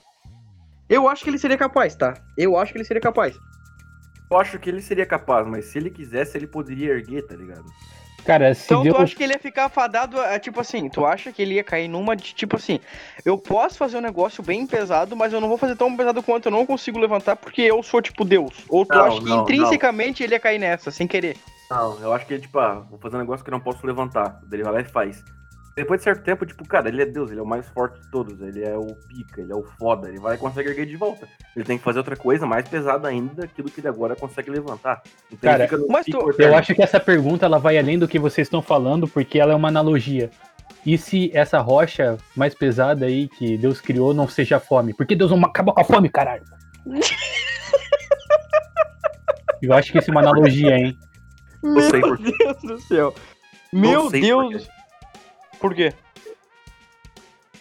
Eu 0.89 1.09
acho 1.09 1.23
que 1.23 1.31
ele 1.31 1.39
seria 1.39 1.59
capaz, 1.59 1.95
tá? 1.95 2.15
Eu 2.37 2.57
acho 2.57 2.73
que 2.73 2.79
ele 2.79 2.85
seria 2.85 3.01
capaz. 3.01 3.37
Eu 4.35 4.41
acho 4.41 4.59
que 4.59 4.69
ele 4.69 4.83
seria 4.83 5.07
capaz, 5.07 5.47
mas 5.47 5.67
se 5.67 5.79
ele 5.79 5.91
quisesse, 5.91 6.37
ele 6.37 6.47
poderia 6.47 6.93
erguer, 6.93 7.23
tá 7.23 7.37
ligado? 7.37 7.65
Cara, 8.25 8.55
se 8.55 8.65
então 8.65 8.83
Deus... 8.83 8.97
tu 8.97 9.03
acha 9.03 9.17
que 9.17 9.23
ele 9.23 9.35
ia 9.35 9.39
ficar 9.39 9.69
fadado 9.69 10.19
a, 10.19 10.39
tipo 10.39 10.59
assim, 10.59 10.89
tu 10.89 11.05
acha 11.05 11.31
que 11.31 11.43
ele 11.43 11.55
ia 11.55 11.63
cair 11.63 11.89
numa 11.89 12.17
de 12.17 12.35
tipo 12.35 12.57
assim, 12.57 12.81
eu 13.25 13.37
posso 13.37 13.77
fazer 13.77 13.99
um 13.99 14.01
negócio 14.01 14.43
bem 14.43 14.67
pesado, 14.67 15.15
mas 15.15 15.33
eu 15.33 15.41
não 15.41 15.49
vou 15.49 15.59
fazer 15.59 15.77
tão 15.77 15.95
pesado 15.95 16.23
quanto 16.23 16.47
eu 16.47 16.53
não 16.53 16.65
consigo 16.67 16.99
levantar 16.99 17.37
porque 17.37 17.63
eu 17.63 17.83
sou 17.83 18.01
tipo 18.01 18.25
Deus. 18.25 18.65
Ou 18.69 18.85
tu 18.85 18.97
não, 18.97 19.05
acha 19.05 19.21
que 19.21 19.29
não, 19.29 19.43
intrinsecamente 19.43 20.23
não. 20.23 20.27
ele 20.27 20.35
ia 20.35 20.41
cair 20.41 20.59
nessa, 20.59 20.91
sem 20.91 21.07
querer? 21.07 21.37
Não, 21.71 22.01
eu 22.01 22.13
acho 22.13 22.27
que 22.27 22.35
ele, 22.35 22.43
tipo, 22.43 22.59
ah, 22.59 22.85
vou 22.91 22.99
fazer 22.99 23.17
um 23.17 23.21
negócio 23.21 23.45
que 23.45 23.51
eu 23.51 23.53
não 23.53 23.61
posso 23.61 23.87
levantar. 23.87 24.41
Ele 24.51 24.63
vai 24.63 24.73
lá 24.73 24.81
e 24.81 24.85
faz. 24.85 25.23
Depois 25.77 26.01
de 26.01 26.05
certo 26.05 26.23
tempo, 26.23 26.47
tipo, 26.47 26.67
cara, 26.69 26.89
ele 26.89 27.03
é 27.03 27.07
Deus, 27.07 27.31
ele 27.31 27.41
é 27.41 27.43
o 27.43 27.47
mais 27.47 27.69
forte 27.71 28.01
de 28.01 28.09
todos, 28.09 28.41
ele 28.41 28.63
é 28.63 28.77
o 28.77 28.95
pica, 29.09 29.41
ele 29.41 29.53
é 29.53 29.57
o 29.57 29.65
foda, 29.65 30.09
ele 30.09 30.21
vai 30.21 30.37
conseguir 30.37 30.69
erguer 30.69 30.87
de 30.87 30.97
volta. 30.97 31.27
Ele 31.55 31.65
tem 31.65 31.77
que 31.77 31.83
fazer 31.83 31.99
outra 31.99 32.15
coisa 32.15 32.47
mais 32.47 32.69
pesada 32.69 33.09
ainda 33.09 33.43
daquilo 33.43 33.69
que 33.69 33.81
ele 33.81 33.89
agora 33.89 34.15
consegue 34.15 34.51
levantar. 34.51 35.03
Então 35.33 35.51
cara, 35.51 35.69
mas 35.89 36.07
tu, 36.07 36.33
eu 36.39 36.55
acho 36.55 36.75
que 36.75 36.83
essa 36.83 37.01
pergunta 37.01 37.45
ela 37.45 37.59
vai 37.59 37.77
além 37.77 37.99
do 37.99 38.07
que 38.07 38.21
vocês 38.21 38.47
estão 38.47 38.63
falando, 38.63 39.09
porque 39.09 39.41
ela 39.41 39.53
é 39.53 39.57
uma 39.57 39.67
analogia. 39.69 40.31
E 40.87 40.97
se 40.97 41.31
essa 41.35 41.59
rocha 41.59 42.19
mais 42.37 42.55
pesada 42.55 43.07
aí 43.07 43.27
que 43.27 43.59
Deus 43.59 43.81
criou 43.81 44.15
não 44.15 44.29
seja 44.29 44.61
fome? 44.61 44.95
Porque 44.95 45.17
Deus 45.17 45.33
não 45.33 45.39
acaba 45.45 45.73
com 45.73 45.81
a 45.81 45.85
fome, 45.85 46.09
caralho. 46.09 46.45
eu 49.61 49.73
acho 49.73 49.91
que 49.91 49.99
isso 49.99 50.11
é 50.11 50.13
uma 50.13 50.21
analogia, 50.21 50.77
hein? 50.77 50.97
Meu 51.63 51.91
Deus 51.91 52.63
do 52.63 52.79
céu. 52.83 53.15
Meu 53.73 54.09
Deus. 54.11 54.69
Por 55.65 55.75
quê? 55.75 55.95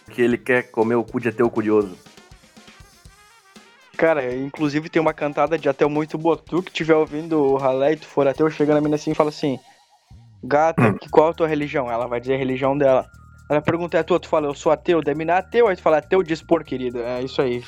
Porque 0.04 0.22
ele 0.22 0.38
quer 0.38 0.63
comer 0.63 0.96
o 0.96 1.06
cu 1.06 1.22
de 1.22 1.30
até 1.30 1.42
o 1.42 1.50
curioso. 1.50 1.98
Cara, 3.96 4.36
inclusive 4.36 4.89
tem 4.89 5.02
uma 5.02 5.13
cantada 5.13 5.58
de 5.58 5.70
até 5.70 5.86
muito 5.86 6.18
boa. 6.18 6.36
Tu 6.36 6.62
que 6.62 6.70
estiver 6.70 6.96
ouvindo 6.96 7.42
o 7.42 7.56
ralé 7.56 7.94
e 7.94 7.96
tu 7.96 8.06
for 8.06 8.28
até 8.28 8.44
eu 8.44 8.50
chegando 8.50 8.80
a 8.80 8.82
mina 8.82 8.96
assim 8.96 9.12
e 9.12 9.16
fala 9.16 9.30
assim: 9.30 9.58
Gata, 10.44 10.89
hum. 10.89 10.98
qual 11.12 11.30
a 11.30 11.34
tua 11.34 11.48
religião? 11.48 11.89
Ela 11.89 12.06
vai 12.06 12.20
dizer 12.20 12.34
a 12.34 12.38
religião 12.38 12.78
dela. 12.78 13.06
Ela 13.50 13.62
pergunta, 13.62 13.98
é 13.98 14.04
tua? 14.04 14.20
Tu 14.20 14.28
fala, 14.28 14.48
eu 14.48 14.54
sou 14.54 14.74
ateu. 14.74 15.02
Daí 15.02 15.16
mina 15.16 15.38
ateu, 15.38 15.70
aí 15.70 15.76
tu 15.78 15.82
fala, 15.82 16.00
ateu 16.00 16.22
dispor, 16.22 16.66
querida. 16.66 17.00
É 17.00 17.22
isso 17.22 17.42
aí. 17.42 17.63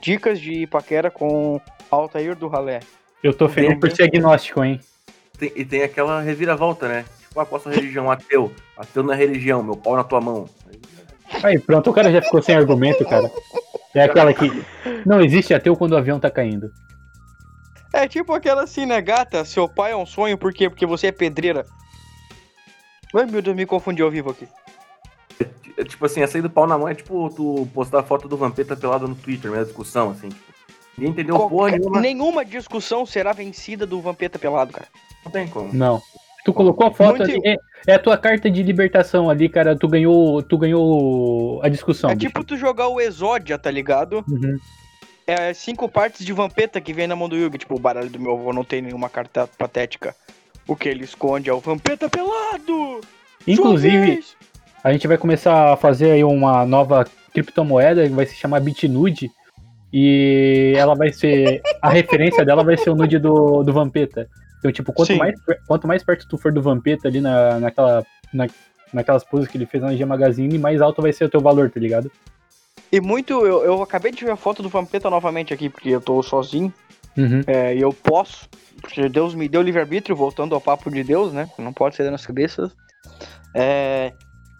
Dicas 0.00 0.40
de 0.40 0.66
paquera 0.66 1.12
com 1.12 1.60
Altair 1.92 2.34
do 2.34 2.48
Ralé. 2.48 2.80
Eu 3.22 3.32
tô 3.32 3.48
feliz 3.48 3.78
por 3.78 3.92
ser 3.92 4.02
agnóstico, 4.02 4.64
hein? 4.64 4.80
Tem, 5.38 5.52
e 5.54 5.64
tem 5.64 5.84
aquela 5.84 6.20
reviravolta, 6.20 6.88
né? 6.88 7.04
Qual 7.44 7.60
a 7.60 7.62
sua 7.62 7.72
religião? 7.72 8.10
Ateu. 8.10 8.52
Ateu 8.76 9.02
não 9.02 9.12
é 9.12 9.16
religião, 9.16 9.62
meu 9.62 9.76
pau 9.76 9.96
na 9.96 10.04
tua 10.04 10.20
mão. 10.20 10.48
Aí, 11.42 11.58
pronto, 11.58 11.90
o 11.90 11.92
cara 11.92 12.10
já 12.12 12.22
ficou 12.22 12.40
sem 12.40 12.54
argumento, 12.54 13.04
cara. 13.04 13.30
É 13.94 14.02
aquela 14.02 14.32
que 14.32 14.50
não 15.04 15.20
existe 15.20 15.52
ateu 15.52 15.76
quando 15.76 15.92
o 15.92 15.96
avião 15.96 16.20
tá 16.20 16.30
caindo. 16.30 16.70
É 17.92 18.06
tipo 18.06 18.32
aquela 18.32 18.62
assim, 18.62 18.86
né, 18.86 19.00
gata? 19.00 19.44
Seu 19.44 19.68
pai 19.68 19.92
é 19.92 19.96
um 19.96 20.06
sonho, 20.06 20.36
por 20.38 20.52
quê? 20.52 20.68
Porque 20.70 20.86
você 20.86 21.08
é 21.08 21.12
pedreira. 21.12 21.64
Ai, 23.14 23.24
meu 23.26 23.40
Deus, 23.40 23.56
me 23.56 23.64
confundi 23.66 24.02
ao 24.02 24.10
vivo 24.10 24.30
aqui. 24.30 24.46
É, 25.78 25.84
tipo 25.84 26.04
assim, 26.06 26.22
a 26.22 26.26
sair 26.28 26.42
do 26.42 26.50
pau 26.50 26.66
na 26.66 26.76
mão 26.76 26.88
é 26.88 26.94
tipo 26.94 27.28
tu 27.30 27.66
postar 27.74 28.00
a 28.00 28.02
foto 28.02 28.28
do 28.28 28.36
Vampeta 28.36 28.76
pelado 28.76 29.08
no 29.08 29.14
Twitter, 29.14 29.50
mesma 29.50 29.64
discussão, 29.66 30.10
assim. 30.10 30.28
Tipo, 30.28 30.52
ninguém 30.98 31.12
entendeu 31.12 31.36
Qualquer- 31.36 31.50
porra 31.56 31.70
nenhuma. 31.70 32.00
Nenhuma 32.00 32.44
discussão 32.44 33.04
será 33.06 33.32
vencida 33.32 33.86
do 33.86 34.00
Vampeta 34.00 34.38
pelado, 34.38 34.72
cara. 34.72 34.88
Não 35.24 35.32
tem 35.32 35.46
como. 35.48 35.72
Não. 35.72 36.00
Tu 36.46 36.52
colocou 36.52 36.86
a 36.86 36.92
foto 36.92 37.18
Muito- 37.18 37.24
ali, 37.24 37.40
é, 37.44 37.56
é 37.88 37.94
a 37.94 37.98
tua 37.98 38.16
carta 38.16 38.48
de 38.48 38.62
libertação 38.62 39.28
ali, 39.28 39.48
cara. 39.48 39.74
Tu 39.74 39.88
ganhou, 39.88 40.40
tu 40.40 40.56
ganhou 40.56 41.60
a 41.60 41.68
discussão. 41.68 42.08
é 42.08 42.14
bicho. 42.14 42.28
tipo 42.28 42.44
tu 42.44 42.56
jogar 42.56 42.86
o 42.86 43.00
Exódia, 43.00 43.58
tá 43.58 43.68
ligado? 43.68 44.24
Uhum. 44.28 44.56
É 45.26 45.52
cinco 45.52 45.88
partes 45.88 46.24
de 46.24 46.32
Vampeta 46.32 46.80
que 46.80 46.92
vem 46.92 47.08
na 47.08 47.16
mão 47.16 47.28
do 47.28 47.36
Yugi. 47.36 47.58
Tipo, 47.58 47.74
o 47.74 47.80
baralho 47.80 48.08
do 48.08 48.20
meu 48.20 48.34
avô 48.34 48.52
não 48.52 48.62
tem 48.62 48.80
nenhuma 48.80 49.08
carta 49.08 49.48
patética. 49.58 50.14
O 50.68 50.76
que 50.76 50.88
ele 50.88 51.02
esconde 51.02 51.50
é 51.50 51.52
o 51.52 51.58
Vampeta 51.58 52.08
pelado! 52.08 53.00
Inclusive, 53.44 54.22
a 54.84 54.92
gente 54.92 55.08
vai 55.08 55.18
começar 55.18 55.72
a 55.72 55.76
fazer 55.76 56.12
aí 56.12 56.22
uma 56.22 56.64
nova 56.64 57.04
criptomoeda 57.34 58.06
que 58.06 58.14
vai 58.14 58.24
se 58.24 58.36
chamar 58.36 58.60
Bitnude. 58.60 59.32
E 59.92 60.74
ela 60.76 60.94
vai 60.94 61.12
ser. 61.12 61.60
A 61.82 61.90
referência 61.90 62.44
dela 62.44 62.62
vai 62.62 62.76
ser 62.76 62.90
o 62.90 62.94
nude 62.94 63.18
do, 63.18 63.64
do 63.64 63.72
Vampeta. 63.72 64.28
Então, 64.66 64.72
tipo, 64.72 64.92
quanto 64.92 65.08
Sim. 65.12 65.18
mais, 65.18 65.34
quanto 65.66 65.86
mais 65.86 66.02
perto 66.02 66.26
tu 66.26 66.36
for 66.36 66.52
do 66.52 66.60
Vampeta 66.60 67.06
ali 67.06 67.20
na, 67.20 67.60
naquela, 67.60 68.04
na, 68.32 68.48
naquelas 68.92 69.22
poses 69.22 69.48
que 69.48 69.56
ele 69.56 69.66
fez 69.66 69.80
na 69.80 69.94
G 69.94 70.04
Magazine, 70.04 70.58
mais 70.58 70.80
alto 70.80 71.00
vai 71.00 71.12
ser 71.12 71.24
o 71.24 71.28
teu 71.28 71.40
valor, 71.40 71.70
tá 71.70 71.78
ligado? 71.78 72.10
E 72.90 73.00
muito, 73.00 73.46
eu, 73.46 73.64
eu 73.64 73.82
acabei 73.82 74.10
de 74.10 74.24
ver 74.24 74.32
a 74.32 74.36
foto 74.36 74.62
do 74.62 74.68
Vampeta 74.68 75.08
novamente 75.08 75.54
aqui, 75.54 75.68
porque 75.68 75.90
eu 75.90 76.00
tô 76.00 76.20
sozinho. 76.22 76.72
Uhum. 77.16 77.42
É, 77.46 77.76
e 77.76 77.80
eu 77.80 77.92
posso, 77.92 78.48
porque 78.80 79.08
Deus 79.08 79.34
me 79.34 79.48
deu 79.48 79.62
livre-arbítrio, 79.62 80.16
voltando 80.16 80.54
ao 80.54 80.60
papo 80.60 80.90
de 80.90 81.04
Deus, 81.04 81.32
né? 81.32 81.48
Não 81.58 81.72
pode 81.72 81.94
ser 81.94 82.02
das 82.02 82.12
nossas 82.12 82.26
cabeças. 82.26 82.72
É, 83.54 84.12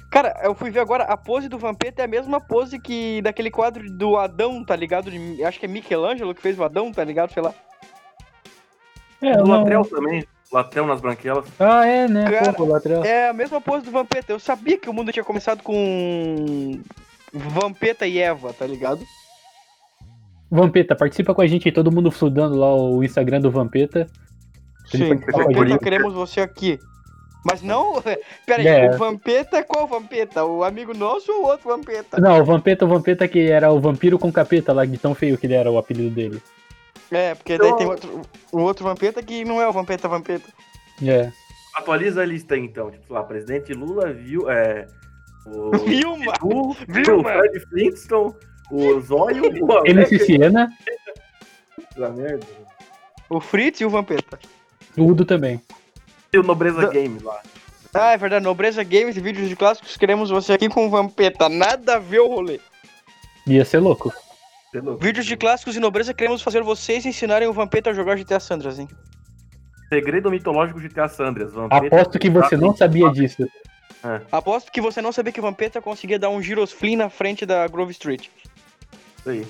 Cara, 0.09 0.41
eu 0.45 0.55
fui 0.55 0.71
ver 0.71 0.81
agora, 0.81 1.03
a 1.05 1.17
pose 1.17 1.49
do 1.49 1.59
Vampeta 1.59 2.01
é 2.01 2.05
a 2.05 2.09
mesma 2.09 2.41
pose 2.41 2.79
que 2.79 3.21
daquele 3.23 3.51
quadro 3.51 3.91
do 3.91 4.17
Adão, 4.17 4.65
tá 4.65 4.75
ligado? 4.77 5.11
De- 5.11 5.45
acho 5.45 5.59
que 5.59 5.67
é 5.67 5.69
Michelangelo 5.69 6.35
que 6.35 6.41
fez 6.41 6.59
o 6.59 6.65
Adão, 6.65 6.93
tá 6.93 7.03
ligado? 7.03 7.33
Sei 7.33 7.43
lá. 7.43 7.53
É, 9.23 9.33
O 9.41 9.45
não- 9.47 9.59
Latrel 9.59 9.85
também. 9.85 10.25
Latrel 10.53 10.87
nas 10.87 11.01
branquelas. 11.01 11.47
Ah, 11.59 11.85
é, 11.87 12.07
né? 12.09 12.31
Cara, 12.31 12.53
Pô. 12.53 12.67
É 13.05 13.29
a 13.29 13.33
mesma 13.33 13.61
pose 13.61 13.85
do 13.85 13.91
Vampeta. 13.91 14.33
Eu 14.33 14.39
sabia 14.39 14.79
que 14.79 14.89
o 14.89 14.93
mundo 14.93 15.13
tinha 15.13 15.25
começado 15.25 15.63
com 15.63 16.81
Vampeta 17.33 18.07
e 18.07 18.19
Eva, 18.19 18.53
tá 18.53 18.67
ligado? 18.67 19.01
Vampeta, 20.51 20.95
participa 20.95 21.35
com 21.35 21.43
a 21.43 21.47
gente 21.47 21.67
aí, 21.69 21.73
todo 21.73 21.91
mundo 21.91 22.11
fludando 22.11 22.57
lá 22.57 22.73
o 22.75 23.03
Instagram 23.03 23.41
do 23.41 23.51
Vampeta. 23.51 24.07
Sim, 24.87 25.17
Vampeta, 25.17 25.79
queremos 25.79 26.15
você 26.15 26.41
aqui. 26.41 26.79
Mas 27.45 27.63
não. 27.63 28.01
Pera 28.47 28.63
aí, 28.63 28.67
É. 28.67 28.91
o 28.91 28.99
Vampeta, 28.99 29.63
qual 29.65 29.87
Vampeta? 29.89 30.45
O 30.45 30.63
amigo 30.63 30.95
nosso 30.97 31.33
ou 31.33 31.43
o 31.43 31.47
outro 31.47 31.69
Vampeta? 31.69 32.21
Não, 32.21 32.41
o 32.41 32.45
Vampeta, 32.45 32.85
o 32.85 32.89
Vampeta 32.89 33.27
que 33.27 33.51
era 33.51 33.71
o 33.73 33.81
vampiro 33.81 34.19
com 34.19 34.31
capeta 34.33 34.73
lá, 34.73 34.85
de 34.85 34.97
tão 34.97 35.15
feio 35.15 35.37
que 35.37 35.47
ele 35.47 35.55
era 35.55 35.71
o 35.71 35.77
apelido 35.79 36.15
dele. 36.15 36.41
É, 37.11 37.35
porque 37.35 37.57
daí 37.57 37.69
Então- 37.69 37.79
tem 37.79 37.87
outro, 37.87 38.23
o 38.53 38.61
outro 38.61 38.85
Vampeta 38.85 39.23
que 39.23 39.45
não 39.45 39.61
é 39.63 39.69
o 39.69 39.73
Vampeta 39.73 40.09
Vampeta. 40.09 40.49
É. 41.03 41.31
Atualiza 41.75 42.23
a 42.23 42.27
lista 42.27 42.55
aí, 42.55 42.61
então. 42.61 42.91
Tipo, 42.91 43.13
lá, 43.15 43.23
presidente 43.23 43.73
Lula 43.73 44.13
viu. 44.13 44.51
É, 44.51 44.87
o 45.47 45.71
Vilma! 45.85 46.33
o, 46.43 46.71
o! 46.71 46.75
Fred 46.75 47.61
Flintstone, 47.69 48.35
o 48.71 49.01
Zóio, 49.01 49.43
o. 49.65 49.87
MC 49.87 50.19
Siena, 50.21 50.69
Puta 51.77 52.11
merda. 52.11 52.47
O 53.29 53.41
Fritz 53.41 53.81
e 53.81 53.85
o 53.85 53.91
Vampeta. 53.91 54.39
o 54.97 55.05
Udo 55.07 55.25
também. 55.25 55.61
E 56.33 56.39
o 56.39 56.43
Nobreza 56.43 56.81
Da- 56.83 56.89
Games 56.93 57.23
lá. 57.23 57.41
Ah, 57.95 58.13
é 58.13 58.17
verdade. 58.19 58.45
Nobreza 58.45 58.83
Games 58.85 59.17
e 59.17 59.21
vídeos 59.21 59.49
de 59.49 59.57
clássicos. 59.57 59.97
Queremos 59.97 60.29
você 60.31 60.53
aqui 60.53 60.69
com 60.69 60.87
o 60.87 60.91
Vampeta. 60.91 61.49
Nada 61.49 61.97
a 61.97 61.99
ver 61.99 62.21
o 62.21 62.29
rolê. 62.29 62.61
Ia 63.47 63.65
ser 63.65 63.79
louco. 63.79 64.13
É 64.77 64.81
louco. 64.81 65.03
Vídeos 65.03 65.27
de 65.27 65.37
clássicos 65.37 65.77
e 65.77 65.81
nobreza. 65.81 66.13
Queremos 66.13 66.43
fazer 66.43 66.63
vocês 66.63 67.07
ensinarem 67.07 67.49
o 67.49 67.53
Vampeta 67.53 67.91
a 67.91 67.95
jogar 67.95 68.17
GTA 68.17 68.39
Sandras, 68.41 68.79
hein? 68.79 68.89
Segredo 69.89 70.31
mitológico 70.31 70.81
GTA 70.81 71.09
Sandras. 71.09 71.53
Vampeta- 71.53 71.87
Aposto 71.87 72.19
que 72.19 72.29
você 72.29 72.57
não 72.57 72.77
sabia 72.77 73.11
disso. 73.11 73.47
Aposto 74.31 74.71
que 74.71 74.81
você 74.81 75.01
não 75.01 75.13
sabia 75.13 75.33
que 75.33 75.41
o 75.41 75.43
Vampeta 75.43 75.81
conseguia 75.81 76.19
dar 76.19 76.29
um 76.29 76.43
girosflim 76.43 76.97
na 76.97 77.09
frente 77.09 77.45
da 77.47 77.67
Grove 77.67 77.93
Street. 77.93 78.29
Isso 79.19 79.31
aí. 79.31 79.47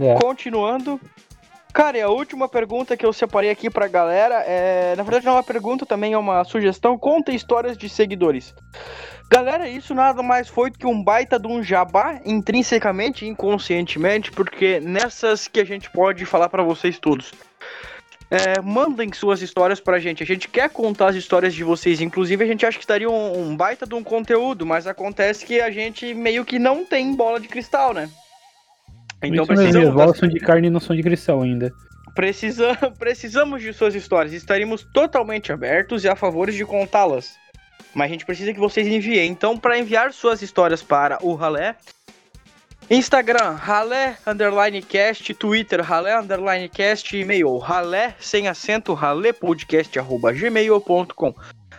É. 0.00 0.14
Continuando. 0.18 1.00
Cara, 1.72 1.96
e 1.96 2.02
a 2.02 2.08
última 2.08 2.48
pergunta 2.48 2.96
que 2.96 3.06
eu 3.06 3.12
separei 3.12 3.50
aqui 3.50 3.70
pra 3.70 3.88
galera 3.88 4.44
é. 4.46 4.94
Na 4.94 5.02
verdade, 5.02 5.24
não 5.24 5.32
é 5.32 5.36
uma 5.36 5.42
pergunta, 5.42 5.86
também 5.86 6.12
é 6.12 6.18
uma 6.18 6.44
sugestão. 6.44 6.98
Conta 6.98 7.32
histórias 7.32 7.78
de 7.78 7.88
seguidores. 7.88 8.54
Galera, 9.30 9.66
isso 9.66 9.94
nada 9.94 10.22
mais 10.22 10.48
foi 10.48 10.70
do 10.70 10.78
que 10.78 10.86
um 10.86 11.02
baita 11.02 11.38
de 11.38 11.48
um 11.48 11.62
jabá, 11.62 12.20
intrinsecamente 12.26 13.26
inconscientemente, 13.26 14.30
porque 14.30 14.78
nessas 14.80 15.48
que 15.48 15.58
a 15.58 15.64
gente 15.64 15.90
pode 15.90 16.26
falar 16.26 16.50
pra 16.50 16.62
vocês 16.62 16.98
todos. 16.98 17.32
É, 18.30 18.60
mandem 18.60 19.10
suas 19.12 19.40
histórias 19.40 19.80
pra 19.80 19.98
gente. 19.98 20.22
A 20.22 20.26
gente 20.26 20.48
quer 20.48 20.68
contar 20.68 21.08
as 21.08 21.16
histórias 21.16 21.54
de 21.54 21.64
vocês. 21.64 22.00
Inclusive, 22.00 22.44
a 22.44 22.46
gente 22.46 22.64
acha 22.64 22.78
que 22.78 22.84
estaria 22.84 23.08
um, 23.08 23.48
um 23.48 23.56
baita 23.56 23.86
de 23.86 23.94
um 23.94 24.02
conteúdo, 24.02 24.66
mas 24.66 24.86
acontece 24.86 25.44
que 25.44 25.60
a 25.60 25.70
gente 25.70 26.12
meio 26.14 26.44
que 26.44 26.58
não 26.58 26.84
tem 26.84 27.14
bola 27.14 27.40
de 27.40 27.48
cristal, 27.48 27.92
né? 27.94 28.10
Então 29.22 29.46
precisamos, 29.46 30.18
são 30.18 30.28
de 30.28 30.40
carne 30.40 30.66
e 30.66 30.70
não 30.70 30.80
são 30.80 30.96
de 30.96 31.02
cristal 31.02 31.42
ainda. 31.42 31.72
precisa, 32.14 32.74
precisamos 32.98 33.62
de 33.62 33.72
suas 33.72 33.94
histórias. 33.94 34.32
Estaríamos 34.32 34.84
totalmente 34.92 35.52
abertos 35.52 36.04
e 36.04 36.08
a 36.08 36.16
favores 36.16 36.54
de 36.54 36.64
contá-las. 36.64 37.34
Mas 37.94 38.06
a 38.06 38.12
gente 38.12 38.24
precisa 38.26 38.52
que 38.52 38.60
vocês 38.60 38.86
enviem. 38.86 39.30
Então, 39.30 39.56
para 39.56 39.78
enviar 39.78 40.12
suas 40.12 40.40
histórias 40.40 40.82
para 40.82 41.18
o 41.22 41.34
Ralé, 41.34 41.76
Instagram, 42.90 43.52
ralé, 43.52 44.16
underline 44.26 44.82
cast, 44.82 45.32
Twitter, 45.34 45.80
ralé, 45.80 46.18
underline 46.18 46.68
cast, 46.68 47.16
e-mail, 47.16 47.56
ralé, 47.58 48.14
sem 48.18 48.48
acento, 48.48 48.92
ralé 48.92 49.32
podcast, 49.32 49.98
arroba 49.98 50.32
gmail.com. 50.32 51.34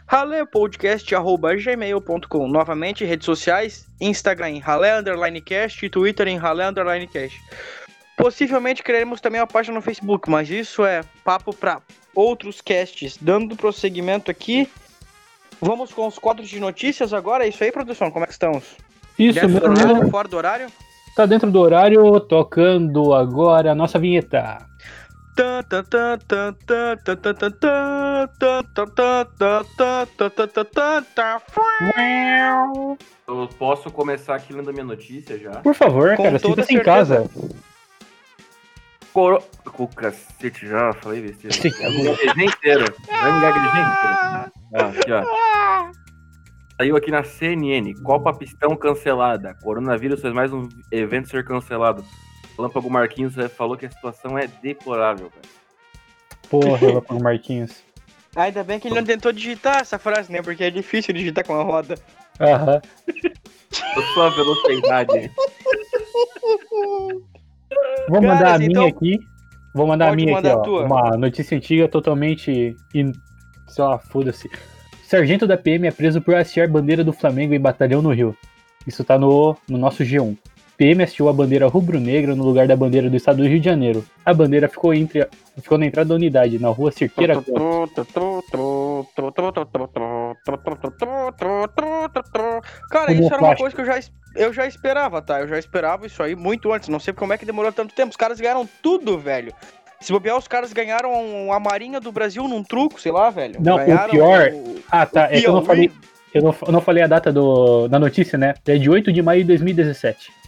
Ralepodcast, 0.08 1.16
arroba 1.16 1.56
gmail.com. 1.56 2.48
Novamente, 2.48 3.06
redes 3.06 3.26
sociais, 3.26 3.86
Instagram 4.00 4.52
em 4.52 4.60
ralé, 4.60 4.98
underline 4.98 5.42
cast, 5.42 5.90
Twitter 5.90 6.28
em 6.28 6.38
ralé, 6.38 6.68
underline 6.68 7.08
cast. 7.08 7.40
Possivelmente 8.18 8.84
criaremos 8.84 9.20
também 9.20 9.42
uma 9.42 9.48
página 9.48 9.76
no 9.76 9.82
Facebook, 9.82 10.30
mas 10.30 10.50
isso 10.50 10.86
é 10.86 11.02
papo 11.24 11.54
para 11.54 11.82
outros 12.16 12.62
casts. 12.62 13.18
Dando 13.20 13.56
prosseguimento 13.56 14.30
aqui, 14.30 14.70
vamos 15.60 15.92
com 15.92 16.06
os 16.08 16.20
quadros 16.20 16.48
de 16.48 16.60
notícias 16.60 17.14
agora. 17.14 17.46
É 17.46 17.50
isso 17.50 17.64
aí, 17.64 17.72
produção? 17.72 18.12
Como 18.12 18.24
é 18.24 18.28
que 18.28 18.34
estamos? 18.34 18.76
Isso 19.18 19.40
Dentro 19.40 19.60
do 19.60 19.66
horário, 19.72 19.96
mesmo. 19.96 20.12
fora 20.12 20.28
do 20.28 20.38
horário? 20.38 20.68
Tá 21.16 21.26
dentro 21.26 21.52
do 21.52 21.60
horário, 21.60 22.20
tocando 22.22 23.14
agora 23.14 23.72
a 23.72 23.76
nossa 23.76 24.00
vinheta. 24.00 24.58
Eu 33.28 33.48
posso 33.58 33.90
começar 33.92 34.36
aqui 34.36 34.54
lendo 34.54 34.70
a 34.70 34.74
minha 34.74 34.86
notícia 34.86 35.38
já? 35.40 35.52
Por 35.62 35.74
favor, 35.74 36.16
Com 36.16 36.24
cara, 36.24 36.40
sinta-se 36.40 36.74
em 36.76 36.84
casa. 36.84 37.30
Coro... 39.12 39.44
Com 39.64 39.88
cacete 39.88 40.68
já, 40.68 40.94
falei 40.94 41.22
besteira. 41.22 41.56
Sim. 41.56 41.70
inteiro. 41.70 42.86
Vai 43.08 43.32
me 43.32 43.42
gaguejar 43.42 44.52
inteiro. 44.74 45.14
Ah, 45.16 45.92
Saiu 46.78 46.96
aqui 46.96 47.12
na 47.12 47.24
CNN. 47.24 47.94
Copa 48.02 48.34
Pistão 48.34 48.76
cancelada. 48.76 49.56
Coronavírus 49.62 50.22
fez 50.22 50.34
mais 50.34 50.52
um 50.52 50.68
evento 50.92 51.30
ser 51.30 51.46
cancelado. 51.46 52.04
Lâmpago 52.58 52.90
Marquinhos 52.90 53.38
eh, 53.38 53.48
falou 53.50 53.76
que 53.78 53.86
a 53.86 53.92
situação 53.92 54.38
é 54.38 54.48
deplorável, 54.62 55.30
cara. 55.30 55.48
Porra, 56.50 56.78
Relâmpago 56.78 57.24
Marquinhos. 57.24 57.82
Ainda 58.36 58.64
bem 58.64 58.80
que 58.80 58.88
ele 58.88 58.96
não 58.96 59.04
tentou 59.04 59.32
digitar 59.32 59.82
essa 59.82 60.00
frase, 60.00 60.32
né? 60.32 60.42
Porque 60.42 60.64
é 60.64 60.70
difícil 60.72 61.14
digitar 61.14 61.46
com 61.46 61.54
a 61.54 61.64
roda. 61.64 61.96
Aham. 62.40 62.82
A 63.96 64.02
sua 64.14 64.30
velocidade. 64.32 65.32
Vou 68.10 68.22
mandar 68.22 68.38
Caras, 68.40 68.54
a 68.56 68.58
minha 68.60 68.70
então- 68.72 68.88
aqui. 68.88 69.20
Vou 69.76 69.88
mandar 69.88 70.06
a 70.06 70.10
Pode 70.10 70.24
minha 70.24 70.36
mandar 70.36 70.50
aqui, 70.50 70.58
a 70.58 70.62
ó. 70.62 70.64
tua. 70.64 70.86
Uma 70.86 71.18
notícia 71.18 71.58
antiga 71.58 71.88
totalmente. 71.88 72.76
In... 72.94 73.12
Sei 73.68 73.84
lá, 73.84 73.98
foda-se. 73.98 74.50
Sargento 75.04 75.48
da 75.48 75.58
PM 75.58 75.88
é 75.88 75.92
preso 75.92 76.22
por 76.22 76.36
hastear 76.36 76.70
bandeira 76.70 77.04
do 77.04 77.12
Flamengo 77.14 77.54
em 77.56 77.60
batalhão 77.60 78.02
no 78.02 78.12
Rio. 78.12 78.38
Isso 78.86 79.04
tá 79.04 79.18
no, 79.18 79.56
no 79.68 79.78
nosso 79.78 80.04
G1. 80.04 80.38
PM 80.78 81.04
assistiu 81.04 81.30
a 81.30 81.34
bandeira 81.34 81.68
rubro-negra 81.68 82.36
no 82.36 82.44
lugar 82.44 82.68
da 82.68 82.76
bandeira 82.76 83.10
do 83.10 83.16
estado 83.16 83.38
do 83.38 83.48
Rio 83.48 83.60
de 83.60 83.66
Janeiro. 83.66 84.04
A 84.26 84.34
bandeira 84.34 84.68
ficou, 84.68 84.94
entre, 84.94 85.28
ficou 85.62 85.78
na 85.78 85.86
entrada 85.86 86.10
da 86.10 86.16
unidade, 86.16 86.60
na 86.60 86.70
rua 86.70 86.92
Cerqueira 86.92 87.36
Cara, 92.90 93.14
isso 93.14 93.34
era 93.34 93.42
uma 93.42 93.56
coisa 93.56 93.76
que 93.76 93.82
eu 93.82 93.86
já, 93.86 94.00
eu 94.36 94.54
já 94.54 94.66
esperava, 94.66 95.22
tá? 95.22 95.42
Eu 95.42 95.48
já 95.48 95.60
esperava 95.60 96.08
isso 96.08 96.24
aí 96.24 96.36
muito 96.36 96.72
antes. 96.72 96.90
Não 96.90 97.00
sei 97.00 97.14
como 97.14 97.34
é 97.34 97.38
que 97.38 97.46
demorou 97.46 97.72
tanto 97.72 97.94
tempo. 97.94 98.10
Os 98.10 98.18
caras 98.18 98.40
ganharam 98.40 98.68
tudo, 98.82 99.18
velho. 99.20 99.54
Se 100.02 100.12
bobear, 100.12 100.38
os 100.38 100.48
caras 100.48 100.74
ganharam 100.74 101.54
a 101.54 101.60
Marinha 101.60 102.00
do 102.00 102.12
Brasil 102.12 102.46
num 102.48 102.64
truco, 102.64 103.00
sei 103.00 103.12
lá, 103.12 103.30
velho. 103.30 103.56
Não, 103.62 103.78
ganharam 103.78 104.08
o 104.08 104.12
pior. 104.12 104.52
O... 104.52 104.76
Ah, 104.92 105.06
tá. 105.06 105.30
É 105.32 105.40
que 105.40 105.48
eu 105.48 105.54
não 105.54 105.64
falei. 105.64 105.92
Eu 106.34 106.42
não, 106.42 106.56
eu 106.66 106.72
não 106.74 106.82
falei 106.82 107.04
a 107.04 107.08
data 107.08 107.32
do, 107.32 107.88
da 107.88 108.00
notícia, 108.00 108.38
né? 108.38 108.56
É 108.66 108.76
de 108.76 108.90
8 108.90 109.14
de 109.14 109.22
maio 109.22 109.42
de 109.42 109.48
2017. 109.50 110.43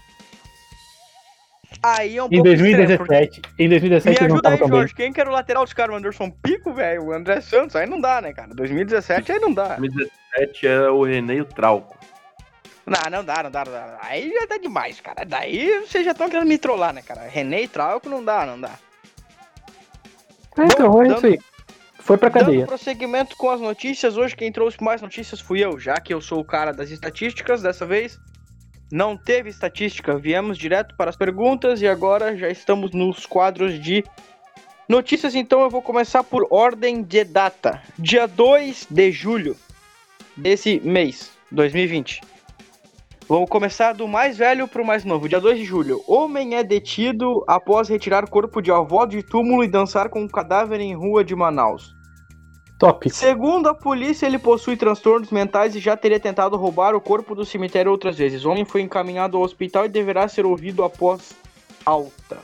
Aí 1.85 2.17
é 2.17 2.23
um 2.23 2.27
em 2.31 2.41
2017, 2.41 3.39
estranho, 3.39 3.53
em 3.59 3.69
2017 3.69 4.23
Me 4.23 4.29
não 4.29 4.41
tava 4.41 4.55
aí, 4.55 4.59
Jorge, 4.67 4.93
bem. 4.95 5.05
quem 5.05 5.13
que 5.13 5.21
era 5.21 5.29
o 5.29 5.33
lateral 5.33 5.63
dos 5.63 5.73
caras? 5.73 5.93
O 5.93 5.97
Anderson 5.97 6.31
Pico, 6.31 6.73
velho? 6.73 7.03
O 7.03 7.13
André 7.13 7.39
Santos? 7.41 7.75
Aí 7.75 7.85
não 7.85 8.01
dá, 8.01 8.21
né, 8.21 8.33
cara? 8.33 8.55
2017 8.55 9.31
aí 9.31 9.39
não 9.39 9.53
dá. 9.53 9.75
2017 9.75 10.67
é 10.67 10.89
o 10.89 11.03
René 11.03 11.35
e 11.35 11.41
o 11.41 11.45
Trauco. 11.45 11.95
Não, 12.87 13.11
não 13.11 13.23
dá, 13.23 13.43
não 13.43 13.51
dá, 13.51 13.65
não 13.65 13.71
dá. 13.71 13.99
Aí 14.01 14.31
já 14.31 14.47
tá 14.47 14.57
demais, 14.57 14.99
cara. 14.99 15.23
Daí 15.25 15.81
vocês 15.81 16.03
já 16.03 16.11
estão 16.11 16.27
querendo 16.27 16.47
me 16.47 16.57
trollar, 16.57 16.91
né, 16.91 17.03
cara? 17.03 17.21
René 17.27 17.61
e 17.61 17.67
Trauco 17.67 18.09
não 18.09 18.23
dá, 18.23 18.47
não 18.47 18.59
dá. 18.59 18.71
É, 20.57 20.63
então, 20.63 20.89
Bom, 20.89 21.03
é 21.03 21.07
isso 21.09 21.25
aí. 21.27 21.39
Foi 21.99 22.17
pra 22.17 22.31
cadeia. 22.31 22.59
Dando 22.59 22.67
prosseguimento 22.67 23.35
com 23.37 23.49
as 23.49 23.61
notícias, 23.61 24.17
hoje 24.17 24.35
quem 24.35 24.51
trouxe 24.51 24.83
mais 24.83 25.03
notícias 25.03 25.39
fui 25.39 25.63
eu, 25.63 25.79
já 25.79 25.95
que 25.95 26.13
eu 26.13 26.21
sou 26.21 26.39
o 26.39 26.45
cara 26.45 26.71
das 26.71 26.89
estatísticas 26.89 27.61
dessa 27.61 27.85
vez. 27.85 28.19
Não 28.91 29.17
teve 29.17 29.49
estatística, 29.49 30.17
viemos 30.17 30.57
direto 30.57 30.95
para 30.95 31.09
as 31.09 31.15
perguntas 31.15 31.81
e 31.81 31.87
agora 31.87 32.37
já 32.37 32.49
estamos 32.49 32.91
nos 32.91 33.25
quadros 33.25 33.79
de 33.81 34.03
notícias, 34.87 35.33
então 35.33 35.61
eu 35.61 35.69
vou 35.69 35.81
começar 35.81 36.23
por 36.23 36.45
ordem 36.51 37.01
de 37.01 37.23
data. 37.23 37.81
Dia 37.97 38.27
2 38.27 38.87
de 38.89 39.11
julho 39.11 39.57
desse 40.37 40.79
mês, 40.81 41.31
2020. 41.51 42.21
Vamos 43.27 43.49
começar 43.49 43.93
do 43.93 44.07
mais 44.07 44.37
velho 44.37 44.67
para 44.67 44.83
o 44.83 44.85
mais 44.85 45.03
novo. 45.03 45.27
Dia 45.27 45.41
2 45.41 45.57
de 45.57 45.65
julho. 45.65 46.03
Homem 46.07 46.55
é 46.55 46.63
detido 46.63 47.43
após 47.47 47.89
retirar 47.89 48.29
corpo 48.29 48.61
de 48.61 48.71
avó 48.71 49.07
de 49.07 49.23
túmulo 49.23 49.63
e 49.63 49.67
dançar 49.67 50.09
com 50.09 50.21
um 50.21 50.27
cadáver 50.27 50.79
em 50.79 50.93
rua 50.93 51.23
de 51.23 51.35
Manaus. 51.35 51.94
Top. 52.77 53.09
Segundo 53.09 53.69
a 53.69 53.73
polícia, 53.73 54.25
ele 54.25 54.37
possui 54.37 54.75
transtornos 54.75 55.31
mentais 55.31 55.75
e 55.75 55.79
já 55.79 55.95
teria 55.95 56.19
tentado 56.19 56.57
roubar 56.57 56.93
o 56.93 56.99
corpo 56.99 57.33
do 57.33 57.45
cemitério 57.45 57.89
outras 57.89 58.17
vezes. 58.17 58.43
O 58.43 58.51
homem 58.51 58.65
foi 58.65 58.81
encaminhado 58.81 59.37
ao 59.37 59.43
hospital 59.43 59.85
e 59.85 59.89
deverá 59.89 60.27
ser 60.27 60.45
ouvido 60.45 60.83
após 60.83 61.33
alta. 61.85 62.37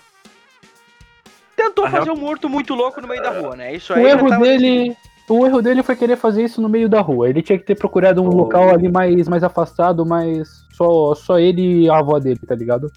Tentou 1.56 1.90
fazer 1.90 2.12
um 2.12 2.16
morto 2.16 2.48
muito 2.48 2.74
louco 2.74 3.02
no 3.02 3.08
meio 3.08 3.22
da 3.22 3.30
rua, 3.30 3.56
né? 3.56 3.76
Isso 3.76 3.94
aí 3.94 4.04
o 4.04 4.08
erro 4.08 4.40
dele, 4.40 4.96
o 5.30 5.46
erro 5.46 5.62
dele 5.62 5.84
foi 5.84 5.98
querer 5.98 6.16
fazer 6.16 6.46
isso 6.46 6.62
no 6.62 6.70
meio 6.70 6.88
da 6.88 7.02
rua. 7.02 7.30
Ele 7.30 7.42
tinha 7.42 7.60
que 7.60 7.66
ter 7.66 7.76
procurado 7.76 8.24
um 8.24 8.30
oh. 8.30 8.34
local 8.34 8.70
ali 8.70 8.90
mais, 8.90 9.28
mais 9.28 9.44
afastado, 9.44 10.06
mais 10.06 10.66
só 10.72 11.14
só 11.14 11.38
ele 11.38 11.84
e 11.84 11.90
a 11.90 12.00
avó 12.00 12.18
dele, 12.20 12.40
tá 12.48 12.56
ligado? 12.56 12.90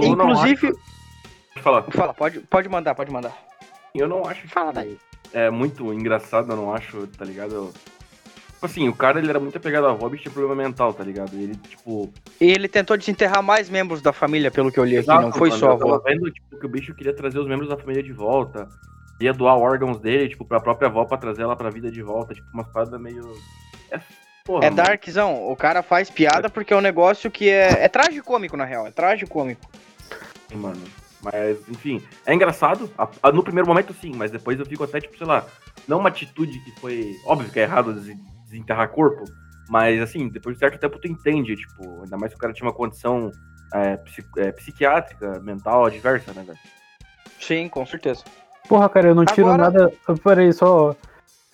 Inclusive, 0.00 0.72
pode 0.72 1.62
falar. 1.62 1.82
Fala, 1.82 2.12
pode, 2.12 2.40
pode 2.40 2.68
mandar, 2.68 2.94
pode 2.96 3.12
mandar. 3.12 3.32
Eu 3.94 4.08
não 4.08 4.26
acho. 4.26 4.48
Fala 4.48 4.72
daí 4.72 4.98
é 5.32 5.50
muito 5.50 5.92
engraçado, 5.92 6.50
eu 6.52 6.56
não 6.56 6.72
acho, 6.72 7.06
tá 7.08 7.24
ligado? 7.24 7.72
Tipo 8.62 8.66
assim, 8.66 8.88
o 8.88 8.94
cara 8.94 9.18
ele 9.18 9.28
era 9.28 9.40
muito 9.40 9.56
apegado 9.56 9.88
à 9.88 9.90
Hobbit 9.90 10.22
tinha 10.22 10.32
problema 10.32 10.62
mental, 10.62 10.94
tá 10.94 11.02
ligado? 11.02 11.34
Ele, 11.34 11.56
tipo. 11.56 12.12
E 12.40 12.48
ele 12.48 12.68
tentou 12.68 12.96
desenterrar 12.96 13.42
mais 13.42 13.68
membros 13.68 14.00
da 14.00 14.12
família, 14.12 14.52
pelo 14.52 14.70
que 14.70 14.78
eu 14.78 14.84
li 14.84 14.94
Exato, 14.94 15.18
aqui, 15.18 15.30
não 15.30 15.36
foi 15.36 15.48
mano, 15.48 15.60
só 15.60 15.70
a 15.70 15.72
avó. 15.72 15.98
Vendo, 15.98 16.30
tipo, 16.30 16.56
que 16.56 16.66
o 16.66 16.68
bicho 16.68 16.94
queria 16.94 17.12
trazer 17.12 17.40
os 17.40 17.48
membros 17.48 17.68
da 17.68 17.76
família 17.76 18.04
de 18.04 18.12
volta. 18.12 18.68
Ia 19.20 19.32
doar 19.32 19.56
órgãos 19.56 19.98
dele, 19.98 20.28
tipo, 20.28 20.44
pra 20.44 20.60
própria 20.60 20.88
avó 20.88 21.04
pra 21.04 21.18
trazer 21.18 21.42
ela 21.42 21.56
pra 21.56 21.70
vida 21.70 21.90
de 21.90 22.02
volta. 22.02 22.34
Tipo, 22.34 22.46
umas 22.54 22.68
paradas 22.68 23.00
meio. 23.00 23.32
É, 23.90 23.98
porra, 24.44 24.64
é 24.64 24.70
darkzão. 24.70 25.50
O 25.50 25.56
cara 25.56 25.82
faz 25.82 26.08
piada 26.08 26.48
porque 26.48 26.72
é 26.72 26.76
um 26.76 26.80
negócio 26.80 27.32
que 27.32 27.50
é. 27.50 27.84
É 27.84 27.88
tragicômico, 27.88 28.56
na 28.56 28.64
real. 28.64 28.86
É 28.86 28.92
tragicômico. 28.92 29.68
Mano. 30.54 31.01
Mas, 31.22 31.56
enfim, 31.68 32.02
é 32.26 32.34
engraçado. 32.34 32.90
No 33.32 33.44
primeiro 33.44 33.68
momento, 33.68 33.94
sim, 33.94 34.12
mas 34.14 34.30
depois 34.30 34.58
eu 34.58 34.66
fico 34.66 34.82
até, 34.82 35.00
tipo, 35.00 35.16
sei 35.16 35.26
lá, 35.26 35.46
não 35.86 35.98
uma 35.98 36.08
atitude 36.08 36.58
que 36.60 36.80
foi. 36.80 37.14
Óbvio 37.24 37.50
que 37.50 37.60
é 37.60 37.62
errado 37.62 37.94
desenterrar 38.44 38.88
corpo, 38.88 39.24
mas, 39.68 40.00
assim, 40.00 40.28
depois 40.28 40.56
de 40.56 40.60
certo 40.60 40.78
tempo 40.78 40.98
tu 40.98 41.06
entende, 41.06 41.54
tipo, 41.56 42.02
ainda 42.02 42.16
mais 42.16 42.32
que 42.32 42.36
o 42.36 42.40
cara 42.40 42.52
tinha 42.52 42.66
uma 42.66 42.74
condição 42.74 43.30
é, 43.72 43.98
é, 44.38 44.52
psiquiátrica, 44.52 45.40
mental, 45.40 45.86
adversa, 45.86 46.32
né, 46.32 46.42
velho? 46.42 46.58
Sim, 47.40 47.68
com 47.68 47.86
certeza. 47.86 48.24
Porra, 48.68 48.88
cara, 48.88 49.08
eu 49.08 49.14
não 49.14 49.24
tiro 49.24 49.48
Agora... 49.48 49.70
nada. 49.70 49.92
Peraí, 50.22 50.52
só. 50.52 50.94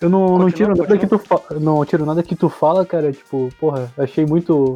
Eu 0.01 0.09
não, 0.09 0.37
não 0.37 0.51
tiro 0.51 0.75
nada 0.75 0.97
que 0.97 1.07
tu 1.07 1.17
fala. 1.19 1.43
Não 1.59 1.83
tiro 1.85 2.05
nada 2.05 2.23
que 2.23 2.35
tu 2.35 2.47
fala, 2.49 2.85
cara. 2.85 3.11
Tipo, 3.11 3.49
porra, 3.59 3.91
achei 3.97 4.25
muito. 4.25 4.75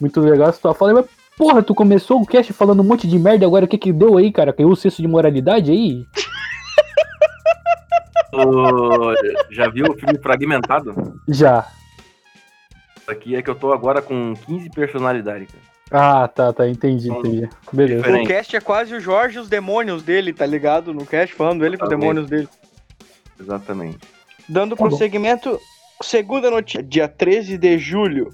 Muito 0.00 0.20
legal 0.20 0.48
essa 0.48 0.60
tua 0.60 0.74
fala, 0.74 0.94
mas 0.94 1.06
Porra, 1.38 1.62
tu 1.62 1.72
começou 1.72 2.20
o 2.20 2.26
cast 2.26 2.52
falando 2.52 2.80
um 2.80 2.84
monte 2.84 3.06
de 3.06 3.16
merda, 3.16 3.46
agora 3.46 3.64
o 3.64 3.68
que 3.68 3.78
que 3.78 3.92
deu 3.92 4.18
aí, 4.18 4.32
cara? 4.32 4.52
Caiu 4.52 4.70
o 4.70 4.76
senso 4.76 5.00
de 5.00 5.06
moralidade 5.06 5.70
aí? 5.70 6.04
já 9.50 9.68
viu 9.70 9.86
o 9.86 9.94
filme 9.94 10.18
Fragmentado? 10.18 11.20
Já. 11.28 11.64
Aqui 13.06 13.36
é 13.36 13.42
que 13.42 13.48
eu 13.48 13.54
tô 13.54 13.72
agora 13.72 14.02
com 14.02 14.34
15 14.34 14.68
personalidades, 14.70 15.48
cara. 15.48 15.62
Ah, 15.90 16.28
tá, 16.28 16.52
tá, 16.52 16.68
entendi, 16.68 17.08
entendi. 17.08 17.48
Beleza. 17.72 18.02
Diferente. 18.02 18.24
O 18.24 18.28
cast 18.28 18.56
é 18.56 18.60
quase 18.60 18.94
o 18.94 19.00
Jorge 19.00 19.38
e 19.38 19.40
os 19.40 19.48
demônios 19.48 20.02
dele, 20.02 20.32
tá 20.32 20.44
ligado? 20.44 20.92
No 20.92 21.06
cast, 21.06 21.34
falando 21.34 21.64
ele 21.64 21.78
com 21.78 21.84
os 21.84 21.90
demônios 21.90 22.28
dele. 22.28 22.48
Exatamente. 23.40 23.98
Dando 24.48 24.74
tá 24.74 24.84
prosseguimento, 24.84 25.52
bom. 25.52 25.58
segunda 26.02 26.50
notícia, 26.50 26.82
dia 26.82 27.06
13 27.08 27.56
de 27.56 27.78
julho. 27.78 28.28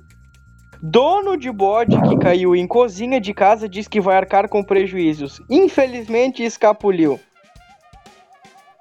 Dono 0.87 1.39
de 1.39 1.51
bode 1.51 1.99
que 2.03 2.19
caiu 2.19 2.55
em 2.55 2.67
cozinha 2.67 3.19
de 3.19 3.33
casa 3.33 3.67
diz 3.67 3.89
que 3.89 4.03
vai 4.03 4.19
arcar 4.19 4.51
com 4.51 4.63
prejuízos. 4.63 5.41
Infelizmente 5.49 6.43
escapuliu. 6.43 7.19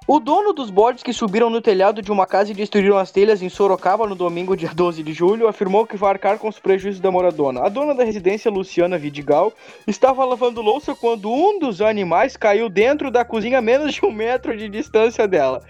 O 0.06 0.20
dono 0.20 0.52
dos 0.52 0.68
bodes 0.68 1.02
que 1.02 1.14
subiram 1.14 1.48
no 1.48 1.62
telhado 1.62 2.02
de 2.02 2.12
uma 2.12 2.26
casa 2.26 2.50
e 2.50 2.54
destruíram 2.54 2.98
as 2.98 3.10
telhas 3.10 3.40
em 3.40 3.48
Sorocaba 3.48 4.06
no 4.06 4.14
domingo, 4.14 4.54
dia 4.54 4.68
12 4.74 5.02
de 5.02 5.14
julho, 5.14 5.48
afirmou 5.48 5.86
que 5.86 5.96
vai 5.96 6.10
arcar 6.10 6.38
com 6.38 6.46
os 6.46 6.58
prejuízos 6.58 7.00
da 7.00 7.10
moradona. 7.10 7.62
A 7.64 7.70
dona 7.70 7.94
da 7.94 8.04
residência, 8.04 8.50
Luciana 8.50 8.98
Vidigal, 8.98 9.50
estava 9.86 10.26
lavando 10.26 10.60
louça 10.60 10.94
quando 10.94 11.32
um 11.32 11.58
dos 11.58 11.80
animais 11.80 12.36
caiu 12.36 12.68
dentro 12.68 13.10
da 13.10 13.24
cozinha 13.24 13.60
a 13.60 13.62
menos 13.62 13.94
de 13.94 14.04
um 14.04 14.12
metro 14.12 14.54
de 14.54 14.68
distância 14.68 15.26
dela. 15.26 15.62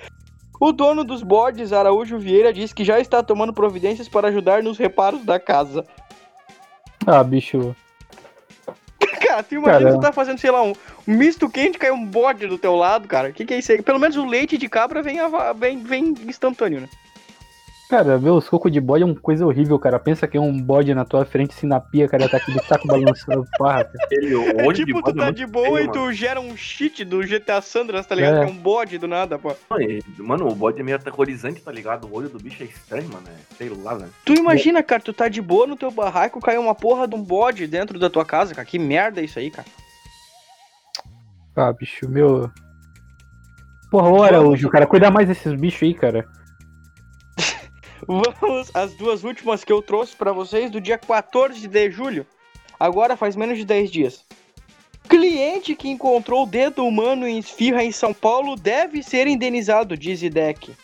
O 0.61 0.73
dono 0.73 1.05
dos 1.05 1.23
bodes, 1.23 1.73
Araújo 1.73 2.19
Vieira, 2.19 2.53
disse 2.53 2.75
que 2.75 2.85
já 2.85 2.99
está 2.99 3.23
tomando 3.23 3.53
providências 3.53 4.09
para 4.09 4.29
ajudar 4.29 4.63
nos 4.63 4.79
reparos 4.79 5.25
da 5.25 5.39
casa. 5.39 5.85
Ah, 7.07 7.23
bicho. 7.23 7.75
cara, 9.21 9.43
tu 9.43 9.55
imagina 9.55 9.79
Caramba. 9.79 9.99
tu 9.99 10.01
tá 10.01 10.13
fazendo, 10.13 10.39
sei 10.39 10.51
lá, 10.51 10.63
um 10.63 10.75
misto 11.07 11.49
quente, 11.49 11.79
cai 11.79 11.91
um 11.91 12.05
bode 12.05 12.47
do 12.47 12.59
teu 12.59 12.75
lado, 12.75 13.09
cara. 13.09 13.29
O 13.29 13.33
que, 13.33 13.45
que 13.45 13.55
é 13.55 13.59
isso 13.59 13.73
aí? 13.73 13.83
Pelo 13.83 13.99
menos 13.99 14.17
o 14.17 14.25
leite 14.25 14.57
de 14.57 14.69
cabra 14.69 15.03
vem, 15.03 15.19
vem, 15.57 15.83
vem 15.83 16.15
instantâneo, 16.27 16.81
né? 16.81 16.89
Cara, 17.89 18.17
ver 18.17 18.31
os 18.31 18.49
cocos 18.49 18.73
de 18.73 18.81
bode 18.81 19.03
é 19.03 19.07
uma 19.07 19.15
coisa 19.15 19.45
horrível, 19.45 19.79
cara. 19.79 19.99
Pensa 19.99 20.27
que 20.27 20.39
é 20.39 20.41
um 20.41 20.59
bode 20.59 20.95
na 20.95 21.05
tua 21.05 21.25
frente, 21.27 21.55
assim, 21.55 21.67
na 21.67 21.79
pia, 21.79 22.09
cara, 22.09 22.29
tá 22.29 22.39
aquele 22.39 22.59
saco 22.61 22.87
balançando, 22.87 23.47
parra, 23.59 23.85
cara. 23.85 24.09
é 24.11 24.73
tipo, 24.73 25.03
tu 25.03 25.15
tá 25.15 25.31
de 25.31 25.47
boa 25.47 25.83
e 25.83 25.91
tu 25.91 26.11
gera 26.11 26.41
um 26.41 26.57
cheat 26.57 27.05
do 27.05 27.21
GTA 27.21 27.61
Sandras, 27.61 28.07
tá 28.07 28.15
ligado? 28.15 28.39
É. 28.39 28.45
Que 28.45 28.51
é 28.51 28.53
um 28.53 28.57
bode 28.57 28.97
do 28.97 29.07
nada, 29.07 29.39
pô. 29.39 29.55
Mano, 30.17 30.49
o 30.49 30.55
bode 30.55 30.81
é 30.81 30.83
meio 30.83 30.97
aterrorizante, 30.97 31.61
tá 31.61 31.71
ligado? 31.71 32.07
O 32.07 32.15
olho 32.15 32.31
do 32.31 32.39
bicho 32.39 32.63
é 32.63 32.67
estranho, 32.67 33.09
mano. 33.13 33.27
É, 33.29 33.55
sei 33.57 33.69
lá, 33.69 33.99
né? 33.99 34.09
Tu 34.25 34.33
imagina, 34.33 34.83
cara, 34.83 35.03
tu 35.03 35.13
tá 35.13 35.29
de 35.29 35.43
boa 35.43 35.67
no 35.67 35.77
teu 35.77 35.91
barraco, 35.91 36.41
caiu 36.41 36.63
uma 36.63 36.75
porra 36.75 37.07
de 37.07 37.15
um 37.15 37.23
bode 37.23 37.67
dentro 37.67 37.99
da 37.99 38.09
tua 38.09 38.25
casa, 38.25 38.55
cara. 38.55 38.67
Que 38.67 38.79
merda 38.79 39.21
é 39.21 39.25
isso 39.25 39.39
aí, 39.39 39.51
cara. 39.51 39.69
Ah, 41.55 41.73
bicho, 41.73 42.09
meu... 42.09 42.51
Porra, 43.91 44.09
ora, 44.09 44.41
hoje, 44.41 44.69
cara, 44.71 44.87
cuida 44.87 45.11
mais 45.11 45.29
desses 45.29 45.53
bichos 45.53 45.83
aí, 45.83 45.95
cara. 45.95 46.27
Vamos 48.07 48.71
às 48.75 48.95
duas 48.95 49.25
últimas 49.25 49.65
que 49.65 49.73
eu 49.73 49.83
trouxe 49.83 50.15
para 50.15 50.33
vocês 50.33 50.71
do 50.71 50.81
dia 50.81 50.99
14 50.99 51.67
de 51.67 51.91
julho. 51.91 52.27
Agora 52.79 53.17
faz 53.17 53.37
menos 53.37 53.59
de 53.59 53.65
10 53.65 53.91
dias. 53.91 54.25
Cliente 55.09 55.75
que 55.75 55.89
encontrou 55.89 56.45
o 56.45 56.47
dedo 56.47 56.85
humano 56.85 57.27
em 57.27 57.39
esfirra 57.39 57.85
em 57.85 57.93
São 57.93 58.13
Paulo 58.13 58.57
deve 58.57 59.03
ser 59.03 59.27
indenizado, 59.27 59.97
diz 59.97 60.23
IDEC. 60.23 60.75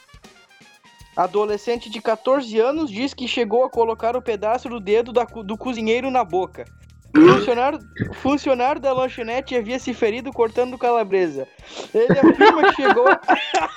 Adolescente 1.16 1.90
de 1.90 2.00
14 2.00 2.58
anos 2.58 2.90
diz 2.90 3.12
que 3.12 3.26
chegou 3.26 3.64
a 3.64 3.70
colocar 3.70 4.16
o 4.16 4.22
pedaço 4.22 4.68
do 4.68 4.78
dedo 4.78 5.12
da, 5.12 5.24
do 5.24 5.56
cozinheiro 5.56 6.10
na 6.10 6.24
boca. 6.24 6.64
Funcionário, 7.12 7.80
funcionário 8.14 8.80
da 8.80 8.92
lanchonete 8.92 9.56
havia 9.56 9.78
se 9.78 9.92
ferido 9.92 10.32
cortando 10.32 10.78
calabresa. 10.78 11.48
Ele 11.92 12.18
afirma 12.18 12.62
que 12.68 12.82
chegou. 12.82 13.04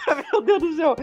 Meu 0.31 0.41
Deus 0.41 0.59
do 0.59 0.75
céu! 0.75 0.95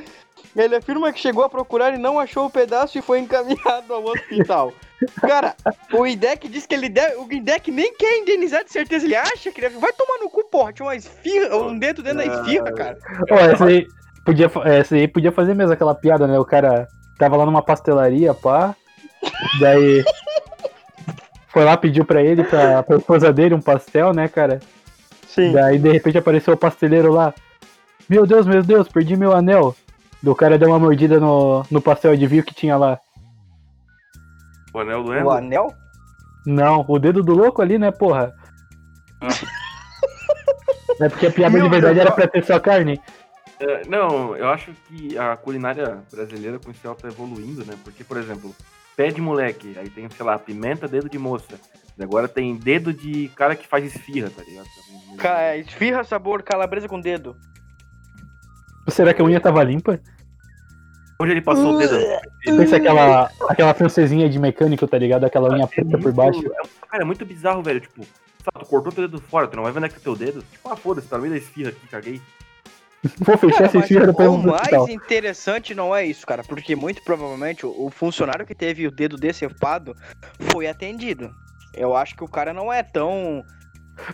Ele 0.57 0.76
afirma 0.76 1.12
que 1.12 1.20
chegou 1.20 1.44
a 1.44 1.48
procurar 1.48 1.94
e 1.94 1.98
não 1.98 2.18
achou 2.18 2.46
o 2.46 2.51
pedaço 2.51 2.98
e 2.98 3.03
foi 3.03 3.20
encaminhado 3.20 3.92
ao 3.94 4.05
hospital. 4.05 4.72
Cara, 5.20 5.55
o 5.92 6.07
Idec 6.07 6.48
diz 6.48 6.66
que 6.66 6.74
ele 6.74 6.88
deve. 6.88 7.16
O 7.16 7.32
Idec 7.32 7.70
nem 7.70 7.94
quer 7.94 8.18
indenizar 8.18 8.64
de 8.64 8.72
certeza. 8.72 9.07
Ele 9.07 9.16
acha 9.16 9.51
que 9.51 9.61
deve. 9.61 9.78
Vai 9.78 9.92
tomar 9.92 10.18
no 10.18 10.28
cu, 10.28 10.44
porra. 10.44 10.72
Tinha 10.72 10.86
uma 10.86 10.96
esfirra, 10.96 11.57
um 11.57 11.78
dedo 11.78 12.03
dentro 12.03 12.18
da 12.18 12.26
esfirra, 12.26 12.72
cara. 12.72 12.98
Ó, 13.30 13.36
essa 13.36 13.64
aí 13.64 13.86
podia, 14.24 14.51
essa 14.64 14.94
aí 14.96 15.09
podia 15.09 15.32
fazer 15.32 15.55
mesmo 15.55 15.72
aquela 15.72 15.94
piada, 15.94 16.26
né? 16.26 16.38
O 16.38 16.44
cara 16.44 16.88
tava 17.18 17.36
lá 17.36 17.46
numa 17.46 17.62
pastelaria, 17.62 18.34
pá. 18.34 18.74
Daí. 19.61 20.05
Foi 21.48 21.64
lá, 21.64 21.76
pediu 21.76 22.05
pra 22.05 22.22
ele, 22.22 22.44
pra, 22.44 22.82
pra 22.82 22.96
esposa 22.96 23.32
dele, 23.32 23.55
um 23.55 23.61
pastel, 23.61 24.12
né, 24.12 24.28
cara? 24.28 24.61
Sim. 25.26 25.53
Daí 25.53 25.78
de 25.78 25.90
repente 25.90 26.18
apareceu 26.18 26.55
o 26.55 26.57
pasteleiro 26.57 27.12
lá. 27.12 27.34
Meu 28.09 28.26
Deus, 28.26 28.46
meu 28.46 28.62
Deus, 28.62 28.88
perdi 28.88 29.16
meu 29.16 29.32
anel. 29.32 29.74
Do 30.23 30.35
cara 30.35 30.59
deu 30.59 30.68
uma 30.68 30.79
mordida 30.79 31.18
no, 31.18 31.64
no 31.71 31.81
pastel 31.81 32.16
de 32.16 32.27
vinho 32.27 32.45
que 32.45 32.55
tinha 32.55 32.77
lá. 32.77 32.99
O 34.75 34.79
anel 34.79 35.03
do 35.05 35.11
O 35.12 35.31
anel? 35.31 35.75
Não, 36.47 36.85
o 36.89 36.99
dedo 36.99 37.23
do 37.23 37.35
louco 37.35 37.61
ali, 37.62 37.79
né, 37.79 37.91
porra? 37.91 38.35
é 41.01 41.09
porque 41.09 41.27
a 41.27 41.31
piada 41.33 41.55
Meu 41.57 41.64
de 41.64 41.71
verdade 41.71 41.95
Deus, 41.95 42.07
era 42.07 42.14
pra 42.14 42.27
ter 42.29 42.45
só 42.45 42.59
carne. 42.59 43.01
É, 43.59 43.85
não, 43.87 44.35
eu 44.37 44.49
acho 44.49 44.73
que 44.89 45.18
a 45.18 45.37
culinária 45.37 45.99
brasileira 46.11 46.59
com 46.59 46.71
esse 46.71 46.81
tá 46.81 47.09
evoluindo, 47.09 47.64
né? 47.64 47.75
Porque, 47.85 48.03
por 48.03 48.16
exemplo, 48.16 48.55
pé 48.97 49.09
de 49.09 49.21
moleque, 49.21 49.75
aí 49.79 49.91
tem, 49.91 50.09
sei 50.09 50.25
lá, 50.25 50.39
pimenta, 50.39 50.89
dedo 50.89 51.09
de 51.11 51.18
moça. 51.18 51.59
E 51.99 52.03
agora 52.03 52.27
tem 52.27 52.57
dedo 52.57 52.93
de 52.95 53.29
cara 53.37 53.55
que 53.55 53.66
faz 53.66 53.85
esfirra, 53.85 54.31
tá 54.31 54.43
ligado? 54.43 54.66
Ca- 55.18 55.57
Esfirra 55.59 56.05
sabor 56.05 56.43
calabresa 56.43 56.89
com 56.89 56.99
dedo. 57.01 57.37
Será 58.89 59.14
que 59.14 59.22
a 59.22 59.24
unha 59.24 59.41
tava 59.41 59.62
limpa? 59.62 60.01
Onde 61.20 61.33
ele 61.33 61.43
passou 61.43 61.74
o 61.74 61.78
dedo? 61.78 61.99
Pensa 62.45 62.76
aquela, 62.76 63.31
aquela 63.49 63.74
francesinha 63.74 64.28
de 64.28 64.39
mecânico, 64.39 64.87
tá 64.89 64.97
ligado? 64.97 65.24
Aquela 65.24 65.53
unha 65.53 65.66
preta 65.66 65.99
por 65.99 66.12
baixo. 66.12 66.41
É, 66.41 66.87
cara, 66.89 67.03
é 67.03 67.07
muito 67.07 67.26
bizarro, 67.26 67.62
velho. 67.62 67.81
Tipo, 67.81 68.07
sabe, 68.43 68.64
tu 68.64 68.66
cortou 68.66 68.91
teu 68.91 69.07
dedo 69.07 69.20
fora, 69.20 69.47
tu 69.47 69.55
não 69.55 69.64
vai 69.64 69.70
ver 69.72 69.81
onde 69.81 69.89
é 69.89 69.91
que 69.91 70.01
teu 70.01 70.16
dedo? 70.16 70.43
Tipo, 70.51 70.70
ah, 70.70 70.76
foda-se, 70.76 71.09
tá 71.09 71.16
no 71.16 71.22
meio 71.22 71.35
da 71.35 71.39
esfirra 71.39 71.68
aqui, 71.68 71.87
caguei. 71.89 72.22
Vou 73.18 73.37
fechar 73.37 73.57
Cara, 73.57 73.66
essa 73.66 73.78
mas 73.78 73.85
esfirra 73.85 74.07
depois 74.07 74.28
o 74.28 74.39
mais 74.39 74.89
interessante 74.89 75.74
não 75.74 75.95
é 75.95 76.05
isso, 76.05 76.26
cara, 76.26 76.43
porque 76.45 76.76
muito 76.76 77.03
provavelmente 77.03 77.64
o, 77.64 77.87
o 77.87 77.91
funcionário 77.91 78.45
que 78.45 78.55
teve 78.55 78.87
o 78.87 78.91
dedo 78.91 79.16
decepado 79.16 79.97
foi 80.51 80.66
atendido. 80.66 81.31
Eu 81.74 81.97
acho 81.97 82.14
que 82.16 82.24
o 82.24 82.28
cara 82.28 82.53
não 82.53 82.72
é 82.72 82.83
tão. 82.83 83.45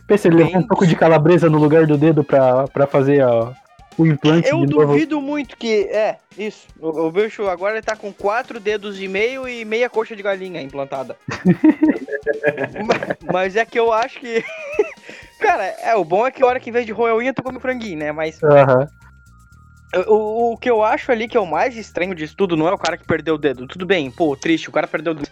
Pensa, 0.06 0.28
ele 0.28 0.36
levou 0.36 0.58
um 0.58 0.66
pouco 0.66 0.86
de 0.86 0.94
calabresa 0.94 1.48
no 1.48 1.58
lugar 1.58 1.86
do 1.86 1.96
dedo 1.96 2.22
pra, 2.22 2.68
pra 2.68 2.86
fazer 2.86 3.24
ó, 3.24 3.52
o 3.98 4.06
implante 4.06 4.48
Eu 4.48 4.60
de 4.66 4.74
novo. 4.74 4.86
duvido 4.92 5.20
muito 5.20 5.56
que. 5.56 5.84
É, 5.90 6.18
isso. 6.36 6.66
O, 6.78 7.06
o 7.06 7.10
bicho 7.10 7.48
agora 7.48 7.74
ele 7.74 7.82
tá 7.82 7.96
com 7.96 8.12
quatro 8.12 8.58
dedos 8.60 9.00
e 9.00 9.08
meio 9.08 9.48
e 9.48 9.64
meia 9.64 9.88
coxa 9.88 10.14
de 10.16 10.22
galinha 10.22 10.60
implantada. 10.60 11.16
Ma- 12.84 13.16
Mas 13.32 13.56
é 13.56 13.64
que 13.64 13.78
eu 13.78 13.92
acho 13.92 14.20
que. 14.20 14.44
Cara, 15.40 15.64
é, 15.64 15.94
o 15.94 16.04
bom 16.04 16.26
é 16.26 16.30
que 16.30 16.42
a 16.42 16.46
hora 16.46 16.58
que 16.60 16.70
em 16.70 16.72
vez 16.72 16.86
de 16.86 16.92
roer 16.92 17.12
a 17.12 17.16
unha, 17.16 17.32
tu 17.34 17.42
come 17.42 17.60
franguinho, 17.60 17.98
né? 17.98 18.12
Mas 18.12 18.42
Aham. 18.42 18.88
O, 20.08 20.52
o 20.52 20.56
que 20.58 20.68
eu 20.68 20.82
acho 20.82 21.10
ali 21.12 21.28
que 21.28 21.36
é 21.36 21.40
o 21.40 21.46
mais 21.46 21.76
estranho 21.76 22.14
disso 22.14 22.34
tudo 22.36 22.56
não 22.56 22.68
é 22.68 22.72
o 22.72 22.78
cara 22.78 22.96
que 22.98 23.06
perdeu 23.06 23.34
o 23.34 23.38
dedo. 23.38 23.66
Tudo 23.66 23.86
bem, 23.86 24.10
pô, 24.10 24.36
triste, 24.36 24.68
o 24.68 24.72
cara 24.72 24.86
perdeu 24.86 25.12
o 25.12 25.14
dedo. 25.16 25.30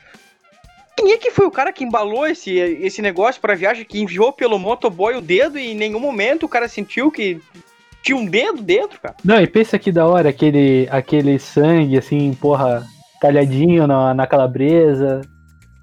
Quem 0.96 1.12
é 1.12 1.18
que 1.18 1.30
foi 1.30 1.44
o 1.44 1.50
cara 1.50 1.72
que 1.72 1.82
embalou 1.84 2.26
esse, 2.26 2.54
esse 2.56 3.02
negócio 3.02 3.40
pra 3.40 3.54
viagem, 3.56 3.84
que 3.84 4.00
enviou 4.00 4.32
pelo 4.32 4.58
motoboy 4.58 5.16
o 5.16 5.20
dedo 5.20 5.58
e 5.58 5.72
em 5.72 5.74
nenhum 5.74 5.98
momento 5.98 6.44
o 6.46 6.48
cara 6.48 6.68
sentiu 6.68 7.10
que 7.10 7.40
tinha 8.04 8.16
um 8.16 8.26
dedo 8.26 8.62
dentro, 8.62 9.00
cara? 9.00 9.14
Não, 9.24 9.40
e 9.40 9.46
pensa 9.46 9.78
que 9.78 9.90
da 9.90 10.06
hora 10.06 10.28
aquele, 10.28 10.86
aquele 10.90 11.38
sangue, 11.38 11.96
assim, 11.96 12.34
porra, 12.34 12.84
talhadinho 13.20 13.86
na, 13.86 14.12
na 14.12 14.26
calabresa. 14.26 15.22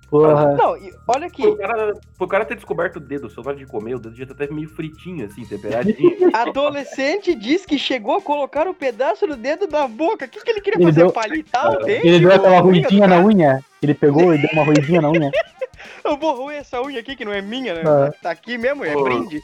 Porra. 0.07 0.53
Não, 0.55 0.76
e 0.78 0.91
olha 1.07 1.28
aqui, 1.28 1.41
Pro 1.41 1.57
cara, 1.57 1.93
pro 2.17 2.28
cara 2.28 2.45
ter 2.45 2.55
descoberto 2.55 2.97
o 2.97 2.99
dedo, 2.99 3.30
só 3.30 3.41
hora 3.41 3.55
de 3.55 3.65
comer, 3.65 3.95
o 3.95 3.99
dedo 3.99 4.13
já 4.15 4.26
tá 4.26 4.34
até 4.34 4.53
meio 4.53 4.67
fritinho, 4.69 5.26
assim, 5.26 5.45
temperadinho. 5.45 5.97
adolescente 6.36 7.34
diz 7.34 7.65
que 7.65 7.80
chegou 7.80 8.17
a 8.17 8.22
colocar 8.22 8.67
o 8.67 8.74
pedaço 8.74 9.26
do 9.26 9.38
dedo 9.38 9.67
na 9.72 9.88
boca. 9.88 10.26
O 10.26 10.28
que, 10.30 10.43
que 10.43 10.49
ele 10.51 10.61
queria 10.61 10.78
Ele 10.78 10.86
fazer? 10.88 10.99
deu- 10.99 11.11
Palitar 11.11 11.72
o 11.72 11.80
dente? 11.86 12.05
Ele 12.05 12.19
deu 12.19 12.34
aquela 12.34 12.59
ruidinha 12.59 13.07
na 13.07 13.19
unha. 13.24 13.61
Ele 13.82 13.93
pegou 13.93 14.36
e 14.36 14.38
deu 14.38 14.49
uma 14.53 14.65
ruidinha 14.65 15.01
na 15.01 15.09
unha. 15.09 15.32
Eu 16.03 16.17
vou 16.17 16.36
roer 16.36 16.59
essa 16.59 16.82
unha 16.82 16.99
aqui 16.99 17.15
que 17.15 17.24
não 17.26 17.32
é 17.34 17.41
minha, 17.41 17.74
né? 17.74 17.82
Ah. 17.86 18.11
Tá 18.22 18.32
aqui 18.32 18.57
mesmo, 18.57 18.84
é 18.84 18.95
Ô. 18.95 19.03
brinde. 19.03 19.41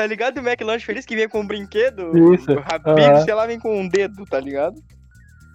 Tá 0.00 0.06
ligado 0.06 0.38
o 0.38 0.40
McLanche 0.40 0.86
feliz 0.86 1.04
que 1.04 1.14
vem 1.14 1.28
com 1.28 1.40
um 1.40 1.46
brinquedo? 1.46 2.32
Isso. 2.32 2.50
O 2.50 2.58
Habib, 2.58 3.04
Ah. 3.04 3.20
sei 3.20 3.34
lá, 3.34 3.44
vem 3.46 3.60
com 3.60 3.78
um 3.78 3.86
dedo, 3.86 4.24
tá 4.24 4.40
ligado? 4.40 4.82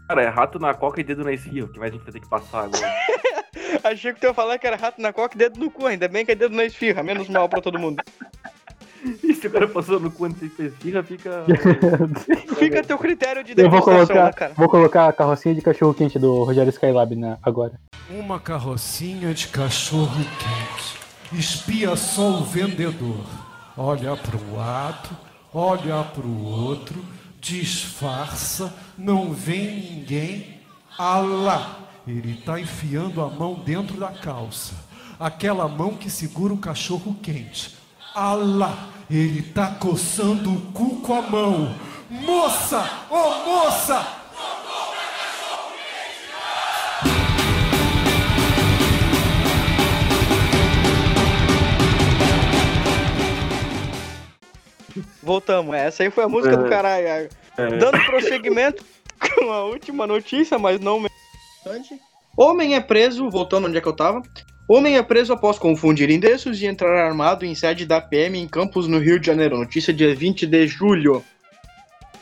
Cara, 0.07 0.21
é 0.21 0.27
rato 0.27 0.59
na 0.59 0.71
coca 0.71 1.01
e 1.01 1.03
dedo 1.03 1.23
na 1.23 1.31
esfirra, 1.31 1.65
o 1.65 1.69
que 1.69 1.79
mais 1.79 1.91
a 1.91 1.95
gente 1.95 2.03
vai 2.03 2.13
ter 2.13 2.19
que 2.19 2.29
passar 2.29 2.65
agora. 2.65 2.93
Achei 3.83 4.13
que 4.13 4.19
tu 4.19 4.27
ia 4.27 4.35
falar 4.35 4.59
que 4.59 4.67
era 4.67 4.75
rato 4.75 5.01
na 5.01 5.11
coca 5.11 5.33
e 5.33 5.39
dedo 5.39 5.59
no 5.59 5.71
cu, 5.71 5.87
ainda 5.87 6.07
bem 6.07 6.23
que 6.23 6.31
é 6.31 6.35
dedo 6.35 6.55
na 6.55 6.63
esfirra, 6.63 7.01
menos 7.01 7.27
mal 7.27 7.49
pra 7.49 7.59
todo 7.59 7.79
mundo. 7.79 8.03
E 9.23 9.33
se 9.33 9.47
o 9.47 9.49
cara 9.49 9.67
passou 9.67 9.99
no 9.99 10.11
cu 10.11 10.25
antes 10.25 10.55
de 10.55 10.65
esfirra, 10.67 11.01
fica. 11.01 11.43
Fica 12.59 12.81
a 12.81 12.83
teu 12.83 12.99
critério 12.99 13.43
de 13.43 13.59
Eu 13.59 13.67
vou 13.67 13.81
colocar, 13.81 14.25
né, 14.25 14.31
cara? 14.31 14.53
vou 14.55 14.69
colocar 14.69 15.07
a 15.07 15.13
carrocinha 15.13 15.55
de 15.55 15.61
cachorro 15.61 15.95
quente 15.95 16.19
do 16.19 16.43
Rogério 16.43 16.69
Skylab 16.69 17.15
na, 17.15 17.39
agora. 17.41 17.79
Uma 18.11 18.39
carrocinha 18.39 19.33
de 19.33 19.47
cachorro 19.47 20.15
quente. 20.37 20.99
Espia 21.33 21.95
só 21.95 22.29
o 22.29 22.43
vendedor. 22.43 23.44
Olha 23.77 24.15
para 24.15 24.37
um 24.37 24.55
lado, 24.55 25.09
olha 25.53 26.01
para 26.03 26.25
o 26.25 26.43
outro, 26.45 27.03
disfarça, 27.41 28.73
não 28.97 29.33
vem 29.33 29.81
ninguém. 29.81 30.61
Alá! 30.97 31.79
Ele 32.07 32.39
está 32.39 32.57
enfiando 32.59 33.21
a 33.21 33.29
mão 33.29 33.55
dentro 33.55 33.97
da 33.97 34.09
calça. 34.09 34.73
Aquela 35.19 35.67
mão 35.67 35.95
que 35.95 36.09
segura 36.09 36.53
o 36.53 36.57
cachorro 36.57 37.15
quente. 37.21 37.75
Alá! 38.13 38.87
Ele 39.09 39.39
está 39.39 39.67
coçando 39.67 40.53
o 40.53 40.61
cu 40.71 41.01
com 41.01 41.13
a 41.13 41.21
mão. 41.21 41.75
Moça! 42.09 42.89
Ô 43.09 43.45
moça! 43.45 44.24
Voltamos, 55.25 55.75
é, 55.75 55.87
essa 55.87 56.03
aí 56.03 56.11
foi 56.11 56.23
a 56.23 56.29
música 56.29 56.55
do 56.55 56.69
caralho. 56.69 57.07
é. 57.57 57.67
Dando 57.77 57.99
prosseguimento 58.05 58.85
com 59.35 59.51
a 59.51 59.65
última 59.65 60.05
notícia, 60.05 60.59
mas 60.59 60.79
não 60.79 60.99
menos 60.99 61.11
importante. 61.59 61.99
Homem 62.37 62.75
é 62.75 62.81
preso, 62.81 63.29
voltando 63.29 63.67
onde 63.67 63.77
é 63.77 63.81
que 63.81 63.87
eu 63.87 63.95
tava. 63.95 64.21
Homem 64.67 64.97
é 64.97 65.03
preso 65.03 65.33
após 65.33 65.57
confundir 65.57 66.09
endereços 66.09 66.61
e 66.61 66.65
entrar 66.65 67.05
armado 67.05 67.45
em 67.45 67.55
sede 67.55 67.85
da 67.85 67.99
PM 67.99 68.37
em 68.37 68.47
Campos, 68.47 68.87
no 68.87 68.99
Rio 68.99 69.19
de 69.19 69.25
Janeiro. 69.25 69.57
Notícia 69.57 69.93
dia 69.93 70.13
20 70.13 70.45
de 70.45 70.67
julho. 70.67 71.23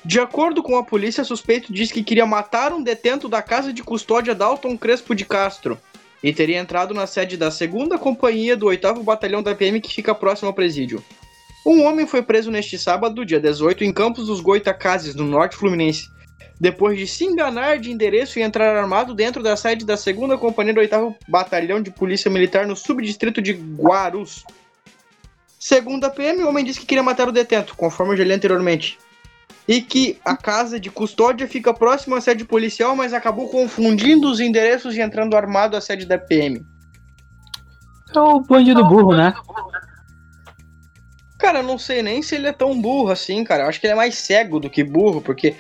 De 0.05 0.19
acordo 0.19 0.61
com 0.61 0.77
a 0.77 0.83
polícia, 0.83 1.23
suspeito 1.23 1.71
diz 1.73 1.91
que 1.91 2.03
queria 2.03 2.25
matar 2.25 2.73
um 2.73 2.83
detento 2.83 3.27
da 3.27 3.41
casa 3.41 3.71
de 3.71 3.81
custódia 3.81 4.35
Dalton 4.35 4.77
Crespo 4.77 5.15
de 5.15 5.25
Castro 5.25 5.79
e 6.21 6.33
teria 6.33 6.59
entrado 6.59 6.93
na 6.93 7.07
sede 7.07 7.37
da 7.37 7.49
segunda 7.49 7.97
companhia 7.97 8.55
do 8.55 8.67
8 8.67 9.03
Batalhão 9.03 9.41
da 9.41 9.55
PM 9.55 9.79
que 9.79 9.93
fica 9.93 10.13
próximo 10.13 10.47
ao 10.47 10.53
presídio. 10.53 11.03
Um 11.65 11.83
homem 11.85 12.05
foi 12.05 12.21
preso 12.21 12.51
neste 12.51 12.77
sábado, 12.77 13.25
dia 13.25 13.39
18, 13.39 13.83
em 13.85 13.93
Campos 13.93 14.27
dos 14.27 14.41
Goitacazes, 14.41 15.15
no 15.15 15.23
norte 15.23 15.55
fluminense, 15.55 16.09
depois 16.59 16.97
de 16.97 17.07
se 17.07 17.23
enganar 17.23 17.79
de 17.79 17.89
endereço 17.89 18.37
e 18.37 18.41
entrar 18.41 18.75
armado 18.75 19.13
dentro 19.13 19.41
da 19.41 19.55
sede 19.55 19.85
da 19.85 19.95
2 19.95 20.39
Companhia 20.39 20.73
do 20.73 20.79
8 20.81 21.15
Batalhão 21.27 21.81
de 21.81 21.89
Polícia 21.89 22.29
Militar 22.29 22.67
no 22.67 22.75
subdistrito 22.75 23.41
de 23.41 23.53
Guarus. 23.53 24.43
Segundo 25.57 26.03
a 26.03 26.09
PM, 26.09 26.43
o 26.43 26.49
homem 26.49 26.65
disse 26.65 26.81
que 26.81 26.85
queria 26.85 27.03
matar 27.03 27.29
o 27.29 27.31
detento, 27.31 27.75
conforme 27.77 28.13
eu 28.13 28.17
já 28.17 28.23
li 28.25 28.33
anteriormente. 28.33 28.97
E 29.65 29.81
que 29.81 30.19
a 30.25 30.35
casa 30.35 30.77
de 30.77 30.91
custódia 30.91 31.47
fica 31.47 31.73
próxima 31.73 32.17
à 32.17 32.21
sede 32.21 32.43
policial, 32.43 32.93
mas 32.97 33.13
acabou 33.13 33.47
confundindo 33.47 34.29
os 34.29 34.41
endereços 34.41 34.95
e 34.97 35.01
entrando 35.01 35.37
armado 35.37 35.77
à 35.77 35.81
sede 35.81 36.05
da 36.05 36.17
PM. 36.17 36.65
É 38.13 38.19
o 38.19 38.41
bandido 38.41 38.83
burro, 38.85 39.15
né? 39.15 39.33
Cara, 41.43 41.59
eu 41.59 41.63
não 41.63 41.77
sei 41.77 42.01
nem 42.01 42.21
se 42.21 42.35
ele 42.35 42.47
é 42.47 42.53
tão 42.53 42.79
burro 42.81 43.11
assim, 43.11 43.43
cara. 43.43 43.63
Eu 43.63 43.67
acho 43.67 43.77
que 43.77 43.85
ele 43.85 43.91
é 43.91 43.97
mais 43.97 44.15
cego 44.15 44.61
do 44.61 44.69
que 44.69 44.81
burro, 44.81 45.19
porque, 45.21 45.53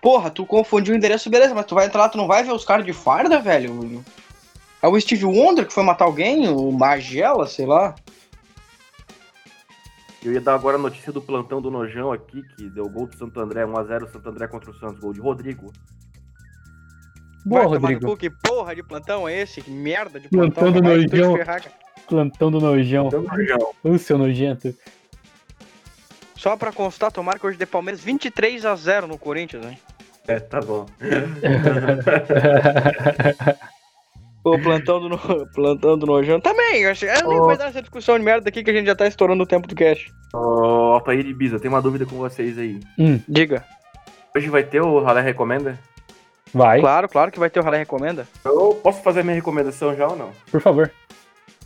porra, 0.00 0.30
tu 0.30 0.46
confundiu 0.46 0.94
o 0.94 0.96
endereço, 0.96 1.28
beleza, 1.28 1.52
mas 1.52 1.66
tu 1.66 1.74
vai 1.74 1.86
entrar 1.86 2.02
lá, 2.02 2.08
tu 2.08 2.16
não 2.16 2.28
vai 2.28 2.44
ver 2.44 2.52
os 2.52 2.64
caras 2.64 2.86
de 2.86 2.92
farda, 2.92 3.40
velho? 3.40 4.04
É 4.80 4.86
o 4.86 5.00
Steve 5.00 5.24
Wonder 5.24 5.66
que 5.66 5.72
foi 5.74 5.82
matar 5.82 6.04
alguém? 6.04 6.46
O 6.48 6.70
Magela, 6.70 7.48
sei 7.48 7.66
lá. 7.66 7.96
Eu 10.24 10.32
ia 10.32 10.40
dar 10.40 10.54
agora 10.54 10.76
a 10.76 10.80
notícia 10.80 11.10
do 11.10 11.20
plantão 11.20 11.60
do 11.60 11.68
Nojão 11.68 12.12
aqui, 12.12 12.40
que 12.56 12.70
deu 12.70 12.88
gol 12.88 13.08
do 13.08 13.16
Santo 13.16 13.40
André, 13.40 13.64
1x0 13.66 14.12
Santo 14.12 14.28
André 14.28 14.46
contra 14.46 14.70
o 14.70 14.74
Santos, 14.74 15.00
gol 15.00 15.12
de 15.12 15.20
Rodrigo. 15.20 15.72
Boa, 17.44 17.62
Vai 17.66 17.94
Rodrigo. 17.94 18.06
cu, 18.12 18.16
Que 18.16 18.30
porra 18.30 18.72
de 18.72 18.84
plantão 18.84 19.28
é 19.28 19.40
esse? 19.42 19.60
Que 19.60 19.70
merda 19.72 20.20
de 20.20 20.28
Plantão 20.28 20.72
plantão. 20.72 20.80
do 20.80 20.88
Nojão. 20.88 21.34
Plantão 22.06 22.50
do 22.52 22.60
nojão. 22.60 23.08
Plantão 23.08 23.22
do 23.36 23.36
Nojão. 23.36 23.70
Ô, 23.82 23.98
seu 23.98 24.16
nojento. 24.16 24.72
Só 26.44 26.58
pra 26.58 26.70
constar, 26.70 27.10
tomara 27.10 27.38
que 27.38 27.46
hoje 27.46 27.56
dê 27.56 27.64
Palmeiras 27.64 28.04
23 28.04 28.66
a 28.66 28.76
0 28.76 29.06
no 29.06 29.16
Corinthians, 29.16 29.64
hein? 29.64 29.78
É, 30.28 30.38
tá 30.38 30.60
bom. 30.60 30.84
Pô, 34.44 34.58
plantando 34.58 35.08
no, 35.08 35.18
plantando 35.54 36.04
nojão. 36.04 36.38
Também, 36.38 36.82
eu 36.82 36.90
acho. 36.90 37.06
Eu 37.06 37.28
nem 37.28 37.40
Ô. 37.40 37.46
vai 37.46 37.56
dar 37.56 37.68
essa 37.68 37.80
discussão 37.80 38.18
de 38.18 38.24
merda 38.26 38.50
aqui 38.50 38.62
que 38.62 38.70
a 38.70 38.74
gente 38.74 38.84
já 38.84 38.94
tá 38.94 39.06
estourando 39.06 39.42
o 39.42 39.46
tempo 39.46 39.66
do 39.66 39.74
cast. 39.74 40.12
Ô, 40.34 40.92
Altair 40.92 41.24
e 41.24 41.32
Biza, 41.32 41.58
tem 41.58 41.70
uma 41.70 41.80
dúvida 41.80 42.04
com 42.04 42.16
vocês 42.16 42.58
aí. 42.58 42.78
Hum, 42.98 43.18
Diga. 43.26 43.64
Hoje 44.36 44.50
vai 44.50 44.64
ter 44.64 44.82
o 44.82 45.02
Ralé 45.02 45.22
Recomenda? 45.22 45.78
vai, 46.52 46.78
Claro, 46.78 47.08
claro 47.08 47.32
que 47.32 47.38
vai 47.38 47.48
ter 47.48 47.60
o 47.60 47.62
Ralé 47.62 47.78
Recomenda. 47.78 48.28
Eu 48.44 48.78
posso 48.82 49.02
fazer 49.02 49.22
minha 49.24 49.34
recomendação 49.34 49.96
já 49.96 50.06
ou 50.06 50.14
não? 50.14 50.30
por 50.50 50.60
favor. 50.60 50.92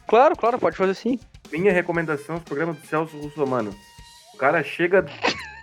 Claro, 0.06 0.36
claro, 0.36 0.56
pode 0.56 0.76
fazer 0.76 0.94
sim. 0.94 1.18
Minha 1.50 1.72
recomendação 1.72 2.36
é 2.36 2.38
o 2.38 2.42
programa 2.42 2.74
do 2.74 2.86
Celso 2.86 3.18
Russomano. 3.18 3.74
O 4.39 4.47
cara 4.47 4.62
chega, 4.62 5.05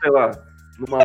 sei 0.02 0.12
lá, 0.12 0.32
numa, 0.78 1.00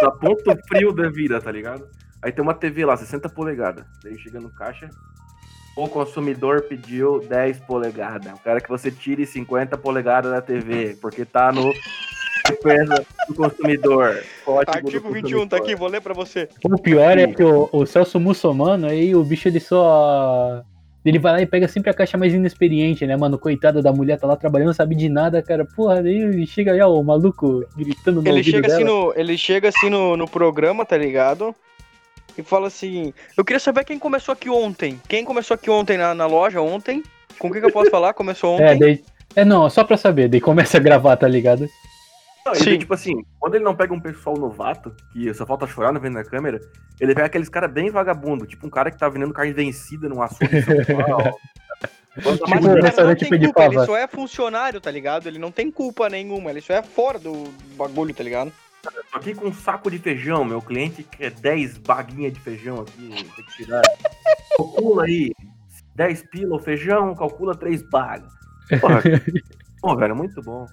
na 0.00 0.10
ponto 0.12 0.56
frio 0.68 0.92
da 0.92 1.10
vida, 1.10 1.40
tá 1.40 1.50
ligado? 1.50 1.84
Aí 2.22 2.30
tem 2.30 2.40
uma 2.40 2.54
TV 2.54 2.84
lá, 2.84 2.96
60 2.96 3.28
polegadas. 3.30 3.84
Daí 4.04 4.16
chega 4.16 4.38
no 4.38 4.48
caixa, 4.48 4.88
o 5.76 5.88
consumidor 5.88 6.62
pediu 6.62 7.18
10 7.18 7.58
polegadas. 7.62 8.32
O 8.32 8.38
cara 8.44 8.60
que 8.60 8.68
você 8.68 8.92
tire 8.92 9.26
50 9.26 9.76
polegadas 9.76 10.30
da 10.30 10.40
TV, 10.40 10.96
porque 11.02 11.24
tá 11.24 11.50
no 11.50 11.72
defesa 12.48 13.04
do 13.26 13.34
consumidor. 13.34 14.22
Código 14.44 14.70
Artigo 14.70 14.88
21 14.88 15.10
consumidor. 15.10 15.48
tá 15.48 15.56
aqui, 15.56 15.74
vou 15.74 15.88
ler 15.88 16.00
pra 16.00 16.14
você. 16.14 16.48
O 16.64 16.80
pior 16.80 17.18
é 17.18 17.26
que 17.26 17.42
o, 17.42 17.68
o 17.72 17.84
Celso 17.84 18.20
Mussomano, 18.20 18.86
aí 18.86 19.16
o 19.16 19.24
bicho 19.24 19.48
ele 19.48 19.58
só. 19.58 20.62
Ele 21.08 21.18
vai 21.20 21.32
lá 21.32 21.40
e 21.40 21.46
pega 21.46 21.68
sempre 21.68 21.88
a 21.88 21.94
caixa 21.94 22.18
mais 22.18 22.34
inexperiente, 22.34 23.06
né, 23.06 23.16
mano? 23.16 23.38
Coitada 23.38 23.80
da 23.80 23.92
mulher, 23.92 24.18
tá 24.18 24.26
lá 24.26 24.34
trabalhando, 24.34 24.66
não 24.68 24.74
sabe 24.74 24.96
de 24.96 25.08
nada, 25.08 25.40
cara. 25.40 25.64
Porra, 25.64 26.00
aí 26.00 26.44
chega 26.46 26.72
aí, 26.72 26.80
ó, 26.80 26.88
o 26.90 27.04
maluco 27.04 27.64
gritando 27.76 28.20
no 28.20 28.28
Ele 28.28 28.42
chega, 28.42 28.66
assim 28.66 28.84
dela. 28.84 28.90
no, 28.90 29.12
ele 29.16 29.38
chega 29.38 29.68
assim 29.68 29.88
no, 29.88 30.16
no 30.16 30.26
programa, 30.28 30.84
tá 30.84 30.96
ligado? 30.98 31.54
E 32.36 32.42
fala 32.42 32.66
assim: 32.66 33.14
Eu 33.36 33.44
queria 33.44 33.60
saber 33.60 33.84
quem 33.84 33.98
começou 33.98 34.32
aqui 34.32 34.50
ontem. 34.50 35.00
Quem 35.08 35.24
começou 35.24 35.54
aqui 35.54 35.70
ontem 35.70 35.96
na, 35.96 36.14
na 36.14 36.26
loja 36.26 36.60
ontem? 36.60 37.02
Com 37.38 37.50
quem 37.52 37.60
que 37.60 37.66
eu 37.68 37.72
posso 37.72 37.90
falar? 37.90 38.12
Começou 38.12 38.58
É, 38.58 38.72
ontem. 38.74 38.78
daí. 38.78 39.04
É, 39.36 39.44
não, 39.44 39.68
só 39.70 39.84
pra 39.84 39.96
saber, 39.96 40.28
daí 40.28 40.40
começa 40.40 40.76
a 40.76 40.80
gravar, 40.80 41.16
tá 41.16 41.28
ligado? 41.28 41.68
Não, 42.46 42.52
e 42.52 42.58
Sim. 42.58 42.64
daí, 42.64 42.78
tipo 42.78 42.94
assim, 42.94 43.24
quando 43.40 43.56
ele 43.56 43.64
não 43.64 43.74
pega 43.74 43.92
um 43.92 43.98
pessoal 43.98 44.36
novato, 44.36 44.94
que 45.12 45.34
só 45.34 45.44
falta 45.44 45.66
chorar 45.66 45.92
na 45.92 45.98
frente 45.98 46.14
da 46.14 46.24
câmera, 46.24 46.60
ele 47.00 47.12
pega 47.12 47.26
aqueles 47.26 47.48
caras 47.48 47.72
bem 47.72 47.90
vagabundo, 47.90 48.46
tipo 48.46 48.64
um 48.64 48.70
cara 48.70 48.88
que 48.88 48.96
tá 48.96 49.08
vendendo 49.08 49.34
carne 49.34 49.52
vencida 49.52 50.08
num 50.08 50.22
açougue. 50.22 50.46
Quando 52.22 52.38
tá 52.38 52.46
Mas 52.48 52.60
Tipo, 52.60 52.78
o 52.78 52.94
cara 52.94 53.04
não 53.08 53.16
tem 53.16 53.40
culpa, 53.40 53.64
ele 53.64 53.84
só 53.84 53.96
é 53.96 54.06
funcionário, 54.06 54.80
tá 54.80 54.90
ligado? 54.90 55.26
Ele 55.26 55.40
não 55.40 55.50
tem 55.50 55.72
culpa 55.72 56.08
nenhuma, 56.08 56.50
ele 56.50 56.60
só 56.60 56.72
é 56.72 56.82
fora 56.82 57.18
do 57.18 57.44
bagulho, 57.76 58.14
tá 58.14 58.22
ligado? 58.22 58.52
Tô 58.82 59.18
aqui 59.18 59.34
com 59.34 59.48
um 59.48 59.52
saco 59.52 59.90
de 59.90 59.98
feijão, 59.98 60.44
meu 60.44 60.62
cliente 60.62 61.02
quer 61.02 61.32
10 61.32 61.78
baguinhas 61.78 62.32
de 62.32 62.40
feijão 62.40 62.80
aqui, 62.80 63.08
tem 63.08 63.44
que 63.44 63.56
tirar. 63.56 63.82
Calcula 64.56 65.04
aí, 65.04 65.32
10 65.96 66.22
pila 66.30 66.56
o 66.56 66.60
feijão, 66.60 67.12
calcula 67.16 67.56
3 67.56 67.82
bagas. 67.90 68.32
Porra, 68.80 69.02
pô, 69.82 69.96
velho, 69.96 70.14
muito 70.14 70.40
bom. 70.42 70.64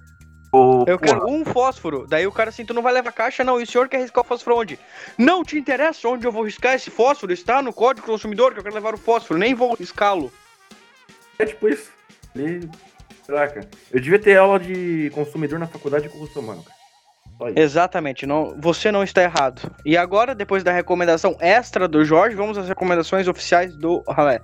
Eu 0.88 1.00
porra, 1.00 1.00
quero 1.00 1.28
um 1.28 1.44
fósforo. 1.44 2.06
Daí 2.08 2.28
o 2.28 2.32
cara 2.32 2.50
assim, 2.50 2.64
tu 2.64 2.74
não 2.74 2.82
vai 2.82 2.94
levar 2.94 3.12
caixa, 3.12 3.44
não. 3.44 3.60
E 3.60 3.64
o 3.64 3.68
senhor 3.68 3.90
quer 3.90 4.00
riscar 4.00 4.24
o 4.24 4.28
fósforo 4.28 4.58
onde? 4.58 4.80
Não 5.18 5.44
te 5.44 5.58
interessa 5.58 6.08
onde 6.08 6.28
eu 6.28 6.32
vou 6.32 6.44
riscar 6.44 6.76
esse 6.76 6.92
fósforo? 6.92 7.34
Está 7.34 7.62
no 7.62 7.74
código 7.74 8.06
consumidor 8.06 8.54
que 8.54 8.60
eu 8.60 8.64
quero 8.64 8.76
levar 8.76 8.94
o 8.94 8.98
fósforo, 8.98 9.40
nem 9.40 9.56
vou 9.56 9.74
riscá-lo. 9.74 10.32
é 11.40 11.46
tipo 11.46 11.68
isso. 11.68 11.92
Ele... 12.36 12.70
Caraca, 13.26 13.68
eu 13.92 14.00
devia 14.00 14.20
ter 14.20 14.38
aula 14.38 14.60
de 14.60 15.10
consumidor 15.14 15.58
na 15.58 15.68
faculdade 15.68 16.10
com 16.10 16.18
o 16.20 16.28
cara. 16.28 16.60
Isso. 17.50 17.60
Exatamente, 17.60 18.26
não, 18.26 18.56
você 18.60 18.92
não 18.92 19.04
está 19.04 19.24
errado. 19.24 19.72
E 19.86 19.98
agora, 19.98 20.36
depois 20.36 20.64
da 20.64 20.72
recomendação 20.72 21.36
extra 21.40 21.88
do 21.88 22.06
Jorge, 22.06 22.36
vamos 22.36 22.58
às 22.58 22.68
recomendações 22.68 23.28
oficiais 23.28 23.76
do 23.76 24.04
Ralé. 24.08 24.40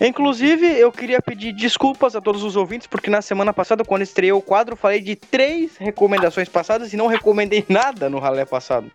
Inclusive, 0.00 0.66
eu 0.66 0.90
queria 0.90 1.22
pedir 1.22 1.52
desculpas 1.52 2.16
a 2.16 2.20
todos 2.20 2.42
os 2.42 2.56
ouvintes, 2.56 2.86
porque 2.86 3.08
na 3.08 3.22
semana 3.22 3.52
passada, 3.52 3.84
quando 3.84 4.02
estreei 4.02 4.32
o 4.32 4.42
quadro, 4.42 4.74
falei 4.74 5.00
de 5.00 5.14
três 5.14 5.76
recomendações 5.76 6.48
passadas 6.48 6.92
e 6.92 6.96
não 6.96 7.06
recomendei 7.06 7.64
nada 7.70 8.10
no 8.10 8.18
Ralé 8.18 8.44
passado. 8.44 8.90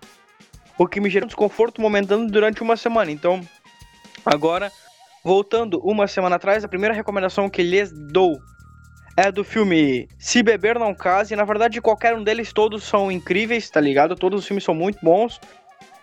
O 0.77 0.87
que 0.87 0.99
me 0.99 1.09
gerou 1.09 1.27
desconforto 1.27 1.81
momentâneo 1.81 2.27
durante 2.27 2.61
uma 2.61 2.75
semana. 2.75 3.11
Então, 3.11 3.41
agora, 4.25 4.71
voltando 5.23 5.79
uma 5.79 6.07
semana 6.07 6.35
atrás, 6.35 6.63
a 6.63 6.67
primeira 6.67 6.93
recomendação 6.93 7.49
que 7.49 7.63
lhes 7.63 7.91
dou 7.91 8.39
é 9.15 9.31
do 9.31 9.43
filme 9.43 10.07
Se 10.17 10.43
Beber 10.43 10.79
Não 10.79 10.93
Case. 10.93 11.35
Na 11.35 11.43
verdade, 11.43 11.81
qualquer 11.81 12.13
um 12.15 12.23
deles, 12.23 12.53
todos 12.53 12.83
são 12.83 13.11
incríveis, 13.11 13.69
tá 13.69 13.79
ligado? 13.79 14.15
Todos 14.15 14.41
os 14.41 14.47
filmes 14.47 14.63
são 14.63 14.73
muito 14.75 14.99
bons. 15.01 15.39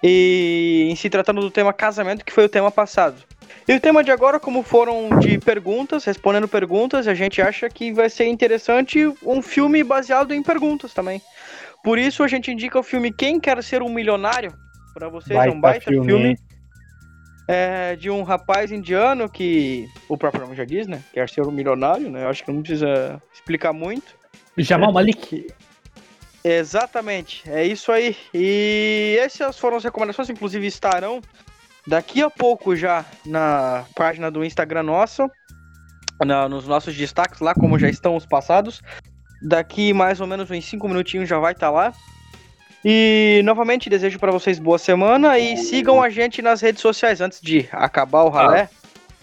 E 0.02 0.88
em 0.90 0.96
se 0.96 1.08
tratando 1.08 1.40
do 1.40 1.50
tema 1.50 1.72
casamento, 1.72 2.24
que 2.24 2.32
foi 2.32 2.44
o 2.44 2.48
tema 2.48 2.70
passado. 2.70 3.16
E 3.68 3.74
o 3.74 3.80
tema 3.80 4.04
de 4.04 4.10
agora, 4.10 4.38
como 4.38 4.62
foram 4.62 5.18
de 5.18 5.38
perguntas, 5.38 6.04
respondendo 6.04 6.46
perguntas, 6.46 7.08
a 7.08 7.14
gente 7.14 7.42
acha 7.42 7.68
que 7.68 7.92
vai 7.92 8.08
ser 8.08 8.26
interessante 8.26 9.12
um 9.24 9.42
filme 9.42 9.82
baseado 9.82 10.32
em 10.32 10.42
perguntas 10.42 10.94
também. 10.94 11.20
Por 11.82 11.98
isso 11.98 12.22
a 12.22 12.28
gente 12.28 12.50
indica 12.50 12.78
o 12.78 12.82
filme 12.82 13.12
Quem 13.12 13.40
Quer 13.40 13.62
Ser 13.62 13.82
um 13.82 13.88
Milionário. 13.88 14.52
Pra 14.94 15.08
vocês 15.08 15.38
é 15.38 15.50
um 15.50 15.60
baita 15.60 15.90
filme. 15.90 16.12
hein? 16.12 16.38
É, 17.48 17.94
de 17.96 18.10
um 18.10 18.22
rapaz 18.22 18.72
indiano 18.72 19.28
que 19.28 19.86
o 20.08 20.16
próprio 20.16 20.42
nome 20.42 20.56
já 20.56 20.64
diz, 20.64 20.86
né? 20.86 21.00
Quer 21.12 21.28
ser 21.28 21.42
um 21.42 21.52
milionário, 21.52 22.10
né? 22.10 22.24
Eu 22.24 22.28
acho 22.28 22.44
que 22.44 22.50
não 22.50 22.60
precisa 22.60 23.22
explicar 23.32 23.72
muito. 23.72 24.16
Jamal 24.58 24.92
Malik. 24.92 25.46
Exatamente, 26.42 27.42
é 27.48 27.64
isso 27.64 27.90
aí. 27.92 28.16
E 28.32 29.16
essas 29.20 29.58
foram 29.58 29.76
as 29.76 29.84
recomendações, 29.84 30.30
inclusive 30.30 30.66
estarão 30.66 31.20
daqui 31.86 32.22
a 32.22 32.30
pouco 32.30 32.74
já 32.76 33.04
na 33.24 33.84
página 33.94 34.30
do 34.30 34.44
Instagram 34.44 34.82
nossa, 34.84 35.30
na- 36.24 36.48
nos 36.48 36.66
nossos 36.66 36.96
destaques 36.96 37.40
lá, 37.40 37.54
como 37.54 37.78
já 37.78 37.88
estão 37.88 38.16
os 38.16 38.26
passados. 38.26 38.82
Daqui 39.42 39.92
mais 39.92 40.20
ou 40.20 40.26
menos 40.26 40.50
uns 40.50 40.64
5 40.64 40.88
minutinhos 40.88 41.28
já 41.28 41.38
vai 41.38 41.52
estar 41.52 41.70
lá. 41.70 41.92
E 42.84 43.40
novamente 43.44 43.90
desejo 43.90 44.18
para 44.18 44.30
vocês 44.32 44.58
boa 44.58 44.78
semana 44.78 45.38
e 45.38 45.56
sigam 45.56 46.00
a 46.02 46.08
gente 46.08 46.40
nas 46.40 46.60
redes 46.60 46.80
sociais 46.80 47.20
antes 47.20 47.40
de 47.40 47.68
acabar 47.72 48.22
o 48.22 48.28
ralé. 48.28 48.68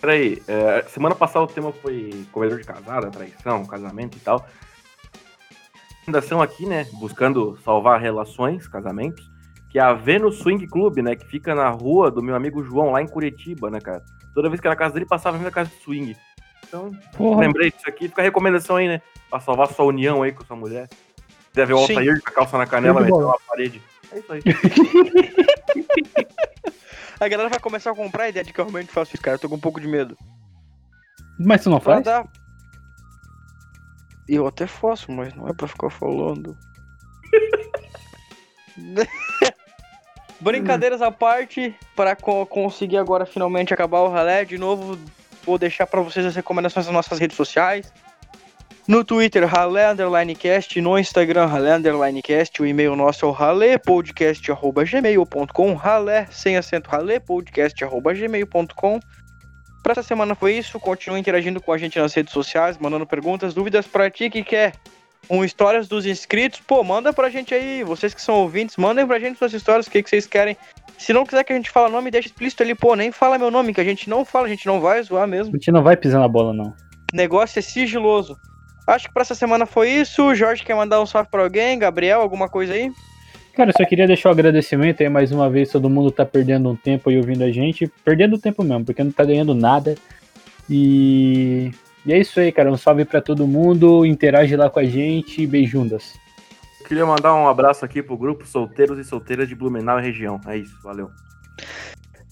Peraí, 0.01 0.43
é, 0.49 0.84
semana 0.89 1.16
passada 1.16 1.45
o 1.45 1.47
tema 1.47 1.72
foi 1.72 2.26
comedor 2.32 2.59
de 2.59 2.66
casada, 2.66 3.09
traição, 3.09 3.66
casamento 3.66 4.18
e 4.18 4.20
tal. 4.20 4.45
Recomendação 6.01 6.41
aqui, 6.41 6.66
né? 6.66 6.86
Buscando 6.93 7.57
salvar 7.64 8.01
relações, 8.01 8.68
casamentos, 8.68 9.24
que 9.74 9.80
é 9.80 9.82
a 9.82 9.91
Venus 9.93 10.38
Swing 10.38 10.67
Club, 10.67 10.99
né? 10.99 11.15
Que 11.15 11.26
fica 11.26 11.55
na 11.55 11.67
rua 11.69 12.11
do 12.11 12.21
meu 12.21 12.36
amigo 12.36 12.63
João, 12.63 12.91
lá 12.91 13.01
em 13.01 13.07
Curitiba, 13.07 13.71
né, 13.71 13.82
cara? 13.82 14.03
Toda 14.36 14.47
vez 14.47 14.61
que 14.61 14.67
era 14.67 14.76
na 14.76 14.80
casa 14.80 14.93
dele, 14.93 15.07
passava 15.07 15.36
na 15.39 15.49
casa 15.49 15.69
de 15.71 15.76
swing. 15.84 16.15
Então, 16.67 16.91
Porra. 17.17 17.41
lembrei 17.41 17.71
disso 17.71 17.89
aqui, 17.89 18.07
fica 18.07 18.21
a 18.21 18.24
recomendação 18.24 18.76
aí, 18.76 18.88
né? 18.88 19.01
Pra 19.32 19.39
salvar 19.39 19.67
sua 19.69 19.86
união 19.86 20.21
aí 20.21 20.32
com 20.32 20.45
sua 20.45 20.55
mulher. 20.55 20.88
Deve 21.55 21.74
o. 21.74 21.78
Altair 21.80 22.21
com 22.21 22.30
a 22.30 22.34
calça 22.34 22.55
na 22.57 22.67
canela, 22.67 23.01
bom. 23.03 23.28
na 23.28 23.34
parede. 23.47 23.82
É 24.11 24.19
isso 24.19 24.32
aí. 24.32 24.41
A 27.19 27.28
galera 27.28 27.49
vai 27.49 27.59
começar 27.59 27.91
a 27.91 27.95
comprar 27.95 28.24
a 28.26 28.30
ideia 28.30 28.43
de 28.43 28.51
que 28.53 28.59
eu 28.59 28.65
realmente 28.65 28.91
faço 28.91 29.13
isso, 29.15 29.24
cara. 29.24 29.36
Eu 29.36 29.39
tô 29.39 29.47
com 29.49 29.55
um 29.55 29.59
pouco 29.59 29.80
de 29.80 29.88
medo. 29.88 30.17
Mas 31.39 31.63
tu 31.63 31.69
não 31.69 31.80
Pra 31.80 31.93
faz? 31.95 32.05
dar. 32.05 32.28
Eu 34.28 34.45
até 34.45 34.67
faço, 34.67 35.11
mas 35.11 35.34
não 35.34 35.47
é 35.47 35.53
pra 35.53 35.67
ficar 35.67 35.89
falando. 35.89 36.55
Brincadeiras 40.43 41.01
à 41.01 41.09
parte, 41.11 41.73
para 41.95 42.15
co- 42.15 42.45
conseguir 42.45 42.97
agora 42.97 43.25
finalmente 43.25 43.73
acabar 43.73 44.01
o 44.01 44.09
ralé, 44.09 44.45
de 44.45 44.57
novo 44.57 44.97
vou 45.45 45.57
deixar 45.57 45.85
pra 45.87 46.01
vocês 46.01 46.25
as 46.25 46.35
recomendações 46.35 46.85
das 46.85 46.93
nossas 46.93 47.17
redes 47.19 47.35
sociais. 47.37 47.91
No 48.85 49.01
Twitter, 49.05 49.45
Ralé 49.47 49.89
Underline 49.91 50.35
Cast, 50.35 50.81
no 50.81 50.99
Instagram, 50.99 51.45
Ralé 51.45 51.75
Underline 51.75 52.21
Cast, 52.21 52.61
o 52.61 52.65
e-mail 52.65 52.97
nosso 52.97 53.25
é 53.25 53.29
o 53.29 53.31
ralepodcast.gmail.com, 53.31 55.73
ralé, 55.75 56.27
sem 56.29 56.57
acento, 56.57 56.89
ralepodcast.gmail.com. 56.89 58.99
Pra 59.81 59.91
essa 59.93 60.03
semana 60.03 60.35
foi 60.35 60.55
isso. 60.57 60.77
Continue 60.79 61.19
interagindo 61.19 61.61
com 61.61 61.71
a 61.71 61.77
gente 61.77 61.97
nas 61.99 62.13
redes 62.13 62.33
sociais, 62.33 62.77
mandando 62.77 63.05
perguntas, 63.05 63.53
dúvidas 63.53 63.87
pra 63.87 64.09
ti 64.09 64.29
que 64.29 64.43
quer 64.43 64.73
um 65.30 65.43
histórias 65.43 65.88
dos 65.88 66.05
inscritos. 66.05 66.61
Pô, 66.65 66.84
manda 66.84 67.13
pra 67.13 67.30
gente 67.30 67.53
aí. 67.53 67.84
Vocês 67.84 68.13
que 68.13 68.21
são 68.21 68.36
ouvintes, 68.36 68.78
mandem 68.78 69.05
pra 69.05 69.19
gente 69.19 69.38
suas 69.38 69.53
histórias, 69.53 69.88
o 69.88 69.91
que, 69.91 70.03
que 70.03 70.09
vocês 70.09 70.26
querem. 70.26 70.57
Se 70.97 71.13
não 71.13 71.26
quiser 71.26 71.43
que 71.43 71.53
a 71.53 71.55
gente 71.55 71.69
fale 71.69 71.91
nome, 71.91 72.11
deixa 72.11 72.28
explícito 72.28 72.63
ali. 72.63 72.76
Pô, 72.76 72.95
nem 72.95 73.11
fala 73.11 73.38
meu 73.38 73.51
nome, 73.51 73.74
que 73.74 73.82
a 73.82 73.84
gente 73.84 74.09
não 74.09 74.24
fala, 74.24 74.47
a 74.47 74.49
gente 74.49 74.65
não 74.65 74.80
vai 74.80 75.01
zoar 75.03 75.28
mesmo. 75.28 75.53
A 75.53 75.57
gente 75.57 75.71
não 75.71 75.84
vai 75.84 75.97
pisar 75.97 76.19
na 76.19 76.28
bola, 76.28 76.53
não. 76.53 76.74
O 77.11 77.15
negócio 77.15 77.59
é 77.59 77.61
sigiloso. 77.61 78.38
Acho 78.88 79.07
que 79.07 79.13
pra 79.13 79.21
essa 79.21 79.36
semana 79.36 79.65
foi 79.65 79.89
isso. 79.89 80.36
Jorge 80.36 80.63
quer 80.63 80.76
mandar 80.76 81.01
um 81.01 81.05
salve 81.05 81.30
pra 81.30 81.43
alguém? 81.43 81.80
Gabriel, 81.80 82.21
alguma 82.21 82.49
coisa 82.49 82.74
aí? 82.74 82.91
Cara, 83.55 83.69
eu 83.69 83.74
só 83.78 83.86
queria 83.86 84.07
deixar 84.07 84.30
o 84.30 84.32
agradecimento 84.32 85.01
aí 85.01 85.09
mais 85.09 85.32
uma 85.32 85.49
vez. 85.49 85.71
Todo 85.71 85.89
mundo 85.89 86.11
tá 86.11 86.26
perdendo 86.26 86.69
um 86.69 86.76
tempo 86.76 87.09
aí 87.09 87.17
ouvindo 87.17 87.43
a 87.43 87.51
gente. 87.51 87.88
Perdendo 88.03 88.38
tempo 88.38 88.63
mesmo, 88.63 88.84
porque 88.84 89.03
não 89.03 89.11
tá 89.11 89.24
ganhando 89.24 89.53
nada. 89.53 89.95
E, 90.69 91.71
e 92.06 92.14
é 92.14 92.20
isso 92.20 92.39
aí, 92.39 92.51
cara. 92.51 92.72
Um 92.72 92.78
salve 92.78 93.06
pra 93.06 93.22
todo 93.22 93.47
mundo. 93.47 94.06
Interage 94.06 94.56
lá 94.56 94.70
com 94.70 94.80
a 94.80 94.84
gente. 94.84 95.45
Beijundas. 95.47 96.14
Queria 96.88 97.06
mandar 97.06 97.34
um 97.34 97.47
abraço 97.47 97.86
aqui 97.86 98.04
pro 98.04 98.18
grupo 98.18 98.45
Solteiros 98.45 98.99
e 98.99 99.04
Solteiras 99.04 99.47
de 99.47 99.56
Blumenau 99.56 99.99
e 99.99 100.04
região. 100.04 100.39
É 100.45 100.58
isso, 100.58 100.78
valeu. 100.84 101.10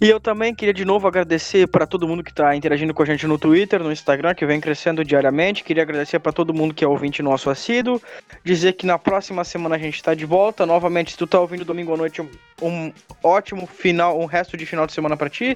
E 0.02 0.10
eu 0.10 0.20
também 0.20 0.56
queria 0.56 0.74
de 0.74 0.84
novo 0.84 1.08
agradecer 1.08 1.68
para 1.68 1.86
todo 1.86 2.08
mundo 2.08 2.24
que 2.24 2.32
está 2.32 2.56
interagindo 2.56 2.91
com 2.91 3.04
a 3.04 3.06
gente 3.06 3.28
no 3.28 3.38
Twitter, 3.38 3.84
no 3.84 3.91
Instagram, 3.91 4.34
que 4.34 4.43
vem 4.47 4.60
crescendo 4.60 5.06
diariamente. 5.06 5.64
Queria 5.64 5.84
agradecer 5.84 6.18
para 6.18 6.32
todo 6.32 6.56
mundo 6.56 6.74
que 6.74 6.84
é 6.84 6.88
ouvinte 6.88 7.22
nosso 7.22 7.52
assíduo. 7.52 8.02
Dizer 8.43 8.74
que 8.74 8.84
na 8.84 8.97
próxima 8.97 9.43
semana 9.43 9.76
a 9.76 9.78
gente 9.78 9.97
está 9.97 10.16
de 10.16 10.26
volta. 10.26 10.66
Novamente, 10.66 11.12
se 11.12 11.18
tu 11.20 11.28
tá 11.28 11.39
ouvindo 11.39 11.64
domingo 11.64 11.93
à 11.93 11.97
noite, 11.97 12.20
um, 12.20 12.28
um 12.64 12.91
ótimo 13.24 13.68
final, 13.68 14.20
um 14.20 14.26
resto 14.26 14.58
de 14.58 14.66
final 14.66 14.88
de 14.88 14.93
semana 14.93 15.16
para 15.16 15.30
ti. 15.30 15.56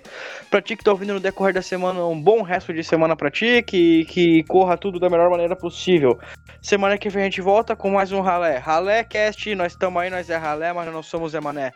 Para 0.51 0.61
ti 0.61 0.75
que 0.75 0.83
tá 0.83 0.91
ouvindo 0.91 1.15
no 1.15 1.19
decorrer 1.19 1.55
da 1.55 1.63
semana, 1.63 2.05
um 2.05 2.21
bom 2.21 2.43
resto 2.43 2.71
de 2.71 2.83
semana 2.83 3.15
para 3.15 3.31
ti. 3.31 3.63
Que, 3.63 4.05
que 4.05 4.43
corra 4.43 4.77
tudo 4.77 4.99
da 4.99 5.09
melhor 5.09 5.31
maneira 5.31 5.55
possível. 5.55 6.19
Semana 6.61 6.99
que 6.99 7.09
vem 7.09 7.23
a 7.23 7.25
gente 7.25 7.41
volta 7.41 7.75
com 7.75 7.89
mais 7.89 8.11
um 8.11 8.21
Ralé. 8.21 8.59
Ralé 8.59 9.03
Cast, 9.05 9.55
nós 9.55 9.71
estamos 9.71 9.99
aí, 9.99 10.11
nós 10.11 10.29
é 10.29 10.37
Ralé, 10.37 10.71
mas 10.71 10.85
nós 10.85 10.93
não 10.93 11.01
somos 11.01 11.31
Zé 11.31 11.39
Mané. 11.39 11.71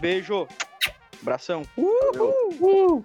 Beijo! 0.00 0.46
Abração. 1.24 1.62
Uhul. 1.76 2.34
Uhul. 2.60 3.02